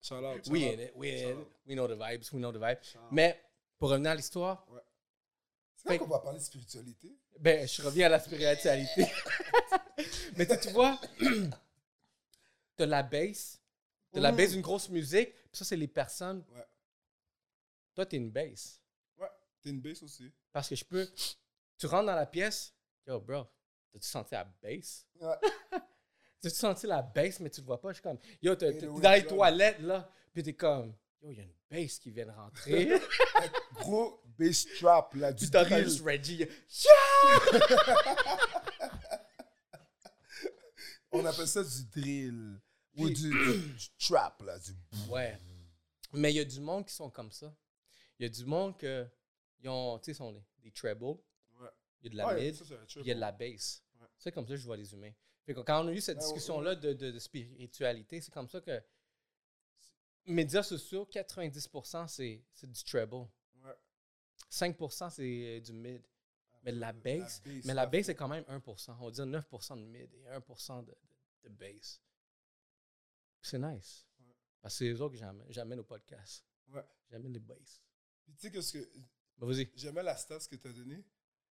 [0.00, 0.44] Shout out.
[0.44, 0.74] shout We out.
[0.74, 1.36] in it, we in Shout it.
[1.38, 1.48] out.
[1.66, 2.78] We know the vibes, we know the vibes.
[3.10, 3.40] Mais,
[3.78, 4.64] pour revenir à l'histoire,
[5.76, 7.16] C'est vrai qu'on va parler de spiritualité.
[7.40, 9.06] ben, je reviens à la spiritualité.
[10.36, 10.98] Mais tu, tu vois,
[12.78, 13.60] t'as la bass,
[14.12, 16.44] t'as la bass d'une grosse musique, puis ça, c'est les personnes.
[16.54, 16.64] Ouais.
[17.94, 18.80] Toi, t'es une bass.
[19.18, 19.28] Ouais,
[19.60, 20.32] t'es une bass aussi.
[20.52, 21.06] Parce que je peux.
[21.76, 22.72] Tu rentres dans la pièce,
[23.06, 23.44] yo, bro,
[23.92, 25.06] t'as-tu senti la bass?
[25.20, 25.36] Ouais.
[26.40, 27.88] T'as-tu senti la bass, mais tu le vois pas?
[27.88, 31.40] Je suis comme, yo, t'es dans les toilettes, là, puis t'es comme, yo, il y
[31.40, 33.00] a une bass qui vient de rentrer.
[33.74, 35.84] Gros bass trap, là, du puis drill.
[35.84, 36.46] juste Reggie.
[41.10, 42.60] On appelle ça du drill.
[42.98, 44.58] Ou du, du- du trap, là.
[44.58, 44.72] Du...
[45.10, 45.38] Ouais.
[46.12, 47.54] Mais il y a du monde qui sont comme ça.
[48.18, 49.06] Il y a du monde que,
[49.60, 51.18] ils ont, tu sais, sont des, des trebles, Ouais.
[52.00, 52.60] il y a de la Ouais, mid,
[52.96, 53.82] il y a de la bass.
[54.00, 54.06] Ouais.
[54.16, 55.12] C'est comme ça que je vois les humains.
[55.44, 58.48] Fait que quand on a eu cette Ben, discussion-là de, de- de spiritualité, c'est comme
[58.48, 58.82] ça que
[60.26, 63.14] médias sociaux, 90% c'est c'est du treble.
[63.64, 63.74] Ouais.
[64.50, 66.02] 5% c'est euh, du mid.
[66.64, 68.96] Mais la bass, mais la la- bass c'est quand même 1%.
[69.00, 70.90] On va dire 9% de mid et 1% de,
[71.44, 72.00] de, de bass.
[73.50, 74.06] C'est nice.
[74.20, 74.34] Ouais.
[74.60, 76.44] Parce que c'est eux autres que j'amène, j'amène au podcast.
[76.68, 76.84] Ouais.
[77.10, 77.82] J'amène les bass.
[78.24, 78.90] Puis tu sais que ce que
[79.38, 79.70] Ben, vas-y.
[79.74, 81.04] j'aimais la stat que tu as donné,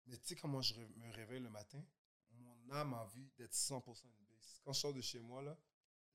[0.05, 1.83] mais tu sais comment je me réveille le matin?
[2.31, 4.61] Mon âme a envie d'être 100% une bass.
[4.63, 5.57] Quand je sors de chez moi, là,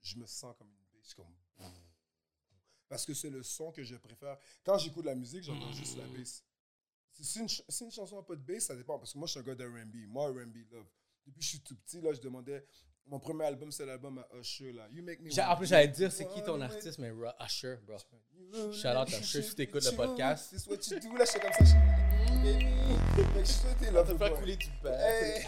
[0.03, 1.35] je me sens comme une bass, comme...
[2.89, 4.39] Parce que c'est le son que je préfère.
[4.65, 6.45] Quand j'écoute la musique, j'entends juste la bass.
[7.13, 8.99] Si si une, ch- si une chanson n'a pas de bass, ça dépend.
[8.99, 10.07] Parce que moi, je suis un gars d'R&B.
[10.09, 10.89] Moi, R&B, love.
[11.27, 12.65] Depuis que je suis tout petit, là, je demandais...
[13.09, 14.89] Mon premier album, c'est l'album à Usher, là.
[14.91, 17.29] You make me J'ai- En plus, j'allais te dire, c'est qui ton artiste, mais Ru-
[17.45, 17.97] Usher, bro.
[18.73, 20.55] Shout out à Usher si t'écoutes le podcast.
[20.57, 21.65] C'est what you do, là, j'étais comme ça.
[21.65, 21.75] je-
[22.43, 22.67] Baby.
[23.15, 24.57] Fait que je suis Lover fait Boy.
[24.57, 24.67] du.
[24.89, 25.45] Hey.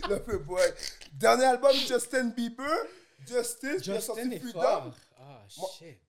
[1.12, 2.66] Dernier album, Justin Bieber.
[3.26, 4.60] Justice, sorti Justin est Freedom.
[4.60, 4.94] fort.
[5.18, 6.00] Ah, Moi- shit.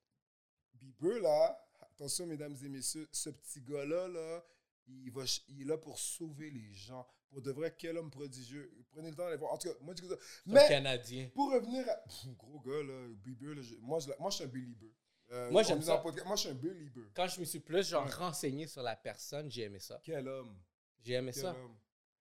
[0.75, 4.43] Bieber, là, attention, mesdames et messieurs, ce petit gars-là, là,
[4.87, 7.07] il, va, il est là pour sauver les gens.
[7.29, 8.71] Pour de vrai, quel homme prodigieux.
[8.89, 9.53] Prenez le temps d'aller voir.
[9.53, 10.15] En tout cas, moi, je dis ça.
[10.19, 11.29] C'est un Mais Canadien.
[11.33, 11.95] pour revenir à.
[11.95, 14.93] Pff, gros gars, là, Bieber, là, je- moi, je, moi, je suis un belieber.
[15.31, 15.97] Euh, Moi, j'aime ça.
[15.99, 17.09] podcast- Moi, je suis un belieber.
[17.15, 18.11] Quand je me suis plus genre Ouais.
[18.11, 20.01] renseigné sur la personne, j'ai aimé ça.
[20.03, 20.59] Quel homme.
[21.01, 21.55] J'ai aimé Quel ça.
[21.55, 21.77] homme.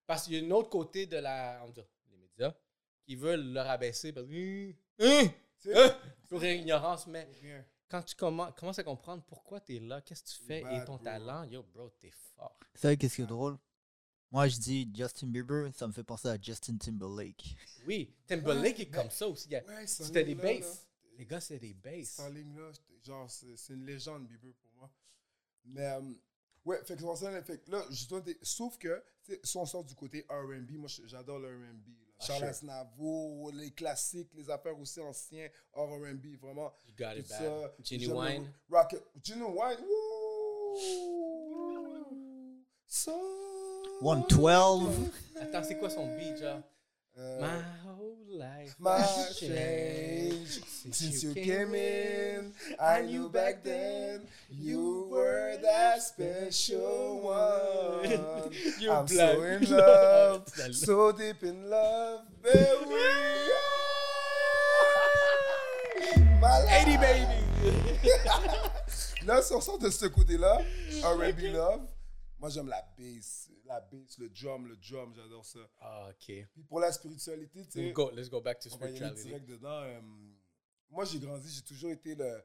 [0.06, 2.54] Parce qu'il y a une autre côté de la, on dire, les médias
[3.04, 4.72] qui veulent le rabaisser parce que
[5.58, 5.90] sais, hum,
[6.28, 7.64] pour ignorance, mais rien.
[7.90, 10.84] Quand tu commen- commences à comprendre pourquoi tu es là, qu'est-ce que tu fais et
[10.84, 11.04] ton bro.
[11.04, 12.56] talent, yo bro, t'es fort.
[12.74, 13.58] Vous savez qu'est-ce qui est drôle?
[14.30, 17.56] Moi, je dis Justin Bieber, ça me fait penser à Justin Timberlake.
[17.86, 19.48] Oui, Timberlake Ouais, est comme ça aussi.
[19.48, 20.60] Il y a- Ouais, C'était des basses.
[20.60, 21.16] là.
[21.18, 22.08] Les gars, c'est des basses.
[22.10, 24.90] Cette ligne-là, j'étais- genre, c'est une légende, Bieber, pour moi.
[25.64, 26.00] Mais, euh,
[26.64, 29.94] ouais, fait que, fait que là, justement, sauf que, tu sais, si on sort du
[29.94, 31.88] côté R&B, moi, j'adore le R&B.
[32.20, 32.44] Charles.
[32.44, 36.72] Aznavour, les classiques, les affaires aussi anciens, hors R&B, vraiment.
[36.86, 37.72] You got it ça.
[37.82, 38.52] Ginny Wine.
[38.70, 40.76] Rocket, Ginny Wine, wouh!
[42.86, 43.12] So
[44.02, 45.10] 112.
[45.40, 46.60] Attends, c'est quoi son beat, genre?
[47.18, 47.60] Euh,
[48.40, 52.52] life My has change since, you came in.
[52.80, 58.50] I knew back then you were that special one.
[58.80, 59.34] You I'm black.
[59.36, 62.96] so in love, so deep in love, baby.
[66.40, 66.88] Malade.
[66.88, 67.40] 80 baby!
[69.26, 70.62] Là, si on sort de ce côté-là,
[71.04, 71.82] R&B Love,
[72.40, 73.50] moi j'aime la bass.
[73.64, 75.60] la bass, le drum, le drum, j'adore ça.
[75.78, 76.46] Ah, ok.
[76.52, 78.88] Puis pour la spiritualité, tu sais, Let's go, let's go back to on va y
[78.88, 79.28] aller spirituality.
[79.28, 79.82] direct dedans.
[79.82, 80.00] euh,
[80.90, 82.42] moi, j'ai grandi, j'ai toujours été le,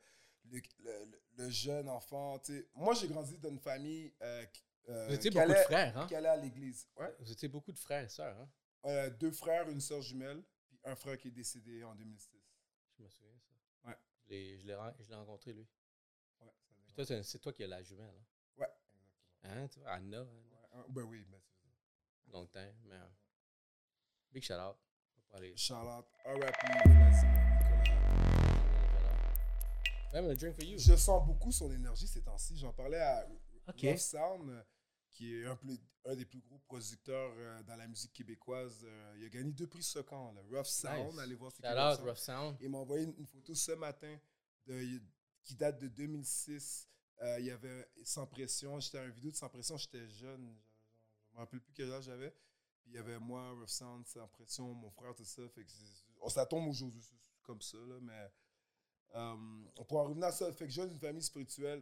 [0.51, 2.37] le, le- le jeune enfant.
[2.39, 2.67] tu sais.
[2.75, 6.05] Moi, j'ai grandi dans une famille euh, qui, euh, Vous étiez beaucoup de frères, hein?
[6.07, 6.87] qui allait à l'église.
[6.97, 7.13] Ouais.
[7.19, 8.49] Vous étiez beaucoup de frères et sœurs, hein?
[8.85, 12.29] Euh, deux frères, une sœur jumelle, puis un frère qui est décédé en 2006.
[12.97, 13.89] Je me souviens, ça.
[13.89, 13.97] Ouais.
[14.29, 15.67] Je l'ai- rencontré, lui.
[16.97, 18.25] Ouais, c'est toi qui as la jumelle, hein?
[19.47, 20.23] Hein, tu vois, Anna, hein?
[20.23, 22.31] Ouais, hein, ben oui, ben c'est ça.
[22.37, 22.95] long time, mais...
[22.95, 23.07] euh,
[24.31, 24.77] Big shout out.
[25.33, 25.75] R.I.P.
[30.13, 30.77] A drink for you.
[30.79, 32.57] Je sens beaucoup son énergie ces temps-ci.
[32.57, 33.27] J'en parlais à
[33.67, 33.81] Ok.
[33.81, 34.63] Rough Sound, euh,
[35.09, 38.81] qui est un, plus- un des plus gros producteurs euh, dans la musique québécoise.
[38.85, 41.11] Euh, il a gagné deux prix Socan, le Rough Sound.
[41.13, 41.19] Nice.
[41.19, 42.57] Allez voir ce Shout out, Rough Sound.
[42.61, 44.17] Il m'a envoyé une, une photo ce matin
[44.67, 45.01] de-
[45.43, 46.87] qui date de 2006.
[47.21, 48.79] Euh, il y avait Sans Pression.
[48.79, 49.77] J'étais à une vidéo de Sans Pression.
[49.77, 50.55] J'étais jeune.
[51.27, 52.31] Je ne me rappelle plus quel âge j'avais.
[52.81, 55.47] Puis il y avait moi, Rough Sound, Sans Pression, mon frère, tout ça.
[55.49, 55.71] Fait que
[56.21, 57.01] on- ça tombe aujourd'hui
[57.43, 57.77] comme ça.
[57.77, 58.31] Là, mais
[59.15, 59.35] euh,
[59.87, 61.81] pour en revenir à ça, fait que je viens d'une famille spirituelle.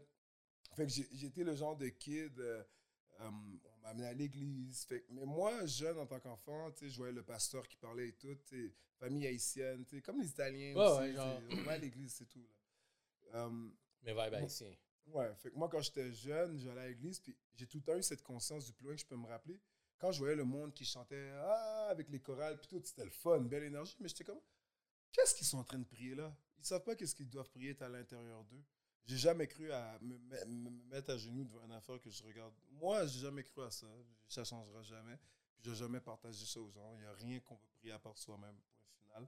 [0.76, 2.40] Fait que été le genre de kid.
[2.40, 2.64] euh,
[3.20, 4.88] euh, on m'a amené à l'église.
[5.10, 8.38] Mais moi, jeune en tant qu'enfant, je voyais le pasteur qui parlait et tout.
[9.00, 11.00] Famille haïtienne, comme les Italiens Ouais, aussi.
[11.00, 11.42] ouais, genre.
[11.52, 12.42] On va à l'église, c'est tout.
[13.34, 13.46] Là.
[13.46, 13.70] Euh,
[14.04, 14.72] Mais vibe haïtien.
[15.08, 17.96] Ouais, fait que moi, quand j'étais jeune, j'allais à l'église, puis j'ai tout le temps
[17.98, 19.60] eu cette conscience du plus loin que je peux me rappeler.
[20.00, 23.12] Quand je voyais le monde qui chantait Ah, avec les chorales, puis tout, c'était le
[23.12, 24.40] fun, belle énergie, mais j'étais comme
[25.12, 26.36] Qu'est-ce qu'ils sont en train de prier là?
[26.58, 28.64] Ils savent pas qu'est-ce qu'ils doivent prier à l'intérieur d'eux.
[29.06, 32.10] J'ai jamais cru à me, me- me- me mettre à genoux devant une affaire que
[32.10, 32.54] je regarde.
[32.72, 33.86] Moi, j'ai jamais cru à ça.
[34.28, 35.18] Ça changera jamais.
[35.54, 36.94] Puis j'ai jamais partagé ça aux gens.
[36.96, 39.28] Il n'y a rien qu'on veut prier à part soi-même, point final.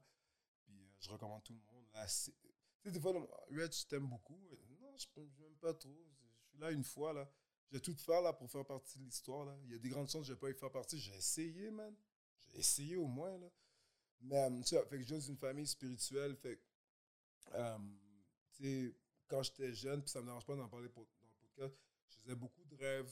[0.64, 1.86] Puis euh, je recommande tout le monde.
[2.86, 3.14] Tu sais, des fois,
[3.50, 4.40] Red, je t'aime beaucoup.
[4.80, 6.06] Non, je n'aime pas trop.
[6.22, 7.28] Je suis là une fois, là.
[7.68, 9.58] Je vais tout faire, là, pour faire partie de l'histoire, là.
[9.64, 11.00] Il y a des grandes chances que je vais pas y faire partie.
[11.00, 11.96] J'ai essayé, man.
[12.48, 13.50] J'ai essayé au moins, là.
[14.22, 16.62] Mais, euh, ça, fait que je viens d'une famille spirituelle, fait
[17.54, 17.78] euh,
[18.54, 18.96] tu sais,
[19.28, 21.08] quand j'étais jeune, puis ça me dérange pas d'en parler dans le
[21.40, 21.76] podcast,
[22.08, 23.12] je faisais beaucoup de rêves.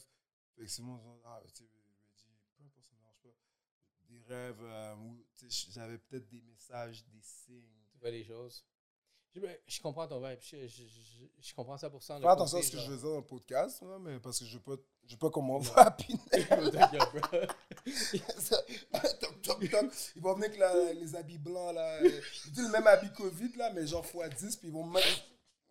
[0.54, 1.70] Fait que mon ah, tu sais,
[2.56, 3.34] peu importe, ça me dérange pas.
[4.04, 7.84] Des rêves euh, où, tu sais, j'avais peut-être des messages, des signes.
[7.90, 8.64] Tu vois les choses.
[9.34, 10.38] Je, je comprends ton vibe.
[10.40, 10.82] Je, je,
[11.40, 12.18] je, comprends ça pour ça.
[12.20, 14.44] Fais attention à ce que je veux dire dans le podcast, là, mais parce que
[14.44, 14.76] je veux pas,
[15.08, 16.20] je pas qu'on m'envoie à Pinel.
[19.10, 19.92] Toc, toc, toc.
[20.16, 22.00] Ils vont venir avec la- les habits blancs, là.
[22.02, 25.08] Ils disent le même habit Covid, là, mais genre x10, puis ils vont me mettre.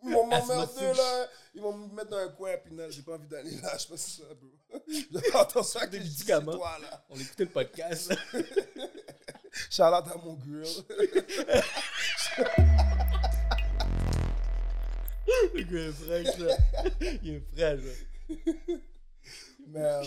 [0.02, 1.26] Ils vont m'emmerder, là.
[1.54, 2.90] Ils vont me mettre dans un coin à Pinel.
[2.90, 3.70] J'ai pas envie d'aller là.
[3.78, 4.50] Je sais pas si ça, bro.
[5.20, 6.52] Fais attention à Des médicaments.
[6.52, 7.02] Toi, là.
[7.08, 8.12] On écoutait le podcast.
[9.70, 10.68] Charlotte à mon grill.
[15.54, 16.56] le gars est fraîche, là.
[17.22, 17.80] Il est fraîche,
[18.28, 18.74] là.
[19.66, 20.02] Mais, euh,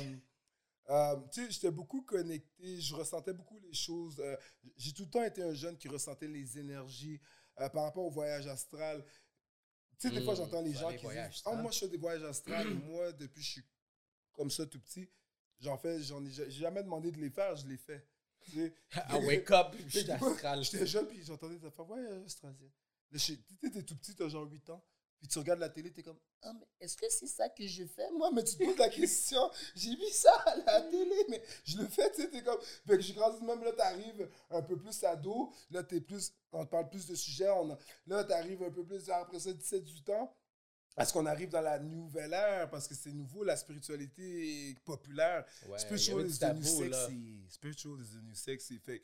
[0.89, 4.19] euh, tu sais, j'étais beaucoup connecté, je ressentais beaucoup les choses.
[4.19, 4.37] euh,
[4.77, 7.19] J'ai tout le temps été un jeune qui ressentait les énergies
[7.55, 9.03] par rapport au voyage astral.
[9.99, 11.97] Tu sais, des fois, j'entends les gens les qui disent Ah, moi, je fais des
[11.97, 12.69] voyages astrales.
[12.85, 13.63] moi, depuis que je suis
[14.33, 15.09] comme ça tout petit,
[15.59, 18.05] j'en fais, j'en ai j'ai jamais demandé de les faire, je les fais.
[18.45, 18.73] Tu sais?
[18.95, 20.63] I wake up, je suis astral.
[20.63, 21.89] J'étais jeune, puis j'entendais des affaires.
[21.89, 22.05] Ouais,
[23.17, 24.83] sais, t'es tout petit, t'as genre 8 ans.
[25.19, 27.83] Puis tu regardes la télé, t'es comme Ah, mais est-ce que c'est ça que je
[27.85, 29.49] fais Moi, mais tu te poses la question.
[29.75, 32.59] J'ai vu ça à la télé, mais je le fais, tu sais, t'es comme.
[32.85, 35.51] Fait que j'ai grandi de même, là, t'arrives un peu plus ado.
[35.71, 36.31] Là, t'es plus.
[36.51, 37.49] On te parle plus de sujets.
[37.49, 40.31] On a- là, t'arrives un peu plus après ça, 17-18 ans.
[40.95, 45.45] Parce qu'on arrive dans la nouvelle ère, parce que c'est nouveau, la spiritualité populaire.
[45.67, 47.45] Ouais, Spiritual is the new sexy.
[47.49, 48.79] Spiritual is the new sexy.
[48.79, 49.03] Fait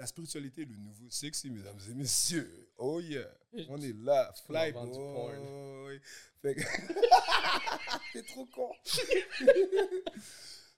[0.00, 2.72] la spiritualité le nouveau sexy, mesdames et messieurs.
[2.78, 3.30] Oh yeah.
[3.68, 4.32] On est là.
[4.46, 6.00] Fly boy.
[6.40, 6.62] Fait que...
[8.14, 8.72] T'es trop con.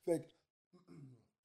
[0.04, 0.26] fait que...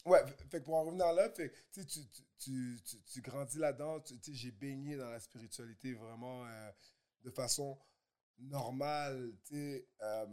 [0.09, 2.01] Ouais, fait que pour en revenir là, fait tu, tu,
[2.39, 3.99] tu, tu, grandis là-dedans.
[3.99, 6.71] Tu tu sais, j'ai baigné dans la spiritualité vraiment euh,
[7.25, 7.77] de façon
[8.39, 9.33] normale.
[9.53, 10.25] Euh,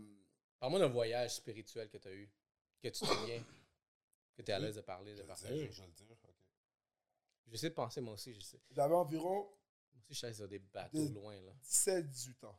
[0.59, 2.33] Parle-moi d'un voyage spirituel que tu as eu,
[2.81, 3.45] que tu te souviens,
[4.35, 5.71] que tu es à l'aise de parler, de partager.
[5.71, 6.14] je vais le dire.
[7.51, 8.61] J'essaie de penser, moi aussi, je sais.
[8.71, 11.53] J'avais environ Moi aussi, je suis allé sur des bateaux De- loin, là.
[11.63, 12.59] 17-18 ans.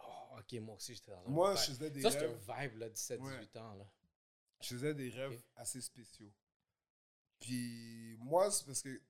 [0.00, 2.50] Oh, ok, moi aussi, j'étais dans un Moi, je faisais des Ça, c'est rêves.
[2.50, 3.60] un vibe, là, 17-18 Ouais.
[3.60, 3.86] ans, là.
[4.60, 6.32] Je faisais des rêves assez spéciaux.
[7.40, 9.00] Puis moi, c'est parce que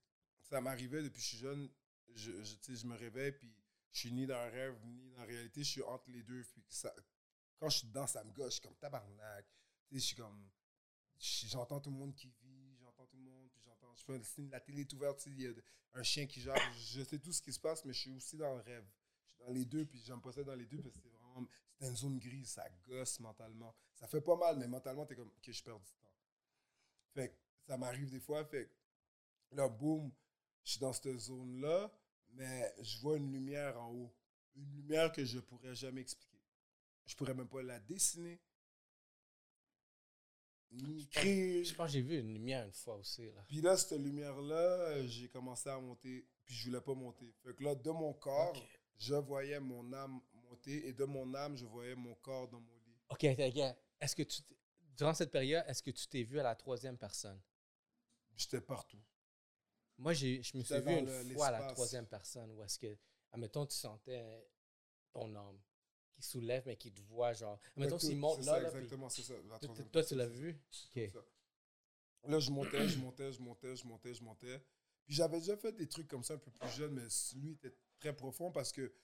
[0.42, 1.70] ça m'arrivait depuis que je suis jeune.
[2.14, 3.52] Je, je, sais, je me réveille, puis
[3.92, 5.62] je suis ni dans un rêve, ni dans la réalité.
[5.64, 6.42] Je suis entre les deux.
[6.44, 6.94] Puis ça,
[7.58, 8.46] quand je suis dedans, ça me gosse.
[8.54, 9.46] Je suis comme tabarnak.
[9.88, 10.50] Tu sais, je suis comme.
[11.18, 13.83] je- J'entends tout le monde qui vit, j'entends tout le monde, puis j'entends.
[13.96, 14.20] Je fais
[14.50, 15.52] la télé est ouverte, il y a
[15.94, 16.60] un chien qui jappe.
[16.78, 18.84] Je sais tout ce qui se passe, mais je suis aussi dans le rêve.
[19.26, 21.46] Je suis dans les deux, puis j'aime pas dans les deux, parce que c'est vraiment.
[21.78, 23.74] C'est une zone grise, ça gosse mentalement.
[23.94, 26.12] Ça fait pas mal, mais mentalement, t'es comme, ok, je perds du temps.
[27.14, 27.36] Fait
[27.66, 28.44] ça m'arrive des fois.
[28.44, 28.70] Fait
[29.52, 30.12] là, boum,
[30.62, 31.92] je suis dans cette zone-là,
[32.30, 34.14] mais je vois une lumière en haut.
[34.56, 36.40] Une lumière que je pourrais jamais expliquer.
[37.06, 38.40] Je pourrais même pas la dessiner.
[40.70, 41.08] Ni.
[41.12, 43.26] Je pense que j'ai vu une lumière une fois aussi.
[43.30, 43.44] Là.
[43.46, 46.26] Puis là, cette lumière-là, j'ai commencé à monter.
[46.44, 47.32] Puis je voulais pas monter.
[47.44, 48.56] Fait que là, de mon corps,
[48.98, 50.88] je voyais mon âme monter.
[50.88, 52.96] Et de mon âme, je voyais mon corps dans mon lit.
[53.08, 53.76] Ok, ok.
[54.00, 54.42] Est-ce que tu.
[54.96, 57.40] Durant cette période, est-ce que tu t'es vu à la troisième personne?
[58.36, 59.00] J'étais partout.
[59.96, 62.78] Moi, j'ai, je me suis vu une le- fois à la troisième personne où est-ce
[62.78, 62.96] que,
[63.32, 64.44] admettons, tu sentais
[65.12, 65.58] ton âme
[66.24, 67.58] qui soulève, mais qui te voit, genre.
[67.88, 69.34] Tout- s'il monte là, ça, là, exactement, c'est ça.
[69.48, 70.58] la toi, tu l'as vu?
[70.96, 71.12] Ok.
[72.26, 74.64] Là, je montais, je montais, je montais, je montais, je montais.
[75.04, 77.02] Puis j'avais déjà fait des trucs comme ça un peu plus jeune, mais
[77.38, 78.94] lui était très profond parce que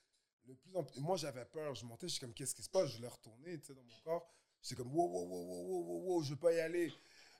[0.47, 2.71] le plus en plus, moi j'avais peur, je montais, je suis comme qu'est-ce qui se
[2.71, 4.27] passe, je voulais retourner, tu sais, dans mon corps.
[4.62, 6.91] J'étais comme wow, wow, wow, wow, wow, wow, wow, je veux pas y aller.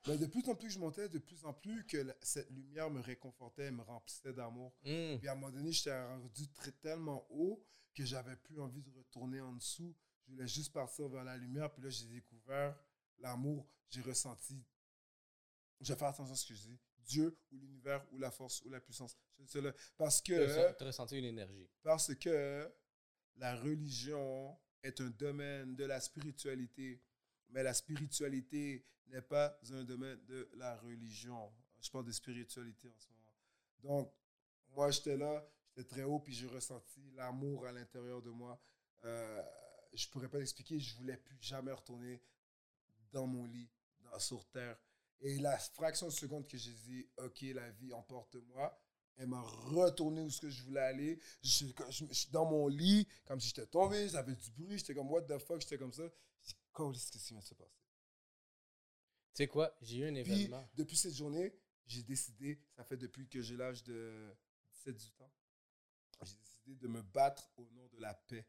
[0.07, 2.51] Mais de plus en plus que je montais, de plus en plus que la- cette
[2.51, 4.75] lumière me réconfortait, me remplissait d'amour.
[4.85, 5.17] Hmm.
[5.19, 7.63] Puis à un moment donné, j'étais rendu très, tellement haut
[7.95, 9.95] que j'avais plus envie de retourner en dessous.
[10.27, 11.73] Je voulais juste partir vers la lumière.
[11.73, 12.79] Puis là, j'ai découvert
[13.19, 13.69] l'amour.
[13.89, 14.65] J'ai ressenti.
[15.81, 16.79] Je vais faire attention à ce que je dis.
[16.99, 19.17] Dieu ou l'univers ou la force ou la puissance.
[19.47, 19.73] Cela.
[19.97, 21.69] Parce que, t'as ressenti une énergie.
[21.83, 22.71] parce que
[23.37, 27.03] la religion est un domaine de la spiritualité.
[27.49, 31.53] Mais la spiritualité n'est pas un domaine de la religion.
[31.81, 33.21] Je parle de spiritualité en ce moment.
[33.83, 34.15] Donc,
[34.69, 35.45] moi, j'étais là,
[35.85, 38.61] très haut, puis j'ai ressenti l'amour à l'intérieur de moi.
[39.05, 39.43] Euh,
[39.93, 42.23] je pourrais pas l'expliquer, je voulais plus jamais retourner
[43.13, 43.69] dans mon lit,
[44.01, 44.79] dans, sur terre.
[45.21, 48.79] Et la fraction de seconde que j'ai dit, OK, la vie emporte-moi,
[49.17, 51.21] elle m'a retourné où ce que je voulais aller.
[51.43, 54.95] Je, je- je suis dans mon lit, comme si j'étais tombé, j'avais du bruit, j'étais
[54.95, 56.09] comme, what the fuck, j'étais comme ça.
[56.43, 57.71] Je qu'est-ce qui vient de se passer?
[59.35, 59.77] Tu sais quoi?
[59.83, 60.69] J'ai eu un Puis, événement.
[60.75, 61.55] depuis cette journée,
[61.87, 64.35] j'ai décidé, ça fait depuis que j'ai l'âge de
[64.87, 65.31] 17-18 ans,
[66.27, 68.47] j'ai décidé de me battre au nom de la paix.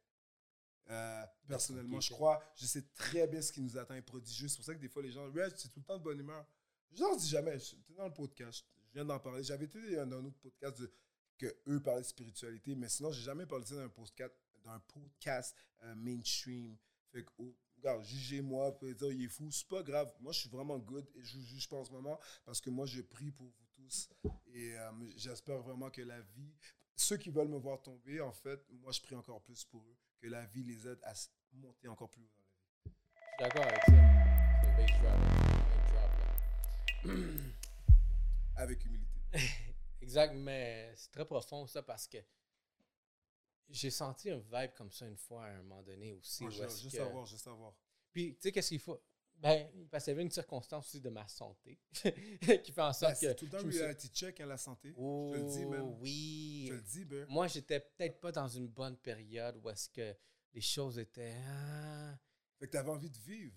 [0.90, 4.48] Euh, personnellement, je crois, je sais très bien ce qui nous attend est prodigieux.
[4.48, 6.20] C'est pour ça que des fois, les gens, ouais, c'est tout le temps de bonne
[6.20, 6.46] humeur.
[6.92, 9.44] Je leur dis jamais, j'étais dans le podcast, je viens d'en parler.
[9.44, 10.92] J'avais été dans un autre podcast de-
[11.38, 14.34] que eux parlaient de spiritualité, mais sinon, j'ai jamais parlé de ça dans un podcast,
[14.64, 16.76] dans un podcast euh, mainstream.
[17.12, 20.14] Fait que, oh, regarde, jugez-moi, vous pouvez dire, il est fou, c'est pas grave.
[20.20, 22.70] Moi, je suis vraiment good et je vous juge pas en ce moment parce que
[22.70, 24.10] moi, je prie pour vous tous
[24.54, 26.54] et euh, j'espère vraiment que la vie,
[27.02, 29.98] ceux qui veulent me voir tomber, en fait, moi, je prie encore plus pour eux,
[30.20, 31.14] que la vie les aide à
[31.54, 32.86] monter encore plus haut dans la vie.
[32.86, 33.92] Je suis d'accord avec ça.
[34.78, 35.20] Big drop.
[37.04, 37.44] Big drop.
[38.56, 39.20] Avec humilité.
[40.02, 42.18] Exact, mais c'est très profond ça parce que
[43.70, 46.44] j'ai senti un vibe comme ça une fois à un moment donné aussi.
[46.44, 47.74] Où je, veux savoir, je veux savoir.
[48.12, 49.02] Puis, tu sais, qu'est-ce qu'il faut?
[49.42, 52.94] Ben, parce qu'il y avait une circonstance aussi de ma santé qui fait en Ben,
[52.94, 53.40] sorte c'est que.
[53.40, 54.94] tout le temps je me suis- reality check, hein, la santé.
[54.98, 55.96] Oh, je te le dis, man.
[56.00, 56.64] oui.
[56.68, 57.26] Je te le dis, ben.
[57.28, 60.16] Moi, j'étais peut-être pas dans une bonne période où est-ce que
[60.54, 61.34] les choses étaient.
[61.48, 62.16] ah,
[62.60, 63.56] Fait que t'avais envie de vivre.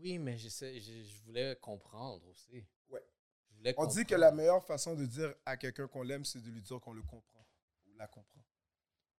[0.00, 2.64] oui, mais j'essaie- je, je voulais comprendre aussi.
[2.88, 3.04] Ouais.
[3.50, 6.40] Je voulais On dit que la meilleure façon de dire à quelqu'un qu'on l'aime, c'est
[6.40, 7.46] de lui dire qu'on le comprend.
[7.86, 8.42] Ou la comprend.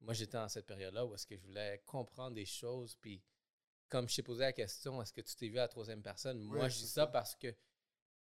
[0.01, 2.95] Moi, j'étais dans cette période-là où est-ce que je voulais comprendre des choses.
[2.95, 3.20] Puis,
[3.89, 6.41] comme je t'ai posé la question, est-ce que tu t'es vu à la troisième personne?
[6.41, 7.07] Moi, je dis ça ça.
[7.07, 7.55] parce que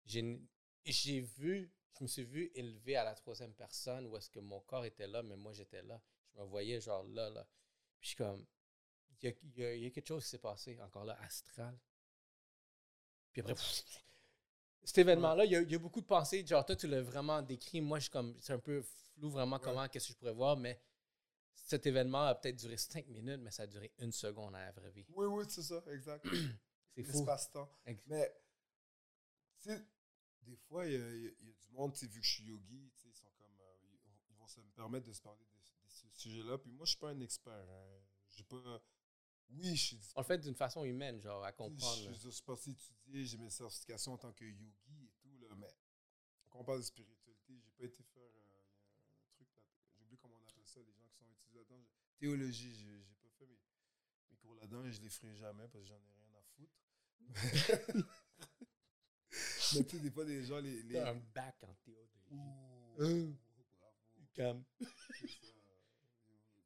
[0.06, 0.42] j'ai
[0.86, 4.62] j'ai vu, je me suis vu élevé à la troisième personne où est-ce que mon
[4.62, 6.02] corps était là, mais moi, j'étais là.
[6.36, 7.48] Je me voyais genre là, là.
[8.00, 8.46] Puis, je suis comme,
[9.22, 11.78] il y y a- il y a quelque chose qui s'est passé, encore là, astral.
[13.32, 13.54] Puis après,
[14.84, 16.46] cet événement-là, il y, a, il y a beaucoup de pensées.
[16.46, 17.82] Genre, toi, tu l'as vraiment décrit.
[17.82, 18.84] Moi, je suis comme, c'est un peu
[19.16, 20.80] flou vraiment comment, qu'est-ce que je pourrais voir, mais
[21.56, 24.72] cet événement a peut-être duré cinq minutes, mais ça a duré une seconde dans la
[24.72, 25.06] vraie vie.
[25.10, 26.26] Oui, oui, c'est ça, exact.
[26.96, 27.18] C'est fou.
[27.18, 27.72] L'espace-temps.
[27.86, 28.32] Ex- Mais,
[29.62, 29.84] tu sais,
[30.44, 32.44] des fois, il y, y y a du monde, tu sais, vu que je suis
[32.44, 33.60] yogi, tu sais, ils sont comme.
[33.60, 33.76] euh,
[34.30, 36.58] ils, vont se me permettre de se parler de, de ce sujet-là.
[36.60, 37.52] Puis moi, je suis pas un expert.
[37.72, 38.00] hein.
[38.30, 38.84] J'ai pas.
[39.50, 40.00] Oui, je suis.
[40.16, 42.14] Le fait d'une façon humaine, genre, à comprendre.
[42.14, 45.74] Je, suis parti étudier, j'ai mes certifications en tant que yogi et tout, là, mais
[46.50, 49.62] quand on parle de spiritualité, j'ai pas été faire euh, un truc là.
[49.96, 51.82] J'ai oublié comment on appelle ça, les gens qui sont étudiés là-dedans.
[51.84, 53.60] J'ai- Théologie, j'ai j'ai pas fait mes,
[54.30, 58.08] mes cours là-dedans et je les ferai jamais parce que j'en ai rien à foutre.
[59.76, 60.84] mais tu sais, des fois, des gens, les.
[60.84, 61.00] les...
[61.00, 62.24] Un bac en théologie.
[62.32, 63.34] Ouh, Hein?
[63.80, 63.96] bravo.
[64.16, 65.54] C'est ça.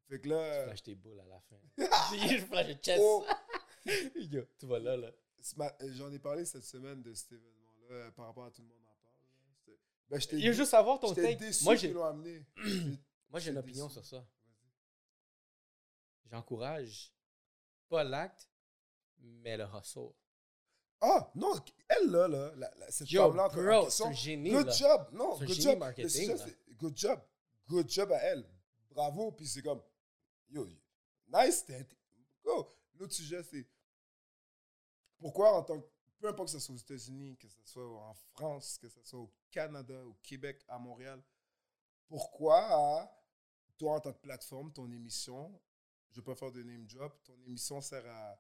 [0.10, 0.60] Fait que là.
[0.60, 1.56] Tu flashes tes boules à la fin.
[1.78, 3.00] je flash le chest.
[3.02, 3.26] oh,
[4.16, 5.12] Yo, tu vois là, là.
[5.56, 8.68] ma- J'en ai parlé cette semaine de cet événement-là euh, par rapport à tout le
[8.68, 9.78] monde en parle.
[10.10, 11.36] Ben, Il dé- juste savoir ton take.
[11.38, 11.94] déçu Moi, j'ai
[13.30, 13.94] moi, j'ai une opinion déçu.
[14.00, 14.28] sur ça.
[16.30, 17.14] J'encourage
[17.90, 18.50] pas l'acte,
[19.20, 20.12] mais le hustle.
[21.00, 21.54] Ah, non,
[21.90, 24.74] elle, là, là, la- la- cette femme-là, c'est un génie, good là.
[24.74, 25.10] job.
[25.14, 25.80] Non, good génie job.
[25.80, 26.46] Marketing, là.
[26.76, 27.20] good job.
[27.68, 28.50] Good job à elle.
[28.90, 29.32] Bravo.
[29.32, 29.82] Puis c'est comme,
[30.50, 30.68] yo,
[31.28, 31.66] nice.
[32.44, 32.68] Go.
[32.96, 33.68] L'autre sujet, c'est
[35.20, 35.88] pourquoi en tant que,
[36.20, 39.20] peu importe que ce soit aux États-Unis, que ce soit en France, que ce soit
[39.20, 41.22] au Canada, au Québec, à Montréal,
[42.08, 43.12] pourquoi
[43.78, 45.62] toi, en tant que plateforme, ton émission,
[46.18, 48.40] je peux faire de name drop, ton émission sert à.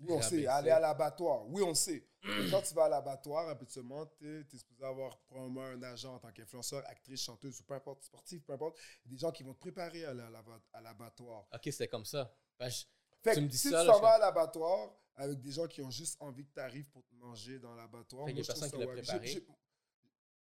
[0.00, 1.46] Oui, on sait, aller à l'abattoir.
[1.48, 2.06] Oui, on sait.
[2.50, 6.32] Quand tu vas à l'abattoir, habituellement, tu es supposé avoir probablement un agent en tant
[6.32, 8.78] qu'influenceur, actrice, chanteuse, ou peu importe, sportif, peu importe.
[9.04, 11.46] Des gens qui vont te préparer à l'abattoir.
[11.52, 12.32] Ok, c'était comme ça.
[12.58, 12.84] Ben, je-
[13.22, 15.90] Fait Tu me dis si ça, tu vas à l'abattoir avec des gens qui ont
[15.90, 18.26] juste envie que tu arrives pour te manger dans l'abattoir.
[18.26, 18.96] Moi, je trouve ça l'a wack.
[18.98, 19.26] préparé.
[19.26, 19.46] J'ai- j'ai-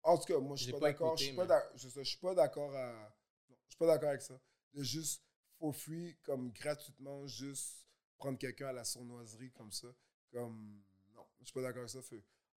[0.03, 1.17] En tout cas, moi, je suis pas, pas d'accord.
[1.19, 3.13] Je suis pas c'est d'accord à.
[3.49, 4.41] Je suis pas d'accord avec ça.
[4.73, 5.23] De juste
[5.59, 7.87] for free, comme gratuitement, juste
[8.19, 9.89] prendre quelqu'un à la sournoiserie comme ça.
[10.33, 10.83] Comme.
[11.15, 12.01] Non, je suis pas d'accord avec ça.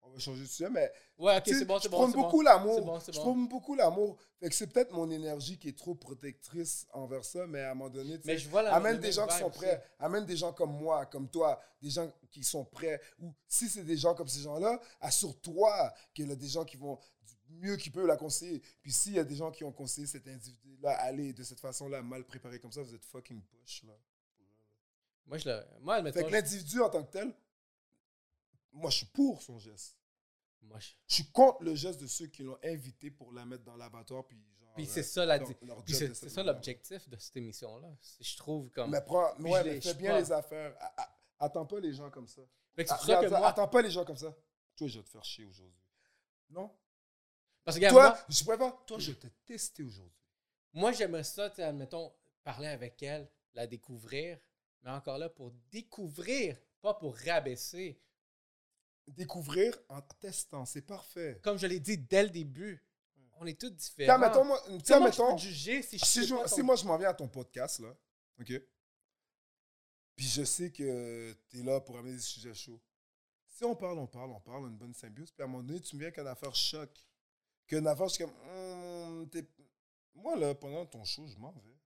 [0.02, 2.08] On va changer de sujet, mais Ouais, ok, c'est bon, je c'est bon.
[2.08, 2.22] c'est bon.
[2.22, 3.02] beaucoup l'amour.
[3.06, 4.18] Je prône beaucoup l'amour.
[4.40, 7.74] Fait que c'est peut-être mon énergie qui est trop protectrice envers ça, mais à un
[7.74, 9.58] moment donné, tu Mais je vois la amène des gens qui sont aussi.
[9.60, 9.84] prêts.
[10.00, 13.02] Amène des gens comme moi, comme toi, des gens qui sont prêts.
[13.20, 16.78] Ou si c'est des gens comme ces gens-là, assure-toi qu'il y a des gens qui
[16.78, 16.98] vont
[17.50, 18.62] mieux qu'ils peuvent la conseiller.
[18.82, 22.02] Puis s'il y a des gens qui ont conseillé cet individu-là, allez de cette façon-là,
[22.02, 23.94] mal préparé comme ça, vous êtes fucking push, là.
[25.26, 25.64] Moi, je le.
[25.82, 27.34] Moi, Fait que l'individu en tant que tel,
[28.72, 29.96] moi, je suis pour son geste.
[30.62, 33.64] Moi, je- Je suis contre le geste de ceux qui l'ont invité pour la mettre
[33.64, 34.26] dans l'abattoir.
[34.26, 35.56] Puis, genre, Puis euh, c'est ça, la Puis
[35.94, 37.88] c'est ça l'objectif de cette émission-là.
[38.20, 38.90] Je trouve comme.
[38.92, 40.76] Mais, prends, Puis ouais, je mais fais bien les affaires.
[41.40, 42.42] Attends pas les gens comme ça.
[42.76, 43.48] Fait que c'est Ah, ça que moi.
[43.48, 44.36] Attends pas les gens comme ça.
[44.76, 45.82] Toi, je vais te faire chier aujourd'hui.
[46.50, 46.72] Non?
[47.70, 48.86] Parce que, regarde, Toi, moi, je préfère.
[48.86, 50.18] Toi, je vais te tester aujourd'hui.
[50.74, 52.14] moi, j'aimerais ça, admettons,
[52.44, 54.40] parler avec elle, la découvrir,
[54.82, 58.02] mais encore là, pour découvrir, pas pour rabaisser.
[59.08, 61.40] Découvrir en testant, c'est parfait.
[61.44, 62.84] Comme je l'ai dit dès le début,
[63.40, 64.18] on est tous différents.
[64.20, 66.76] Tiens, mettons, moi, tiens, mettons, juger si je si, sais je- pas si ton- moi
[66.76, 67.96] je m'en viens à ton podcast, là,
[68.40, 68.52] OK?
[70.16, 72.80] Puis je sais que tu es là pour amener des sujets chauds.
[73.48, 75.82] Si on parle, on parle, on parle, une bonne symbiose, puis à un moment donné,
[75.82, 76.91] tu me viens qu'une affaire choc.
[77.70, 79.30] Qu'une affaire, je suis comme, Hum,
[80.16, 81.78] moi, là, pendant ton show, je m'en vais.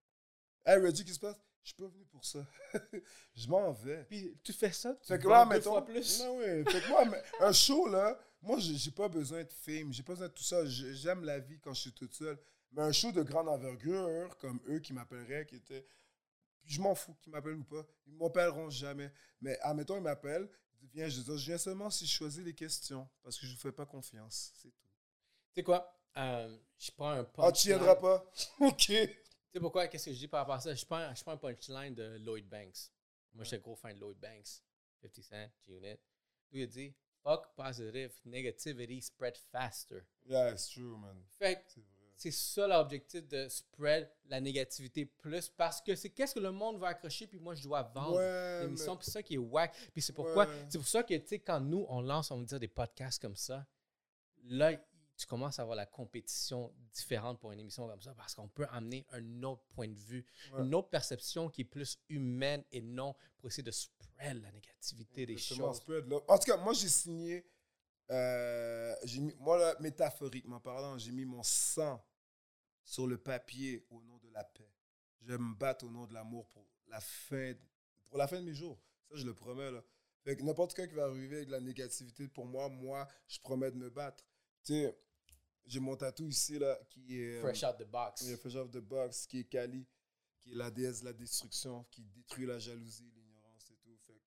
[0.65, 1.35] Hey, Reggie, qu'est-ce qui se passe?
[1.61, 2.45] Je suis pas venu pour ça.
[3.35, 4.03] je m'en vais.
[4.05, 5.71] Puis tu fais ça, tu Fait que là, deux mettons.
[5.71, 6.19] fois plus.
[6.21, 6.63] Non, ouais.
[6.65, 7.03] Fait que moi,
[7.41, 10.65] un show, là, moi, j'ai pas besoin de fame, j'ai pas besoin de tout ça.
[10.65, 12.37] J'ai- J'aime la vie quand je suis toute seule.
[12.71, 15.85] Mais un show de grande envergure, comme eux qui m'appelleraient, qui étaient.
[16.65, 17.85] Je m'en fous qu'ils m'appellent ou pas.
[18.07, 19.11] Ils m'appelleront jamais.
[19.41, 20.49] Mais admettons, ils m'appellent.
[20.93, 23.07] Viens, je dis, je viens seulement si je choisis les questions.
[23.21, 24.53] Parce que je vous fais pas confiance.
[24.55, 24.73] C'est tout.
[25.53, 25.91] Tu sais quoi?
[26.17, 27.53] Euh, je prends un Ah, punchline.
[27.53, 28.25] tu viendras pas?
[28.59, 28.77] OK.
[28.77, 29.87] Tu sais pourquoi?
[29.87, 30.73] Qu'est-ce que je dis par rapport à ça?
[30.73, 32.91] Je prends, je prends un punchline de Lloyd Banks.
[33.33, 34.61] Moi, j'étais gros fan de Lloyd Banks.
[35.01, 35.97] 50 Cent, G-Unit.
[36.51, 36.93] Lui, il dit
[37.23, 40.03] Fuck positive, negativity spread faster.
[40.25, 41.23] Yeah, it's true, man.
[41.39, 41.79] Fait que
[42.17, 46.79] C'est ça l'objectif de spread la négativité plus parce que c'est qu'est-ce que le monde
[46.79, 49.37] va accrocher, puis moi, je dois vendre Ouais, l'émission, mais- puis c'est ça qui est
[49.39, 49.73] whack.
[49.93, 50.65] Puis c'est pourquoi, Ouais.
[50.69, 53.21] c'est pour ça que, tu sais, quand nous, on lance, on va dire des podcasts
[53.21, 53.65] comme ça,
[54.43, 54.73] là,
[55.15, 58.65] tu commences à avoir la compétition différente pour une émission comme ça parce qu'on peut
[58.71, 60.61] amener un autre point de vue, Ouais.
[60.61, 65.25] une autre perception qui est plus humaine et non pour essayer de spread la négativité
[65.25, 65.83] des choses.
[66.27, 67.45] En tout cas, moi, j'ai signé.
[68.09, 72.03] euh, j'ai mis, moi, là, métaphoriquement parlant, j'ai mis mon sang
[72.83, 74.69] sur le papier au nom de la paix.
[75.21, 77.53] Je vais me battre au nom de l'amour pour la fin,
[78.09, 78.77] pour la fin de mes jours.
[79.09, 79.71] Ça, je le promets.
[79.71, 79.81] Là.
[80.25, 83.39] Fait que n'importe qui qui va arriver avec de la négativité pour moi, moi, je
[83.39, 84.23] promets de me battre.
[84.63, 84.97] Tu sais,
[85.65, 87.37] j'ai mon tatou ici, là, qui est.
[87.37, 88.21] euh, Fresh out the box.
[88.21, 89.85] il y a Fresh Off the Box, qui est Kali,
[90.39, 93.97] qui est la déesse de la destruction, qui détruit la jalousie, l'ignorance et tout.
[94.05, 94.19] Fait que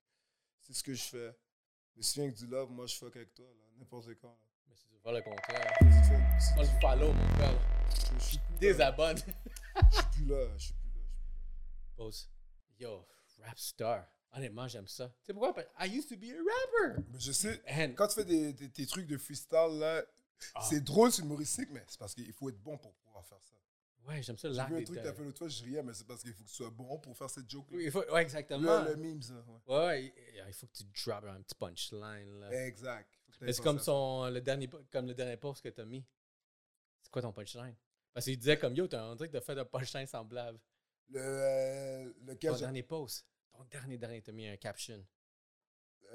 [0.60, 1.36] c'est ce que je fais.
[1.94, 4.28] Mais si tu viens avec du love, moi je fuck avec toi, là, n'importe quand.
[4.28, 4.38] Là.
[4.68, 5.72] Mais c'est pas le contraire.
[5.80, 8.18] Si tu Pas le tu- follow, mon frère.
[8.18, 8.38] je- suis.
[8.60, 9.16] Désabonne.
[9.18, 11.04] Je suis plus là, je suis plus là.
[11.04, 11.96] je suis plus là.
[11.96, 12.30] Pause.
[12.78, 13.06] Yo,
[13.42, 14.06] rap star.
[14.32, 15.08] Honnêtement, j'aime ça.
[15.08, 15.62] Tu sais pourquoi?
[15.80, 17.02] I used to be a rapper.
[17.10, 20.04] Mais je sais, And, quand tu fais des, des- tes trucs de freestyle, là,
[20.54, 20.60] Ah.
[20.62, 23.54] c'est drôle, c'est humoristique, mais c'est parce qu'il faut être bon pour pouvoir faire ça.
[24.08, 25.94] ouais, j'aime ça J'ai vu un truc que t'as fait l'autre fois, je riais, mais
[25.94, 27.76] c'est parce qu'il faut que tu sois bon pour faire cette joke-là.
[27.76, 28.82] Oui, il faut, ouais, exactement.
[28.84, 29.34] Le, le meme, ça.
[29.34, 29.74] Ouais.
[29.74, 30.14] Ouais, ouais,
[30.48, 32.40] il, faut que tu droppes un petit punchline.
[32.40, 32.66] Là.
[32.66, 33.08] Exact.
[33.40, 36.04] C'est comme, son, le dernier, comme le dernier post que tu as mis.
[37.02, 37.74] C'est quoi ton punchline?
[38.12, 40.58] Parce qu'il disait comme yo, t'as- que tu as fait un punchline semblable.
[41.10, 43.26] Le, euh, lequel Ton dernier post.
[43.52, 45.04] Ton dernier, dernier, t'as mis un caption.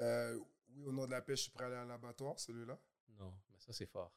[0.00, 0.38] Euh,
[0.70, 2.78] oui, au nom de la paix, je suis prêt à aller à l'abattoir, celui-là.
[3.18, 3.32] Non,
[3.66, 4.12] ça, c'est fort.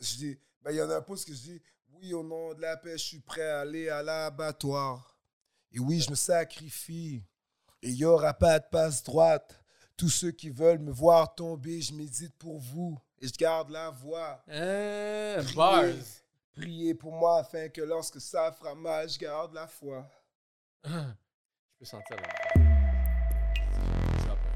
[0.00, 1.62] Je dis, ben, il y en a un post que je dis,
[1.92, 5.18] oui, au nom de la paix, je suis prêt à aller à l'abattoir.
[5.72, 7.24] Et oui, je me sacrifie.
[7.82, 9.60] Et il n'y aura pas de passe droite.
[9.96, 13.90] Tous ceux qui veulent me voir tomber, je médite pour vous et je garde la
[13.90, 14.42] voix.
[14.48, 15.54] Euh, Priez.
[15.54, 15.84] bars.
[16.54, 20.06] Priez pour moi afin que lorsque ça fera mal, je garde la foi.
[20.84, 20.90] Je
[21.78, 22.28] peux sentir la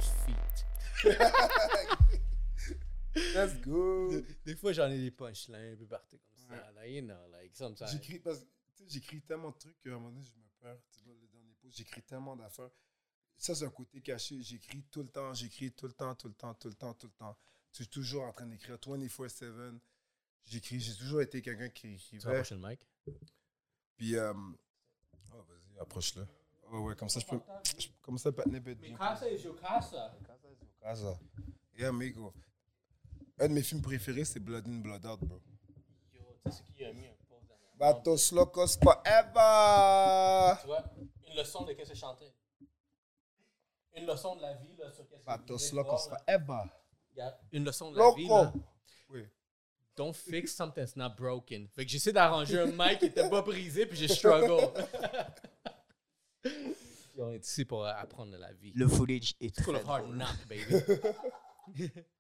[0.01, 1.99] feat.
[3.35, 4.09] Let's go.
[4.11, 6.49] Des, des fois, j'en ai des punchlines un peu partout comme ça.
[6.55, 6.73] Ouais.
[6.75, 7.89] Là, you know, like, sometimes.
[7.89, 10.47] J'écris parce que tu sais, j'écris tellement de trucs qu'à un moment donné, je me
[10.61, 10.79] perds.
[10.91, 12.71] Tu vois, le dernier post, j'écris tellement d'affaires.
[13.37, 14.43] Ça, c'est un côté caché.
[14.43, 17.07] J'écris tout le temps, j'écris tout le temps, tout le temps, tout le temps, tout
[17.07, 17.37] le temps.
[17.73, 19.79] Je suis toujours en train d'écrire 24-7.
[20.45, 22.31] J'écris, j'ai toujours été quelqu'un qui Tu écrivait.
[22.33, 22.81] approcher le mic?
[23.97, 24.33] Puis, euh,
[25.35, 26.27] oh, vas-y, approche-le.
[26.71, 27.39] Oh, ouais, comme ça, je peux.
[27.79, 28.97] je- Comme ça, patinet peut être bien.
[29.31, 30.15] is your casa.
[30.81, 31.19] Casa.
[31.77, 32.33] Yeah, amigo.
[33.41, 35.41] Un de mes films préférés, c'est Blood in, Blood Out, bro.
[36.13, 37.77] Yo, tu sais ce qui a mis un pause dernièrement?
[37.79, 40.59] Batos Locos Forever!
[40.61, 40.85] Tu vois,
[41.29, 42.33] une leçon de qu'est-ce que chanter.
[43.97, 46.09] Une leçon de la vie, là, sur qu'est-ce que Batos Locos.
[46.09, 46.63] Forever!
[47.13, 48.53] Regarde, Une leçon de la vie, là.
[49.11, 49.25] Oui.
[49.97, 51.69] Don't fix something that's not broken.
[51.69, 54.69] Fait que j'essaie d'arranger un mic qui était pas brisé, puis j'ai struggle.
[57.17, 58.73] On est ici pour apprendre de la vie.
[58.77, 62.03] Le footage est Full très of hard knock, baby.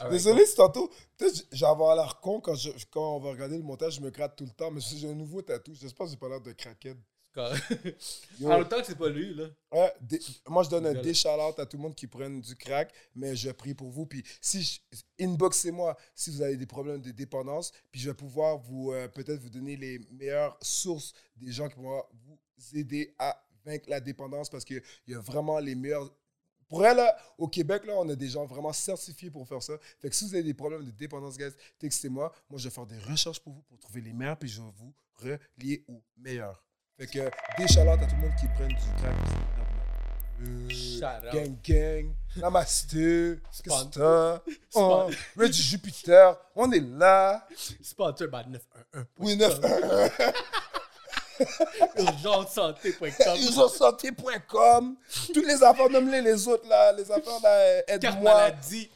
[0.00, 3.56] Alright, Désolé si tantôt, peut-être j'ai avoir l'air con quand, je, quand on va regarder
[3.56, 6.10] le montage, je me gratte tout le temps, mais j'ai un nouveau tatou, j'espère que
[6.12, 6.54] j'ai pas l'air de.
[8.40, 9.48] Yo, En même temps que c'est pas lui, là.
[9.72, 12.92] ouais, des- moi, je donne un shout-out à tout le monde qui prennent du crack,
[13.14, 14.06] mais je prie pour vous.
[14.06, 14.80] Puis si
[15.20, 19.40] inboxez-moi si vous avez des problèmes de dépendance, puis je vais pouvoir vous euh, peut-être
[19.40, 22.38] vous donner les meilleures sources des gens qui vont vous
[22.74, 26.10] aider à vaincre la dépendance parce qu'il y a vraiment les meilleurs.
[26.68, 29.74] Pour elle, là, au Québec, là, on a des gens vraiment certifiés pour faire ça.
[30.00, 32.32] Fait que si vous avez des problèmes de dépendance, guys, textez-moi.
[32.50, 34.68] Moi, je vais faire des recherches pour vous pour trouver les meilleurs, puis je vais
[34.76, 36.62] vous relier aux meilleurs.
[36.98, 39.14] Fait que des shout à tout le monde qui prennent du crack.
[40.42, 41.32] Euh, Shout out.
[41.32, 44.42] gang gang, namasté, qu'est-ce que Spon- t'as?
[44.74, 47.46] Oh, Reggie Jupiter, on est là.
[47.82, 49.06] Sponsored by 911.
[49.18, 49.60] Oui, 9
[51.98, 53.36] Urgencesanté.com.
[53.36, 54.96] urgencesanté.com.
[55.32, 56.92] Toutes les affaires, nomme-les les autres, là.
[56.92, 58.34] Les affaires, là, Carte aide-moi.
[58.34, 58.90] maladie.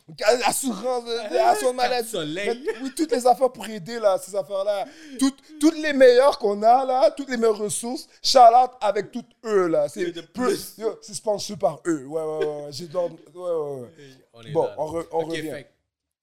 [0.44, 2.08] Assurance, euh, assurance maladie.
[2.08, 2.62] soleil.
[2.66, 4.84] Mais- Oui, toutes les affaires pour aider, là, ces affaires-là.
[5.18, 9.66] Toutes, toutes les meilleures qu'on a, là, toutes les meilleures ressources, Charlotte avec toutes eux,
[9.68, 9.88] là.
[9.88, 10.74] C'est plus.
[11.02, 12.04] c'est sponsor par eux.
[12.06, 12.68] Ouais, ouais, ouais.
[12.72, 13.88] J'ai dormi- Ouais, ouais, ouais.
[14.32, 15.50] On Bon, on, re- on Ok, revient.
[15.50, 15.70] fait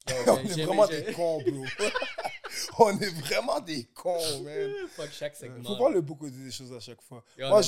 [0.27, 1.65] on est vraiment des cons, bro.
[2.79, 4.71] on est vraiment des cons, man.
[4.89, 5.63] Fuck chaque segment.
[5.63, 7.23] Faut pas le beaucoup dire des choses à chaque fois.
[7.49, 7.61] Moi,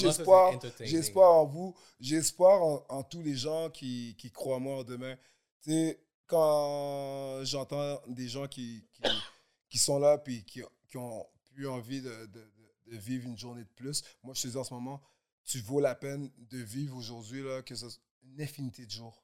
[0.85, 1.75] j'ai espoir en vous.
[2.17, 5.15] Espoir en, en tous les gens qui, qui croient en moi demain.
[5.63, 9.01] Tu sais, quand j'entends des gens qui, qui,
[9.69, 12.51] qui sont là puis qui, qui ont plus envie de, de-
[12.91, 14.99] vivre une journée de plus, moi, je te dis en ce moment,
[15.43, 19.23] tu vaux la peine de vivre aujourd'hui, là, que ce soit une infinité de jours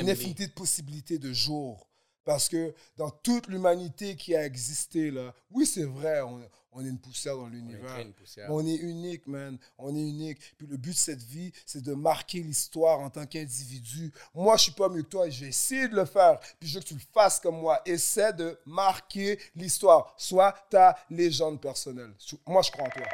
[0.00, 1.88] une infinité de possibilités de jours.
[2.24, 6.40] Parce que dans toute l'humanité qui a existé, là, oui, c'est vrai, on,
[6.74, 8.06] on est une poussière dans l'univers.
[8.48, 9.58] on est unique, man.
[9.76, 10.38] On est unique.
[10.56, 14.12] Puis le but de cette vie, c'est de marquer l'histoire en tant qu'individu.
[14.34, 16.40] Moi, je suis pas mieux que toi et je vais essayer de le faire.
[16.58, 17.80] Puis je veux que tu le fasses comme moi.
[17.84, 20.14] Essaie de marquer l'histoire.
[20.16, 22.14] Sois ta légende personnelle.
[22.46, 23.06] Moi, je crois en toi.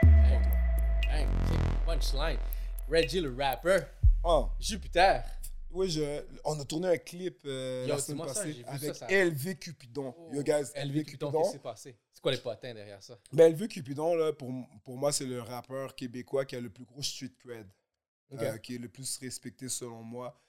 [1.11, 1.27] Hey, hey,
[1.85, 2.39] punchline.
[2.89, 3.81] Reggie le rapper.
[4.25, 4.49] Ah.
[4.61, 5.25] Jupiter.
[5.71, 9.25] Oui, je, on a tourné un clip euh, Yo, la semaine ça, avec ça, ça-
[9.25, 10.15] LV Cupidon.
[10.33, 11.97] Yo, guys, LV Cupidon, qu'est-ce qui s'est passé?
[12.13, 13.19] C'est quoi les potins derrière ça?
[13.33, 14.51] Ben, LV Cupidon, là, pour,
[14.83, 17.67] pour moi, c'est le rappeur québécois qui a le plus gros street cred,
[18.33, 20.41] euh, qui est le plus respecté selon moi.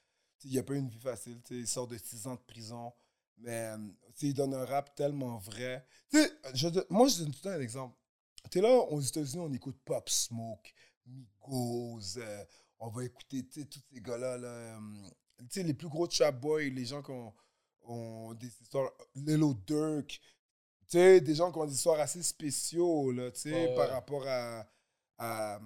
[0.44, 1.38] Il n'a pas une vie facile.
[1.50, 2.92] Il sort de 6 ans de prison,
[3.36, 3.76] mais euh,
[4.22, 5.86] il donne un rap tellement vrai.
[6.10, 7.94] Sais, je moi, je donne tout le temps un exemple.
[8.50, 10.72] Tu es là, aux États-Unis, on écoute Pop Smoke,
[11.04, 12.44] Migos, euh,
[12.80, 14.38] on va écouter tous ces gars-là.
[14.38, 14.80] Là, euh,
[15.56, 17.32] les plus gros trap boys, les gens qui ont,
[17.82, 18.90] ont des histoires.
[19.14, 19.54] Lilo
[20.86, 24.66] sais, des gens qui ont des histoires assez spéciaux, là, Ouais, par rapport à,
[25.18, 25.60] à,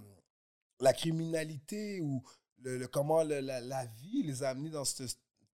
[0.80, 2.22] la criminalité ou
[2.58, 5.04] le, le- comment le- la, la vie les a amenés dans ce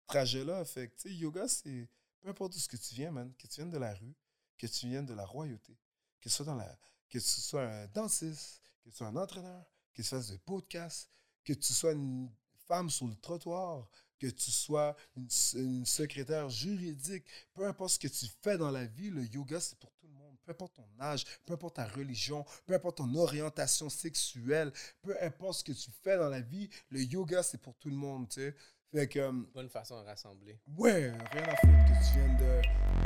[0.07, 0.65] trajet-là.
[0.65, 1.89] Fait que, yoga, c'est
[2.20, 4.15] peu importe d'où ce que tu viens, man, que tu viennes de la rue,
[4.59, 5.78] que tu viennes de la royauté,
[6.20, 6.78] que tu sois, dans la,
[7.09, 9.65] que tu sois un dentiste, que tu sois un entraîneur,
[9.95, 11.11] que tu fasses des podcasts,
[11.45, 12.31] que tu sois une
[12.67, 13.89] femme sur le trottoir,
[14.19, 18.85] que tu sois une, une secrétaire juridique, peu importe ce que tu fais dans la
[18.85, 20.37] vie, le yoga, c'est pour tout le monde.
[20.45, 24.73] Peu importe ton âge, peu importe ta religion, peu importe ton orientation sexuelle,
[25.03, 27.97] peu importe ce que tu fais dans la vie, le yoga, c'est pour tout le
[27.97, 28.55] monde, tu sais.
[28.93, 30.59] Fait que, euh, Bonne façon de rassembler.
[30.77, 32.61] Ouais, rien à foutre que tu viennes de.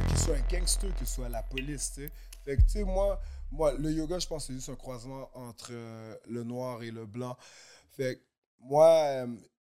[0.09, 2.13] que tu sois un gangster, que tu sois la police, tu sais.
[2.45, 3.21] Fait que, tu sais, moi,
[3.51, 6.91] moi, le yoga, je pense que c'est juste un croisement entre euh, le noir et
[6.91, 7.37] le blanc.
[7.97, 8.23] Fait que,
[8.61, 9.27] moi, euh,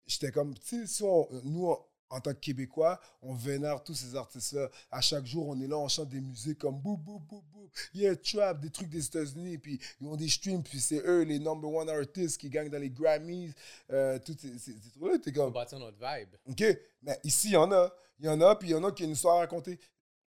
[0.06, 1.76] j'étais comme, tu sais, si on- nous,
[2.10, 4.70] en tant que Québécois, on vénère tous ces artistes-là.
[4.92, 7.70] À chaque jour, on est là, on chante des musiques comme bou bou bou bou,
[7.94, 11.40] yeah, trap, des trucs des États-Unis, puis ils ont des streams, puis c'est eux les
[11.40, 13.54] number one artists qui gagnent dans les Grammys,
[13.92, 15.20] euh, tous ces, ces, ces trucs-là.
[15.20, 16.36] T'es comme, bâtir notre vibe.
[16.48, 16.64] OK,
[17.02, 17.94] mais ici, il y en a.
[18.20, 19.80] Il y en a, puis il y en a qui ont une histoire à raconter.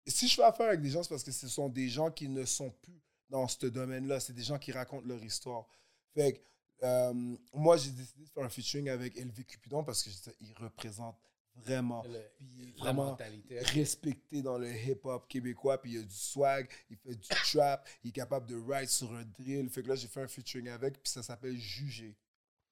[0.06, 2.28] Si je fais affaire avec des gens, c'est parce que ce sont des gens qui
[2.28, 4.18] ne sont plus dans ce domaine-là.
[4.20, 5.66] C'est des gens qui racontent leur histoire.
[6.14, 6.38] Fait que,
[6.82, 11.16] euh, moi, j'ai décidé de faire un featuring avec LV Cupidon parce qu'il représente
[11.54, 13.58] vraiment, Le- puis il la vraiment mentalité.
[13.60, 18.08] respecté dans le hip-hop québécois, puis il a du swag, il fait du trap, il
[18.08, 19.68] est capable de ride sur un drill.
[19.68, 22.16] Fait que là, j'ai fait un featuring avec, puis ça s'appelle Juger.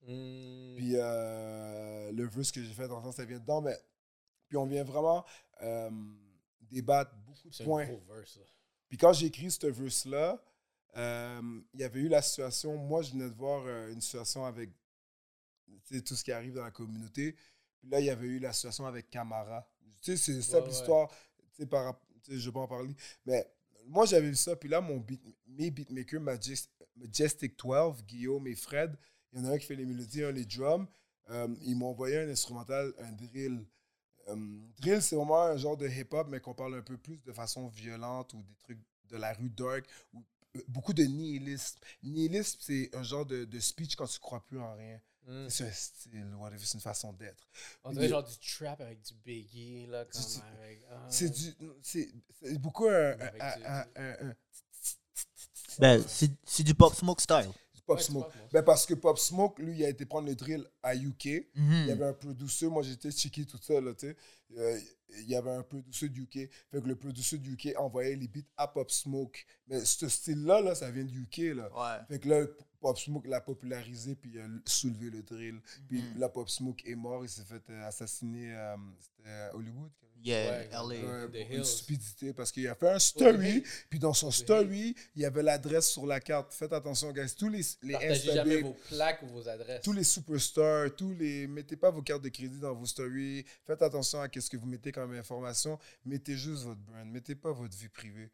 [0.02, 0.76] Hmm.
[0.76, 3.60] Puis euh, le verse que j'ai fait dans le temps, ça vient dedans.
[3.60, 3.76] Mais,
[4.48, 5.24] puis on vient vraiment
[5.60, 5.90] euh,
[6.62, 7.86] débattre beaucoup de points.
[8.08, 8.38] verse.
[8.88, 10.42] Puis quand j'ai écrit ce verse-là,
[10.96, 12.76] euh, il y avait eu la situation.
[12.76, 14.70] Moi, je venais de voir euh, une situation avec
[16.04, 17.36] tout ce qui arrive dans la communauté.
[17.78, 19.66] Puis là, il y avait eu la situation avec Camara.
[20.00, 20.74] Tu sais, c'est une simple ouais.
[20.74, 21.08] histoire.
[21.54, 22.94] Tu sais, par, tu sais, je vais pas en parler.
[23.24, 23.46] Mais
[23.86, 24.56] moi, j'avais vu ça.
[24.56, 28.96] Puis là, mon beat, mes beatmakers, Majest- Majestic 12, Guillaume et Fred,
[29.32, 30.86] il y en a un qui fait les mélodies, un les drums.
[31.30, 33.64] Euh, ils m'ont envoyé un instrumental, un drill.
[34.28, 34.36] Euh,
[34.80, 37.68] drill, c'est vraiment un genre de hip-hop, mais qu'on parle un peu plus de façon
[37.68, 39.86] violente ou des trucs de la rue dark.
[40.68, 41.78] Beaucoup de nihilisme.
[42.02, 45.00] Nihilisme, c'est un genre de, de speech quand tu crois plus en rien.
[45.26, 45.48] Hmm.
[45.50, 47.46] C'est un style, whatever, c'est une façon d'être.
[47.84, 50.82] On dirait genre du trap avec du Biggie, là, comme C'est- avec...
[50.90, 51.06] ah.
[51.10, 51.54] C'est du.
[51.82, 52.08] C'est
[52.58, 53.10] beaucoup un.
[53.12, 54.34] un, Avec un, du- un- un- un-
[55.78, 57.50] Ben, c'est c'est du Pop Smoke style.
[57.90, 58.32] Pop Ouais, Smoke.
[58.52, 61.48] Ben parce que Pop Smoke, lui, il a été prendre le drill à UK.
[61.54, 61.72] Mhm.
[61.72, 64.16] Il y avait un producer, moi j'étais checké tout là, tu sais.
[64.56, 64.78] Euh,
[65.18, 66.48] il y avait un producer du UK.
[66.70, 69.44] Fait que le producer du UK envoyait les beats à Pop Smoke.
[69.66, 71.68] Mais ce style-là, là, ça vient du UK, là.
[71.74, 72.04] Ouais.
[72.08, 72.46] Fait que là,
[72.80, 75.60] Pop Smoke l'a popularisé, puis il a soulevé le drill.
[75.88, 76.18] Puis Mhm.
[76.18, 79.90] là, Pop Smoke est mort, il s'est fait euh, assassiner euh, c'était à Hollywood.
[80.22, 80.86] Yeah, Ouais, LA.
[80.88, 81.64] Ouais, The une Hills.
[81.64, 85.42] stupidité parce qu'il a fait un story, puis dans son The story, il y avait
[85.42, 86.52] l'adresse sur la carte.
[86.52, 87.34] Faites attention, guys.
[87.34, 89.80] Tous les, les Partagez jamais Big, vos plaques ou vos adresses.
[89.82, 91.46] tous les superstars, tous les.
[91.46, 93.46] Mettez pas vos cartes de crédit dans vos stories.
[93.66, 95.78] Faites attention à ce que vous mettez comme information.
[96.04, 97.06] Mettez juste votre brand.
[97.06, 98.30] Mettez pas votre vie privée.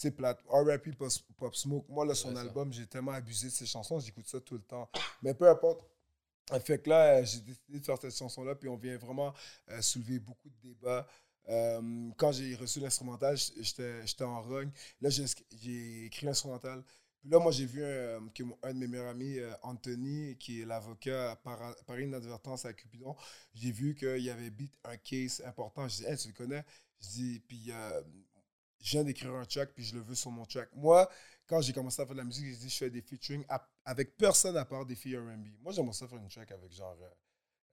[0.00, 0.38] C'est plate.
[0.48, 0.92] R.I.P.
[0.92, 1.84] Pop, Pop Smoke.
[1.88, 3.98] Moi, là, son album, j'ai tellement abusé de ses chansons.
[3.98, 4.88] J'écoute ça tout le temps.
[5.22, 5.84] Mais peu importe.
[6.64, 9.34] Fait que là, euh, j'ai décidé de faire cette chanson-là, puis on vient vraiment
[9.70, 11.04] euh, soulever beaucoup de débats.
[11.48, 14.70] Euh, quand j'ai reçu l'instrumental, j'étais en rogne.
[15.00, 16.84] Là, j'ai écrit l'instrumental.
[17.20, 20.60] Puis là, moi, j'ai vu un, que mon- un de mes meilleurs amis, Anthony, qui
[20.60, 23.16] est l'avocat par, par inadvertance à Cupidon,
[23.52, 25.88] j'ai vu qu'il avait beat un case important.
[25.88, 26.64] Je dis, hey, tu le connais?
[27.00, 28.00] Je dis, puis euh,
[28.80, 30.68] je viens d'écrire un track, puis je le veux sur mon track.
[30.74, 31.08] Moi,
[31.46, 33.44] quand j'ai commencé à faire de la musique, j'ai dit, je fais des featuring
[33.84, 35.48] avec personne à part des filles R&B.
[35.60, 37.08] Moi, j'aimerais ça faire une track avec genre euh,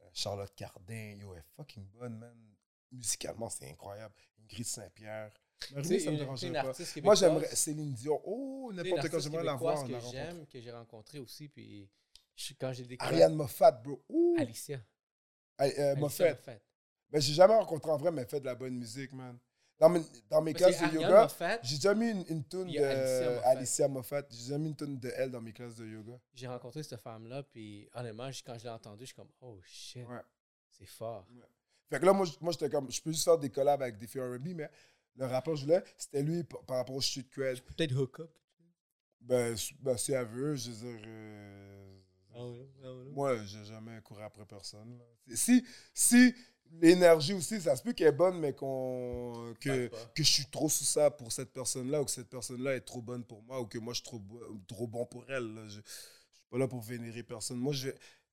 [0.01, 1.17] euh, Charlotte Cardin.
[1.19, 2.55] Yo, elle est fucking bonne, man.
[2.91, 4.13] Musicalement, c'est incroyable.
[4.41, 5.31] Ingrid Saint-Pierre.
[5.73, 6.73] Marie, ça me une pas.
[7.01, 8.21] Moi, j'aimerais Céline Dion.
[8.25, 9.85] Oh, n'importe quand, j'aimerais la voir.
[9.85, 11.89] que j'aime, que j'ai rencontré aussi, puis
[12.35, 13.13] je- quand j'ai découvert...
[13.13, 14.03] Ariane Moffat, bro.
[14.09, 14.35] Ouh.
[14.37, 14.79] Alicia.
[15.61, 15.95] Euh.
[15.95, 16.35] Moffat.
[17.09, 19.37] Ben, j'ai jamais rencontré en vrai, mais elle fait de la bonne musique, man.
[19.77, 21.27] Dans mes, dans mes classes de yoga,
[21.61, 23.47] j'ai déjà mis une, une y de Alicia Moffat.
[23.49, 24.23] Alicia Moffat.
[24.29, 26.13] J'ai déjà mis une tune de elle dans mes classes de yoga.
[26.33, 30.07] j'ai rencontré cette femme-là, puis honnêtement, quand je l'ai entendue, je suis comme, oh shit,
[30.07, 30.21] Ouais.
[30.69, 31.27] c'est fort.
[31.89, 34.21] Fait que là, moi, j'étais comme, je peux juste faire des collabs avec des filles
[34.21, 34.69] R&B, mais
[35.17, 37.61] le rapport que je voulais, c'était lui par, par rapport au street cred.
[37.61, 38.31] Peut-être hook up.
[39.21, 41.97] Ben, ben si elle veut, je veux dire, euh,
[42.33, 43.11] Ah ouais, ah ouais.
[43.11, 44.97] moi, j'ai jamais couru après personne.
[44.97, 45.35] là.
[45.35, 46.33] Si, si
[46.81, 50.69] l'énergie aussi, ça se peut qu'elle est bonne, mais qu'on que, que je suis trop
[50.69, 53.65] sous ça pour cette personne-là, ou que cette personne-là est trop bonne pour moi, ou
[53.65, 54.21] que moi, je suis trop,
[54.67, 55.53] trop bon pour elle.
[55.55, 55.61] là.
[55.67, 57.57] Je, je suis pas là pour vénérer personne.
[57.57, 57.89] Moi, je,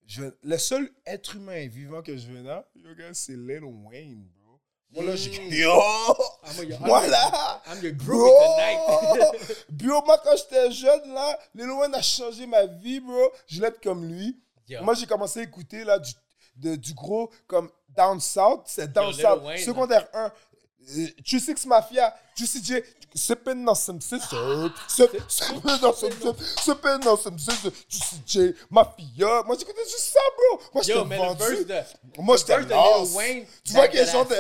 [0.07, 2.65] je, le seul être humain vivant que je vénère,
[3.13, 4.61] c'est Lil Wayne, bro.
[4.91, 5.31] Moi, là, j'ai...
[5.33, 5.71] Yo!
[5.71, 7.63] I'm your- I'm your- là!
[7.67, 8.29] I'm your Bro!
[8.29, 9.57] tonight.
[9.71, 13.31] Bro, moi, quand j'étais jeune, là, Lil Wayne a changé ma vie, bro.
[13.47, 14.39] Je être comme lui.
[14.69, 14.83] Yo.
[14.83, 16.13] Moi, j'ai commencé à écouter là, du,
[16.57, 18.63] de- du gros comme Down South.
[18.67, 19.43] C'est Down South.
[19.65, 20.25] Secondaire 1.
[20.97, 22.15] Euh, Juicy X Mafia.
[22.37, 22.83] Juicy J.
[23.15, 23.75] Sippin' dans.
[24.89, 26.35] Sip- Sippin' dans some scissors.
[26.61, 27.73] Sippin' dans some scissors.
[27.89, 28.55] Juicy J.
[28.71, 29.43] Mafia.
[29.45, 30.61] Moi, j'écoutais juste ça, bro.
[30.75, 31.65] Moi, j'étais vendu.
[31.65, 32.53] de, Moi, j'étais
[33.01, 33.15] lost.
[33.65, 34.35] Tu vois quel genre de...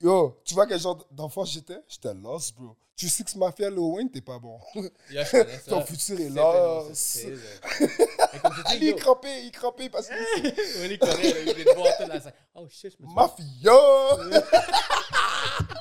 [0.00, 1.78] Yo, tu vois quel genre d'enfant j'étais?
[1.88, 2.76] J'étais lost, bro.
[2.96, 4.58] Juicy X Mafia, Lil Wayne, t'es pas bon.
[5.24, 5.44] Ça.
[5.66, 6.84] Ton futur est là.
[6.86, 6.94] tu
[8.70, 12.32] dis, Il est crampé, il est crampé parce que est il la scène.
[12.54, 13.72] Oh shit, je me suis Mafia!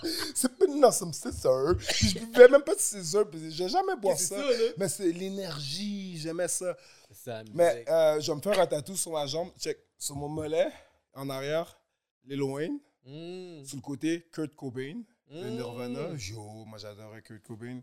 [0.33, 1.75] c'est pas dans some scissors.
[1.77, 3.29] Puis je buvais même pas de scissors.
[3.29, 4.35] Puis j'ai jamais boire ça.
[4.35, 4.43] ça.
[4.77, 6.17] Mais c'est l'énergie.
[6.17, 6.75] J'aimais ça.
[7.11, 9.49] Ça, Mais euh, je vais me faire un tatou sur ma jambe.
[9.59, 9.77] Check.
[9.97, 10.71] Sur mon mollet,
[11.13, 11.79] en arrière,
[12.25, 12.79] Lil Wayne.
[13.05, 13.63] Mm.
[13.63, 15.55] Sur le côté, Kurt Cobain de Mm.
[15.55, 16.09] Nirvana.
[16.17, 17.81] Yo, moi j'adorais Kurt Cobain.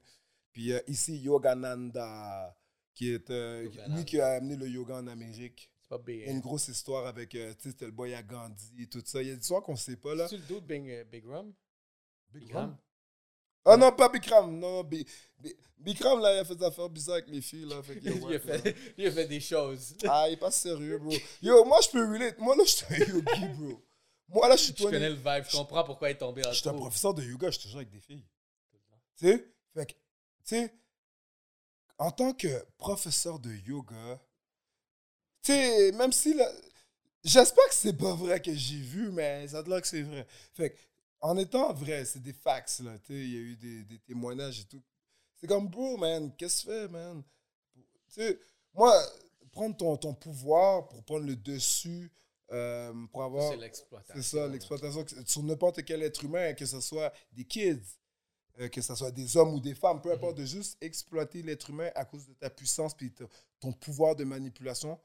[0.53, 2.57] Puis euh, ici, Yogananda,
[2.95, 5.71] qui est euh, lui qui a amené le yoga en Amérique.
[5.83, 6.35] C'est pas Il y a bien.
[6.35, 9.23] une grosse histoire avec, euh, tu sais, c'était le boy à Gandhi et tout ça.
[9.23, 10.29] Il y a des histoires qu'on sait pas là.
[10.29, 11.53] C'est le dude Big, euh, Big Rum?
[12.33, 12.77] Bikram?
[13.65, 14.51] Ah non, pas Bikram.
[14.59, 15.05] Non, non, Bi-
[15.39, 17.83] Bi- Bikram, là, il a fait des affaires bizarres avec les filles, là.
[17.83, 19.97] Fait il, a fait, il a fait des choses.
[20.09, 21.13] Ah, il est pas sérieux, bro.
[21.43, 22.39] Yo, moi, je peux relate.
[22.39, 23.83] Moi, là, je suis un yogi, bro.
[24.31, 24.91] Moi, là, je suis Je toi.
[24.91, 26.81] connais le vibe, je comprends pourquoi il est tombé dans Je le suis un trou.
[26.83, 28.25] professeur de yoga, je te jure avec des filles.
[29.17, 29.45] Tu sais?
[29.75, 29.99] Fait que, tu
[30.45, 30.75] sais,
[31.99, 34.21] en tant que professeur de yoga,
[35.43, 36.51] tu sais, même si là,
[37.25, 40.27] j'espère que c'est pas vrai que j'ai vu, mais ça a l'air que c'est vrai.
[40.55, 40.79] Fait que,
[41.21, 43.99] en étant vrai, c'est des facts, là, tu sais, il y a eu des, des
[43.99, 44.83] témoignages et tout.
[45.37, 47.23] C'est comme, bro, man, qu'est-ce que tu fais, man?
[47.75, 48.39] Tu sais,
[48.75, 48.95] moi,
[49.53, 52.11] prendre ton, ton pouvoir pour prendre le dessus,
[52.53, 53.51] euh, pour avoir.
[53.53, 54.23] C'est l'exploitation.
[54.23, 57.81] C'est ça, l'exploitation sur n'importe quel être humain, que ce soit des kids,
[58.61, 61.71] euh, que ce soit des hommes ou des femmes, peu importe, de juste exploiter l'être
[61.71, 63.29] humain à cause de ta puissance puis ton-
[63.61, 64.99] ton pouvoir de manipulation.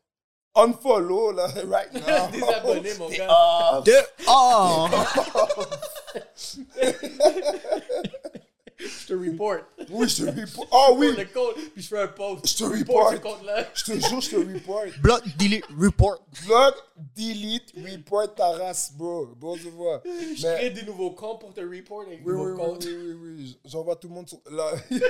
[0.58, 2.32] Unfollow, là, right now.
[2.32, 3.78] Désabonné, mon gars.
[3.78, 3.84] off.
[3.84, 3.94] De
[4.28, 4.88] oh!
[9.08, 9.60] Je te report.
[9.92, 10.68] Oui, je te report.
[10.72, 12.48] Oh oui, Pour le code, puis je fais un post.
[12.48, 13.38] Je te report ce report.
[13.38, 13.68] compte-là.
[13.76, 14.86] je te jure, je te report.
[15.00, 16.26] Block, delete, report.
[16.48, 16.74] Block,
[17.16, 19.28] delete, report ta race, bro.
[19.38, 20.02] Bon, tu vois.
[20.06, 22.84] Je Mais- crée des nouveaux comptes pour te report avec Oui, oui, nouveaux oui, comptes.
[22.86, 23.60] oui, oui, oui.
[23.66, 24.40] J'envoie tout le monde sur.
[24.50, 24.72] Là,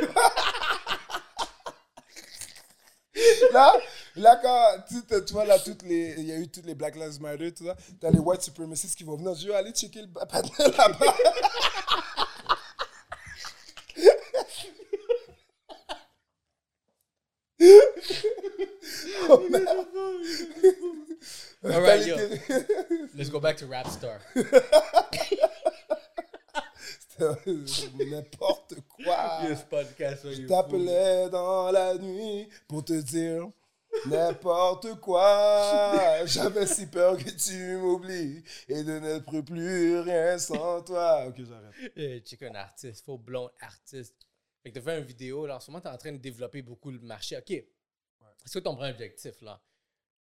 [3.54, 3.74] là,
[4.18, 6.76] là quand tu, te- tu vois, là, toutes les, il y a eu toutes les
[6.76, 9.34] Black Lives Matter, tout ça, t'as les white supremacists qui vont venir.
[9.36, 10.42] Je vais aller checker le patin
[10.78, 11.16] là-bas.
[19.30, 19.88] oh, merde.
[21.66, 22.16] All right, yo.
[23.16, 24.20] Let's go back to Rapstar.
[27.98, 29.42] N'importe quoi.
[29.70, 30.22] Podcast.
[30.22, 30.48] fou.
[30.48, 33.50] t'appelais dans la nuit pour te dire
[34.06, 36.22] n'importe quoi.
[36.26, 41.26] J'avais si peur que tu m'oublies et de n'être plus rien sans toi.
[41.28, 42.28] Ok, j'arrête.
[42.28, 44.14] Check un artiste, faux blond artiste.
[44.62, 46.62] Fait que t'as fait une vidéo, là, en ce moment, t'es en train de développer
[46.62, 47.36] beaucoup le marché.
[47.38, 47.64] OK.
[48.46, 49.60] C'est quoi ton vrai objectif, là?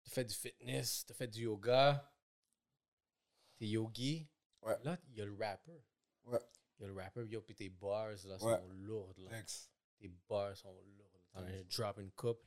[0.04, 2.12] T'as fait du fitness, t'as fait du yoga,
[3.56, 4.28] t'es yogi.
[4.62, 4.76] Ouais.
[4.84, 5.82] Là, il y a le rapper.
[6.24, 6.38] Ouais.
[6.78, 8.38] Il y a le rapper, yo, puis tes bars, là, Ouais.
[8.38, 9.42] sont lourdes, là.
[9.98, 11.20] Tes bars sont lourdes.
[11.32, 12.46] T'en as drop une couple.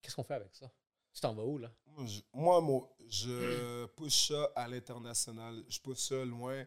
[0.00, 0.70] Qu'est-ce qu'on fait avec ça?
[1.12, 1.72] Tu t'en vas où, là?
[1.86, 5.64] Moi, je, moi, je pousse ça à l'international.
[5.68, 6.64] Je pousse ça loin.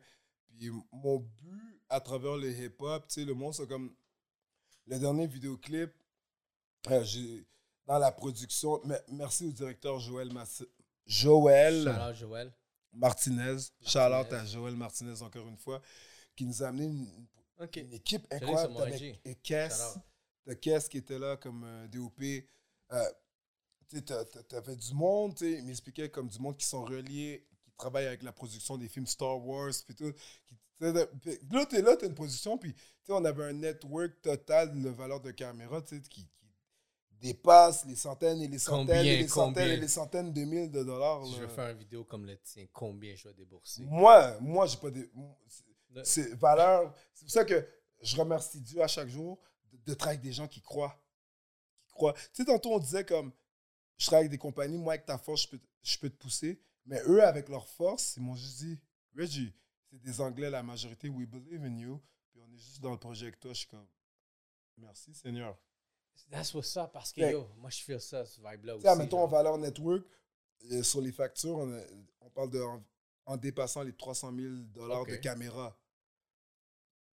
[0.47, 3.93] Puis mon but à travers le hip-hop, tu sais, le monde, c'est comme
[4.85, 5.91] le dernier vidéoclip,
[6.87, 7.45] euh, j'ai
[7.87, 8.81] dans la production.
[8.83, 10.67] mais- merci au directeur Joël Massi-
[11.05, 11.83] Joël.
[11.83, 12.53] Shout Joël.
[12.93, 13.57] Martinez.
[13.81, 15.81] Out à Joël Martinez encore une fois,
[16.35, 19.97] qui nous a amené une, équipe incroyable avec et Caisse,
[20.45, 22.21] de Caisse qui était là comme euh, DOP.
[22.91, 23.11] Euh,
[23.89, 28.07] tu t'avais du monde, tu il m'expliquait comme du monde qui sont reliés, qui travaillent
[28.07, 30.11] avec la production des films Star Wars, puis tout.
[30.45, 34.79] Qui, tu puis là, là, t'as une production, puis tu on avait un network total
[34.79, 36.46] de valeur de caméra, tu qui, qui
[37.19, 40.69] dépasse les centaines et les centaines Combien, et les centaines et les centaines de mille
[40.71, 41.25] de dollars.
[41.25, 43.83] Si je veux faire une vidéo comme le tien, combien je dois débourser?
[43.83, 44.89] Moi, moi, j'ai pas.
[44.89, 46.93] Le- C'est valeur.
[47.13, 47.67] C'est pour ça que
[48.01, 49.39] je remercie Dieu à chaque jour
[49.71, 50.95] de, de travailler avec des gens qui croient.
[51.87, 52.13] Qui croient.
[52.13, 53.31] Tu sais, tantôt, on disait comme
[53.97, 56.17] je travaille avec des compagnies, moi, avec ta force, je peux, te- je peux te
[56.17, 56.61] pousser.
[56.85, 58.79] Mais eux, avec leur force, ils m'ont juste dit
[59.17, 59.53] Reggie,
[59.89, 61.99] c'est des Anglais la majorité, we believe in you.
[62.29, 63.51] Puis on est juste dans le projet avec toi.
[63.53, 63.87] Je suis comme
[64.77, 65.57] Merci, Seigneur.
[66.29, 68.83] That's what's up, parce que yo, moi je feel ça, ce vibe-là aussi.
[68.83, 69.29] sais, admettons, genre.
[69.29, 70.03] Valeur Network,
[70.71, 71.83] euh, sur les factures, on, a-
[72.21, 72.83] on parle de en,
[73.25, 75.11] en dépassant les 300 000 dollars Ok.
[75.11, 75.77] de caméra.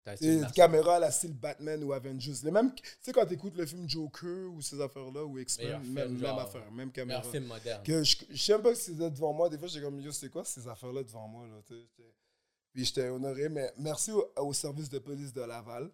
[0.04, 0.54] T'as Tu été sais, master.
[0.54, 2.32] caméra à la style Batman ou Avengers.
[2.44, 5.80] Les mêmes, tu sais, quand tu écoutes le film Joker ou ces affaires-là, ou Meilleur
[5.80, 7.18] même, film, même genre, affaire, même caméra.
[7.20, 7.82] Meilleur film moderne.
[7.82, 9.48] Que je, je sais même pas si c'était devant moi.
[9.50, 11.46] Des fois, j'étais comme, yo, c'est quoi ces affaires-là devant moi?
[11.46, 12.14] Là, tu sais, j'étais-
[12.72, 15.90] Puis j'étais honoré, mais merci au, au service de police de Laval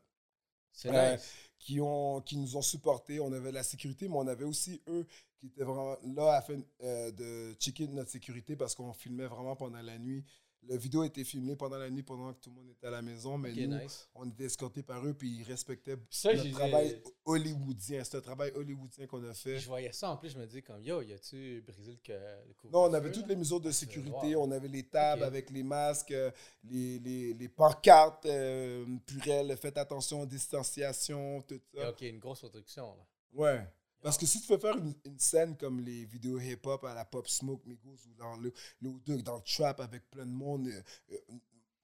[0.86, 1.32] euh, nice.
[1.58, 3.20] qui, ont, qui nous ont supportés.
[3.20, 5.06] On avait la sécurité, mais on avait aussi eux
[5.38, 9.82] qui étaient vraiment là afin euh, de checker notre sécurité parce qu'on filmait vraiment pendant
[9.82, 10.24] la nuit.
[10.68, 12.90] La vidéo a été filmée pendant la nuit, pendant que tout le monde était à
[12.90, 14.08] la maison, mais nous, nice.
[14.14, 18.02] on était escortés par eux, puis ils respectaient Ça, j'ai- travail hollywoodien.
[18.04, 19.58] C'est un travail hollywoodien qu'on a fait.
[19.58, 22.14] Je voyais ça en plus, je me dis comme yo, y a-tu brisé le,
[22.48, 22.70] le couvre-feu?
[22.72, 24.36] Non, on avait toutes les mesures de sécurité.
[24.36, 26.30] On avait les tables avec les masques, euh,
[26.64, 31.90] les, les, les pancartes, euh, purelles, faites attention, distanciation, tout ça.
[31.90, 33.06] Ok, une grosse production là.
[33.34, 33.66] Ouais.
[34.04, 37.06] Parce que si tu veux faire une, une scène comme les vidéos hip-hop à la
[37.06, 38.52] Pop Smoke, Migos, ou dans le,
[38.82, 40.82] le, dans le trap avec plein de monde, euh,
[41.12, 41.16] euh,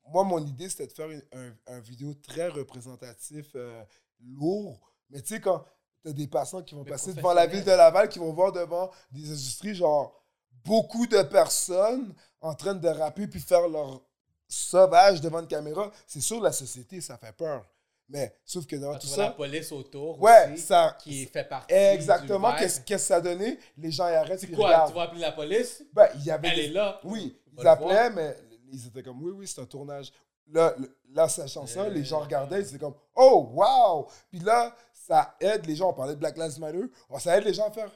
[0.07, 3.83] moi, mon idée, c'était de faire une- un, un vidéo très représentatif, euh,
[4.21, 4.79] lourd.
[5.09, 5.65] Mais tu sais, quand
[6.03, 8.35] tu as des passants qui vont Mais passer devant la ville de Laval, qui vont
[8.35, 10.15] voir devant des industries, genre
[10.63, 14.03] beaucoup de personnes en train de rapper puis faire leur
[14.47, 17.67] sauvage devant une caméra, c'est sûr, la société, ça fait peur.
[18.13, 20.97] Mais sauf que dans tout vois la ça, police autour ouais, aussi, ça.
[21.01, 23.57] qui fait partie Exactement, qu'est-ce qu'est-ce que ça a donné?
[23.79, 24.41] Les gens y arrêtent.
[24.41, 24.67] C'est quoi?
[24.67, 24.89] regardent.
[24.91, 25.85] Tu vas appeler la police?
[25.93, 27.01] Ben, il y avait Elle des- est là.
[27.05, 28.37] Oui, On ils appelaient, mais
[28.73, 30.13] ils étaient comme, oui, oui, c'est un tournage.
[30.49, 30.75] Là,
[31.11, 31.89] là sa chanson, Euh.
[31.91, 34.09] les gens regardaient, ils étaient comme, oh, wow!
[34.29, 37.45] Puis là, ça aide les gens, on parlait de Black Lives Matter, oh, ça aide
[37.45, 37.93] les gens à faire,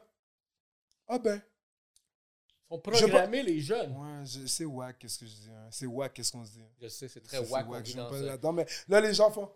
[1.09, 1.43] ah ben,
[2.70, 3.91] Ils sont programmés, les jeunes.
[3.97, 5.66] ouais, c'est wack, qu'est-ce que je dis, hein.
[5.70, 6.65] c'est wack, qu'est-ce qu'on se dit.
[6.81, 7.66] Je sais, c'est Ça, très wack.
[7.66, 8.23] on wack, pas ça.
[8.24, 9.51] là-dedans, mais là, les gens font,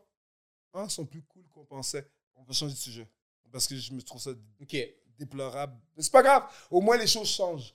[0.74, 2.08] ah, ils sont plus cool qu'on pensait.
[2.36, 3.08] On va changer de sujet.
[3.50, 4.30] Parce que je me trouve ça.
[4.70, 5.76] Il déplorable.
[5.96, 7.74] Mais c'est pas grave, au moins les choses changent.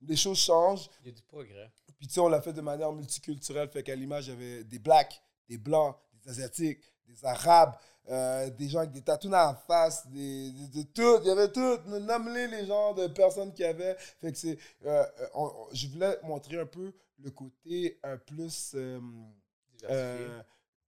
[0.00, 0.88] Les choses changent.
[1.04, 1.70] y a du progrès.
[1.98, 4.64] Puis tu sais, on l'a fait de manière multiculturelle, fait qu'à l'image, il y avait
[4.64, 7.74] des blacks, des blancs, des asiatiques, des arabes,
[8.08, 11.30] euh, des gens avec des tatous dans la face, des, des- de tout, il y
[11.30, 11.78] avait tout.
[11.86, 13.96] Nomme-les les genres de personnes qu'il y avait.
[14.20, 14.56] Fait que c'est.
[14.86, 15.04] euh,
[15.36, 20.40] euh, je voulais montrer un peu le côté un plus euh,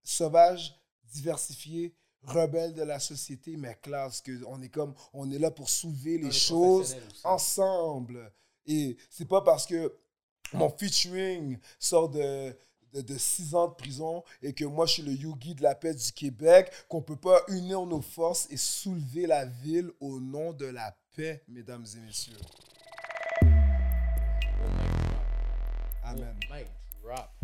[0.02, 0.79] sauvage,
[1.12, 5.68] diversifié, rebelle de la société, mais classe, que on est comme, on est là pour
[5.68, 8.32] soulever les choses ensemble.
[8.66, 9.94] Et c'est pas parce que
[10.52, 12.54] mon featuring sort de,
[12.92, 15.74] de, de six ans de prison et que moi je suis le Yogi de la
[15.74, 20.52] paix du Québec qu'on peut pas unir nos forces et soulever la ville au nom
[20.52, 22.36] de la paix, mesdames et messieurs.
[23.42, 23.46] Oh.
[26.02, 26.36] Amen.
[27.02, 27.39] Drop.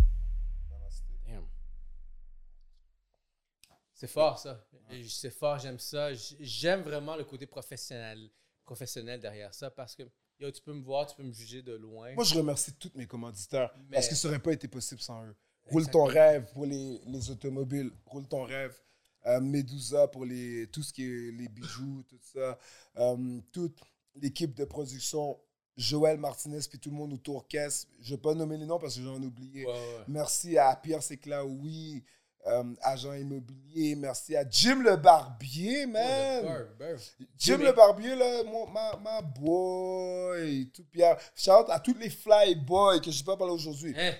[3.96, 4.62] C'est fort, ça.
[5.08, 6.12] C'est fort, j'aime ça.
[6.38, 8.30] J'aime vraiment le côté professionnel,
[8.64, 10.02] professionnel derrière ça parce que
[10.38, 12.12] yo, tu peux me voir, tu peux me juger de loin.
[12.14, 15.24] Moi, je remercie tous mes commanditaires Mais- parce que ça n'aurait pas été possible sans
[15.24, 15.34] eux.
[15.70, 17.90] Roule ton rêve pour les, les automobiles.
[18.04, 18.76] Roule ton rêve.
[19.24, 22.58] Euh, Medusa pour les, tout ce qui est les bijoux, tout ça.
[22.98, 23.80] Euh, toute
[24.14, 25.40] l'équipe de production.
[25.76, 27.86] Joël Martinez, puis tout le monde autour caisse.
[28.00, 29.66] Je ne vais pas nommer les noms parce que j'en ai oublié.
[29.66, 30.04] Ouais, ouais.
[30.08, 32.02] Merci à Pierre Sécla, oui,
[32.46, 33.94] euh, agent immobilier.
[33.96, 36.44] Merci à Jim Le Barbier, man.
[36.46, 36.96] Ouais, le.
[37.36, 37.58] Jim.
[37.58, 41.18] Le Barbier, là, mon, ma, ma boy, tout Pierre.
[41.34, 43.94] Shout à tous les fly boys que je ne pas parler aujourd'hui.
[43.96, 44.14] Hein?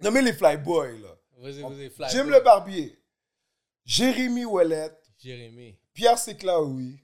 [0.00, 1.16] Nommez les fly boys, là.
[1.38, 2.08] Vas-y, vas-y, fly.
[2.10, 2.32] Jim boy.
[2.34, 2.98] Le Barbier,
[3.84, 5.78] Jérémy Ouellette, Jérémy.
[5.92, 7.02] Pierre Séclaoui,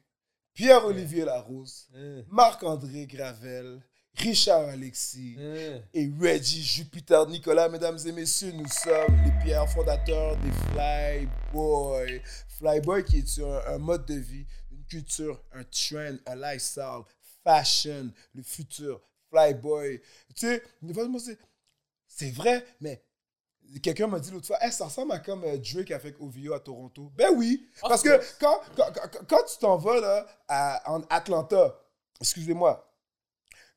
[0.54, 2.22] Pierre-Olivier Larose, Hein?
[2.28, 3.82] Marc-André Gravel,
[4.18, 5.80] Richard Alexis Hein?
[5.92, 7.68] et Reggie Jupiter Nicolas.
[7.68, 12.20] Mesdames et messieurs, nous sommes les pierres fondateurs des Fly Boys.
[12.58, 17.02] Fly Boy qui est un, un mode de vie, une culture, un trend, un lifestyle,
[17.44, 19.00] fashion, le futur.
[19.30, 20.00] Fly Boy.
[20.34, 20.62] Tu sais,
[22.08, 23.02] c'est- vrai, mais
[23.82, 26.60] quelqu'un m'a dit l'autre fois, Hey, ça ressemble à comme euh, Drake avec OVO à
[26.60, 27.12] Toronto.
[27.16, 31.02] Ben oui, Of parce que quand, quand, quand- quand tu t'en vas là, à, en
[31.10, 31.78] Atlanta,
[32.20, 32.85] excusez-moi,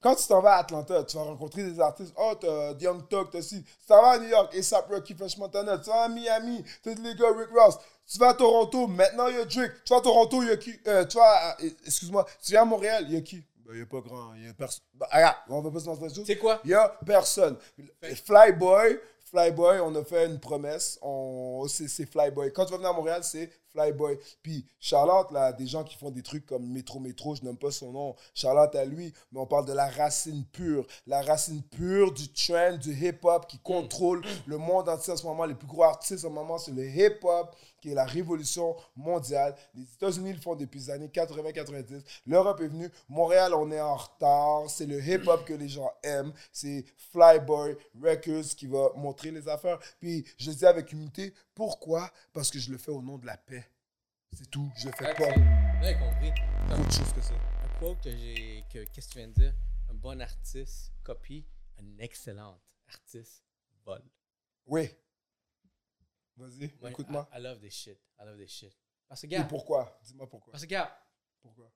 [0.02, 2.14] quand tu t'en vas à Atlanta, tu vas rencontrer des artistes.
[2.18, 3.64] Oh, t'as Young Thug, t'as ci.
[3.64, 5.78] Tu t'en vas à New York, A$AP Rocky, Fresh Montana.
[5.78, 7.78] Tu vas à Miami, t'as les gars Rick Ross.
[8.12, 9.72] Tu vas à Toronto, maintenant il y a Drake.
[9.86, 10.74] Tu vas à Toronto, il y a qui?
[10.88, 13.44] Euh, Tu vas à- excuse-moi, tu viens à Montréal, il y a qui?
[13.66, 14.84] Ben, il n'y a pas grand, il y a personne.
[14.96, 16.60] Ben, regarde, on va pas se lancer Tu sais quoi?
[16.64, 17.56] il y a personne.
[18.26, 19.00] Flyboy,
[19.30, 20.98] Flyboy, on a fait une promesse.
[21.02, 22.52] On, c'est, Flyboy.
[22.52, 24.18] Quand tu vas venir à Montréal, c'est Flyboy.
[24.42, 27.72] Puis Charlotte, là, des gens qui font des trucs comme Métro Métro, je nomme pas
[27.72, 28.16] son nom.
[28.34, 30.86] Charlotte à lui, mais on parle de la racine pure.
[31.06, 35.46] La racine pure du trend, du hip-hop qui contrôle le monde entier en ce moment.
[35.46, 39.56] Les plus gros artistes en ce moment, c'est le hip-hop qui est la révolution mondiale.
[39.74, 42.04] Les États-Unis le font depuis les années 80-90.
[42.26, 42.90] L'Europe est venue.
[43.08, 44.70] Montréal, on est en retard.
[44.70, 46.34] C'est le hip-hop que les gens aiment.
[46.52, 49.80] C'est Flyboy Records qui va montrer les affaires.
[50.00, 52.12] Puis je dis avec humilité, pourquoi?
[52.34, 53.66] Parce que je le fais au nom de la paix.
[54.34, 54.70] C'est tout.
[54.78, 55.26] Je le fais pas
[55.82, 56.32] avez compris.
[56.72, 57.34] autre chose que ça.
[57.34, 58.64] Un quote que j'ai.
[58.72, 59.54] que- Qu'est-ce que tu viens de dire?
[59.90, 61.46] Un bon artiste copie,
[61.80, 63.44] un excellent artiste
[63.86, 64.04] vole.
[64.68, 64.90] Oui.
[66.40, 67.30] Vas-y, Moi, écoute-moi.
[67.34, 68.00] I, I love this shit.
[68.20, 68.74] I love this shit.
[69.08, 70.00] Parce que, Et gars, pourquoi?
[70.04, 70.52] Dis-moi pourquoi.
[70.52, 70.96] parce que, gars,
[71.42, 71.72] Pourquoi?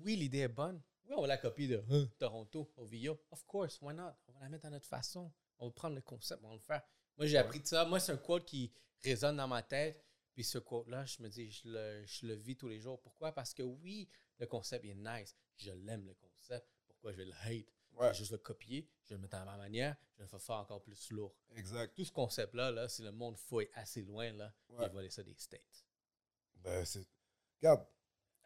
[0.00, 0.80] oui, l'idée est bonne.
[1.04, 3.18] Oui, on la copie de hein, Toronto, OVO.
[3.30, 4.12] Of course, why not?
[4.28, 5.32] On va la mettre à notre façon.
[5.58, 6.82] On va prendre le concept, on va le faire.
[7.16, 7.84] Moi, j'ai appris de ça.
[7.84, 8.72] Moi, c'est un quote qui
[9.02, 10.02] résonne dans ma tête.
[10.32, 13.00] Puis ce quote-là, je me dis, je le, je le vis tous les jours.
[13.00, 13.32] Pourquoi?
[13.32, 14.08] Parce que oui,
[14.38, 15.34] le concept est nice.
[15.56, 16.66] Je l'aime, le concept.
[16.86, 17.66] Pourquoi je vais le hate?
[18.00, 20.24] Je Ouais, vais juste le copier, je vais le mettre à ma manière, je vais
[20.24, 21.34] le faire faire encore plus lourd.
[21.54, 21.94] exact.
[21.94, 24.86] Tout ce concept-là, là, si le monde fouille assez loin, là, Ouais.
[24.86, 25.84] il va laisser des States.
[26.56, 27.06] Ben, c'est.
[27.60, 27.84] Regarde.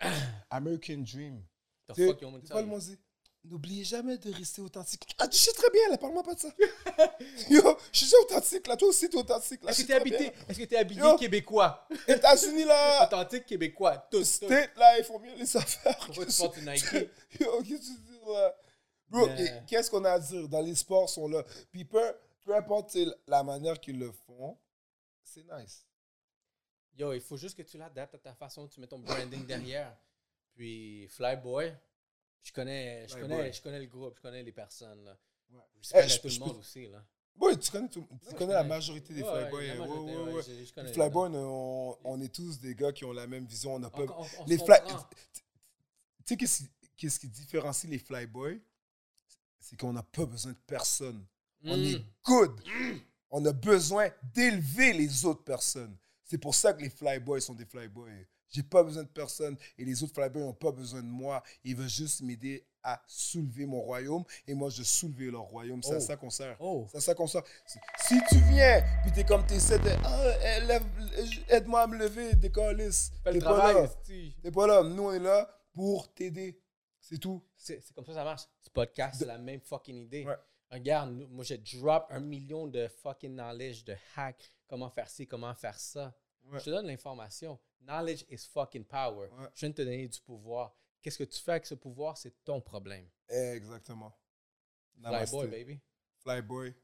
[0.50, 1.44] American Dream.
[1.86, 2.98] Quoi tell le dit?
[3.44, 5.14] N'oubliez jamais de rester authentique.
[5.18, 6.48] Ah, tu sais très bien, là, parle-moi pas de ça.
[7.50, 8.76] Yo, je suis authentique, là.
[8.76, 9.70] Toi aussi, t'es authentique, là.
[9.70, 11.16] Est-ce que t'es habité, est-ce que t'es habillé Yo.
[11.16, 11.86] québécois?
[12.08, 13.04] États-Unis, là.
[13.06, 13.98] Authentique québécois.
[14.10, 14.24] Tous.
[14.24, 15.96] State, là, il faut mieux les affaires.
[16.06, 16.84] Pourquoi tu portes une Nike?
[17.40, 18.56] Yo, qu'est-ce que tu dis, là?
[19.14, 20.48] Bro, et qu'est-ce qu'on a à dire?
[20.48, 21.42] Dans les sports, sont là.
[21.70, 22.00] Puis peu,
[22.44, 22.96] peu importe
[23.26, 24.58] la manière qu'ils le font,
[25.22, 25.86] c'est nice.
[26.96, 29.96] Yo, il faut juste que tu l'adaptes à ta façon, tu mets ton branding derrière.
[30.54, 31.74] Puis Flyboy,
[32.42, 33.28] je connais, je Flyboy.
[33.36, 35.04] connais, je connais le groupe, je connais les personnes.
[35.04, 35.16] Là.
[35.50, 35.60] Ouais.
[35.94, 36.86] Eh, je- à tout je le peux- monde aussi.
[36.86, 37.04] Là.
[37.40, 38.68] Oui, tu connais, tout- tu Ouais, connais la connais.
[38.68, 39.50] majorité des Flyboys.
[39.50, 43.44] Ouais, ouais, ouais, connais Flyboys, on, on est tous des gars qui ont la même
[43.44, 43.74] vision.
[43.74, 44.02] On pas...
[44.02, 44.78] On- on- on les fly...
[46.26, 48.60] Tu sais, qu'est-ce qui différencie les Flyboys?
[49.66, 51.24] C'est qu'on n'a pas besoin de personne.
[51.64, 51.84] On Mm.
[51.84, 52.60] est good.
[53.30, 55.96] On a besoin d'élever les autres personnes.
[56.22, 58.26] C'est pour ça que les Flyboys sont des Flyboys.
[58.50, 61.42] J'ai pas besoin de personne et les autres Flyboys n'ont pas besoin de moi.
[61.64, 65.82] Ils veulent juste m'aider à soulever mon royaume et moi je soulever leur royaume.
[65.82, 66.00] C'est à Oh.
[66.00, 66.56] ça qu'on sert.
[66.60, 67.42] Oh, C'est à ça qu'on sert.
[67.66, 69.88] Si- tu viens, puis t'es comme t'essaies de.
[70.68, 70.84] Lève-
[71.48, 73.10] aide-moi à me lever, décalisse.
[73.24, 73.88] fais le T'es pas là.
[74.42, 74.82] T'es pas là.
[74.82, 76.60] Nous, on est là pour t'aider.
[77.06, 77.44] C'est tout.
[77.54, 78.46] C'est comme ça que ça marche.
[78.62, 80.24] Ce podcast, c'est la même fucking idée.
[80.24, 80.38] Ouais.
[80.70, 85.54] Regarde, moi, j'ai drop un million de fucking knowledge, de hack, comment faire ci, comment
[85.54, 86.16] faire ça.
[86.44, 86.58] Ouais.
[86.58, 87.60] Je te donne l'information.
[87.82, 89.28] Knowledge is fucking power.
[89.28, 89.48] Ouais.
[89.54, 90.74] Je viens de te donner du pouvoir.
[91.02, 93.06] Qu'est-ce que tu fais avec ce pouvoir, c'est ton problème.
[93.28, 94.16] Exactement.
[95.02, 95.80] Flyboy, baby.
[96.20, 96.74] Flyboy.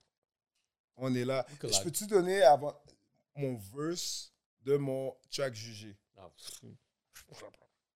[0.96, 1.46] On est là.
[1.62, 2.78] Je peux-tu donner avant
[3.34, 5.96] mon verse de mon track jugé?
[6.18, 6.30] Ah.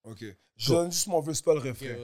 [0.04, 0.24] Ok.
[0.56, 1.96] Je donne juste mon verse, pas le refrain.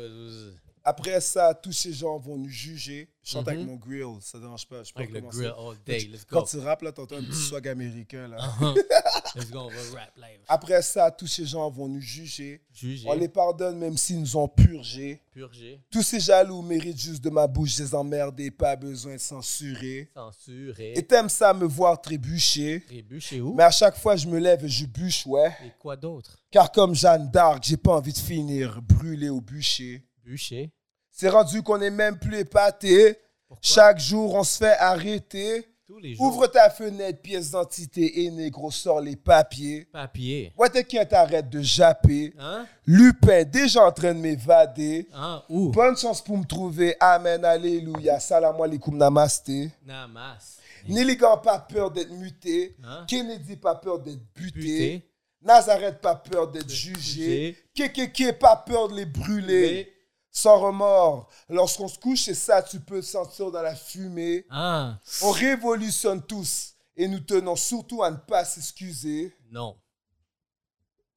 [0.84, 3.08] Après ça, tous ces gens vont nous juger.
[3.22, 3.66] Je chante avec Mhm.
[3.66, 4.82] mon grill, ça dérange pas.
[4.82, 6.46] Je peux Avec le grill all day, let's Quand go.
[6.50, 8.38] tu rappes, là, t'entends un petit swag américain, là.
[9.36, 10.40] let's go, on va rap live.
[10.48, 12.62] Après ça, tous ces gens vont nous juger.
[12.72, 15.20] Juger, On les pardonne même s'ils nous ont purgé.
[15.32, 20.10] purger, Tous ces jaloux méritent juste de ma bouche des emmerdés, pas besoin de censurer.
[20.14, 20.94] censurer.
[20.96, 22.82] Et t'aimes ça me voir trébucher.
[22.86, 23.54] Trébucher où?
[23.54, 25.54] Mais à chaque fois, je me lève et je bûche, ouais.
[25.64, 26.38] Et quoi d'autre?
[26.50, 30.02] Car comme Jeanne d'Arc, j'ai pas envie de finir brûlé au bûcher.
[30.30, 30.70] Bûcher.
[31.10, 33.16] C'est rendu qu'on est même plus épaté.
[33.48, 33.60] Pourquoi?
[33.60, 35.66] Chaque jour, on se fait arrêter.
[35.84, 36.26] Tous les jours.
[36.26, 39.88] Ouvre ta fenêtre, pièce d'identité et négro, sors les papiers.
[39.92, 40.52] Papier.
[40.56, 42.32] Ouais, t'es qui t'arrête de japper.
[42.38, 42.64] Hein?
[42.86, 45.08] Lupin, déjà en train de m'évader.
[45.12, 45.42] Hein?
[45.48, 45.70] Où?
[45.70, 46.94] Bonne chance pour me trouver.
[47.00, 48.20] Amen, alléluia.
[48.20, 49.68] Salam alaikum, namasté.
[49.84, 50.58] Namas.
[50.88, 52.76] Niligan, pas peur d'être muté.
[52.84, 53.04] Hein?
[53.08, 54.60] Kennedy, pas peur d'être buté.
[54.60, 55.02] Buté.
[55.42, 57.56] Nazareth, pas peur d'être jugé.
[57.74, 58.32] Jugé.
[58.34, 59.92] Pas peur de les brûler.
[60.30, 61.28] Sans remords.
[61.48, 64.46] Lorsqu'on se couche, c'est ça, tu peux sentir dans la fumée.
[64.50, 64.98] Ah.
[65.22, 69.34] On révolutionne tous et nous tenons surtout à ne pas s'excuser.
[69.50, 69.76] Non.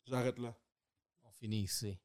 [0.07, 0.53] J'arrête là.
[1.26, 1.98] On finit ici.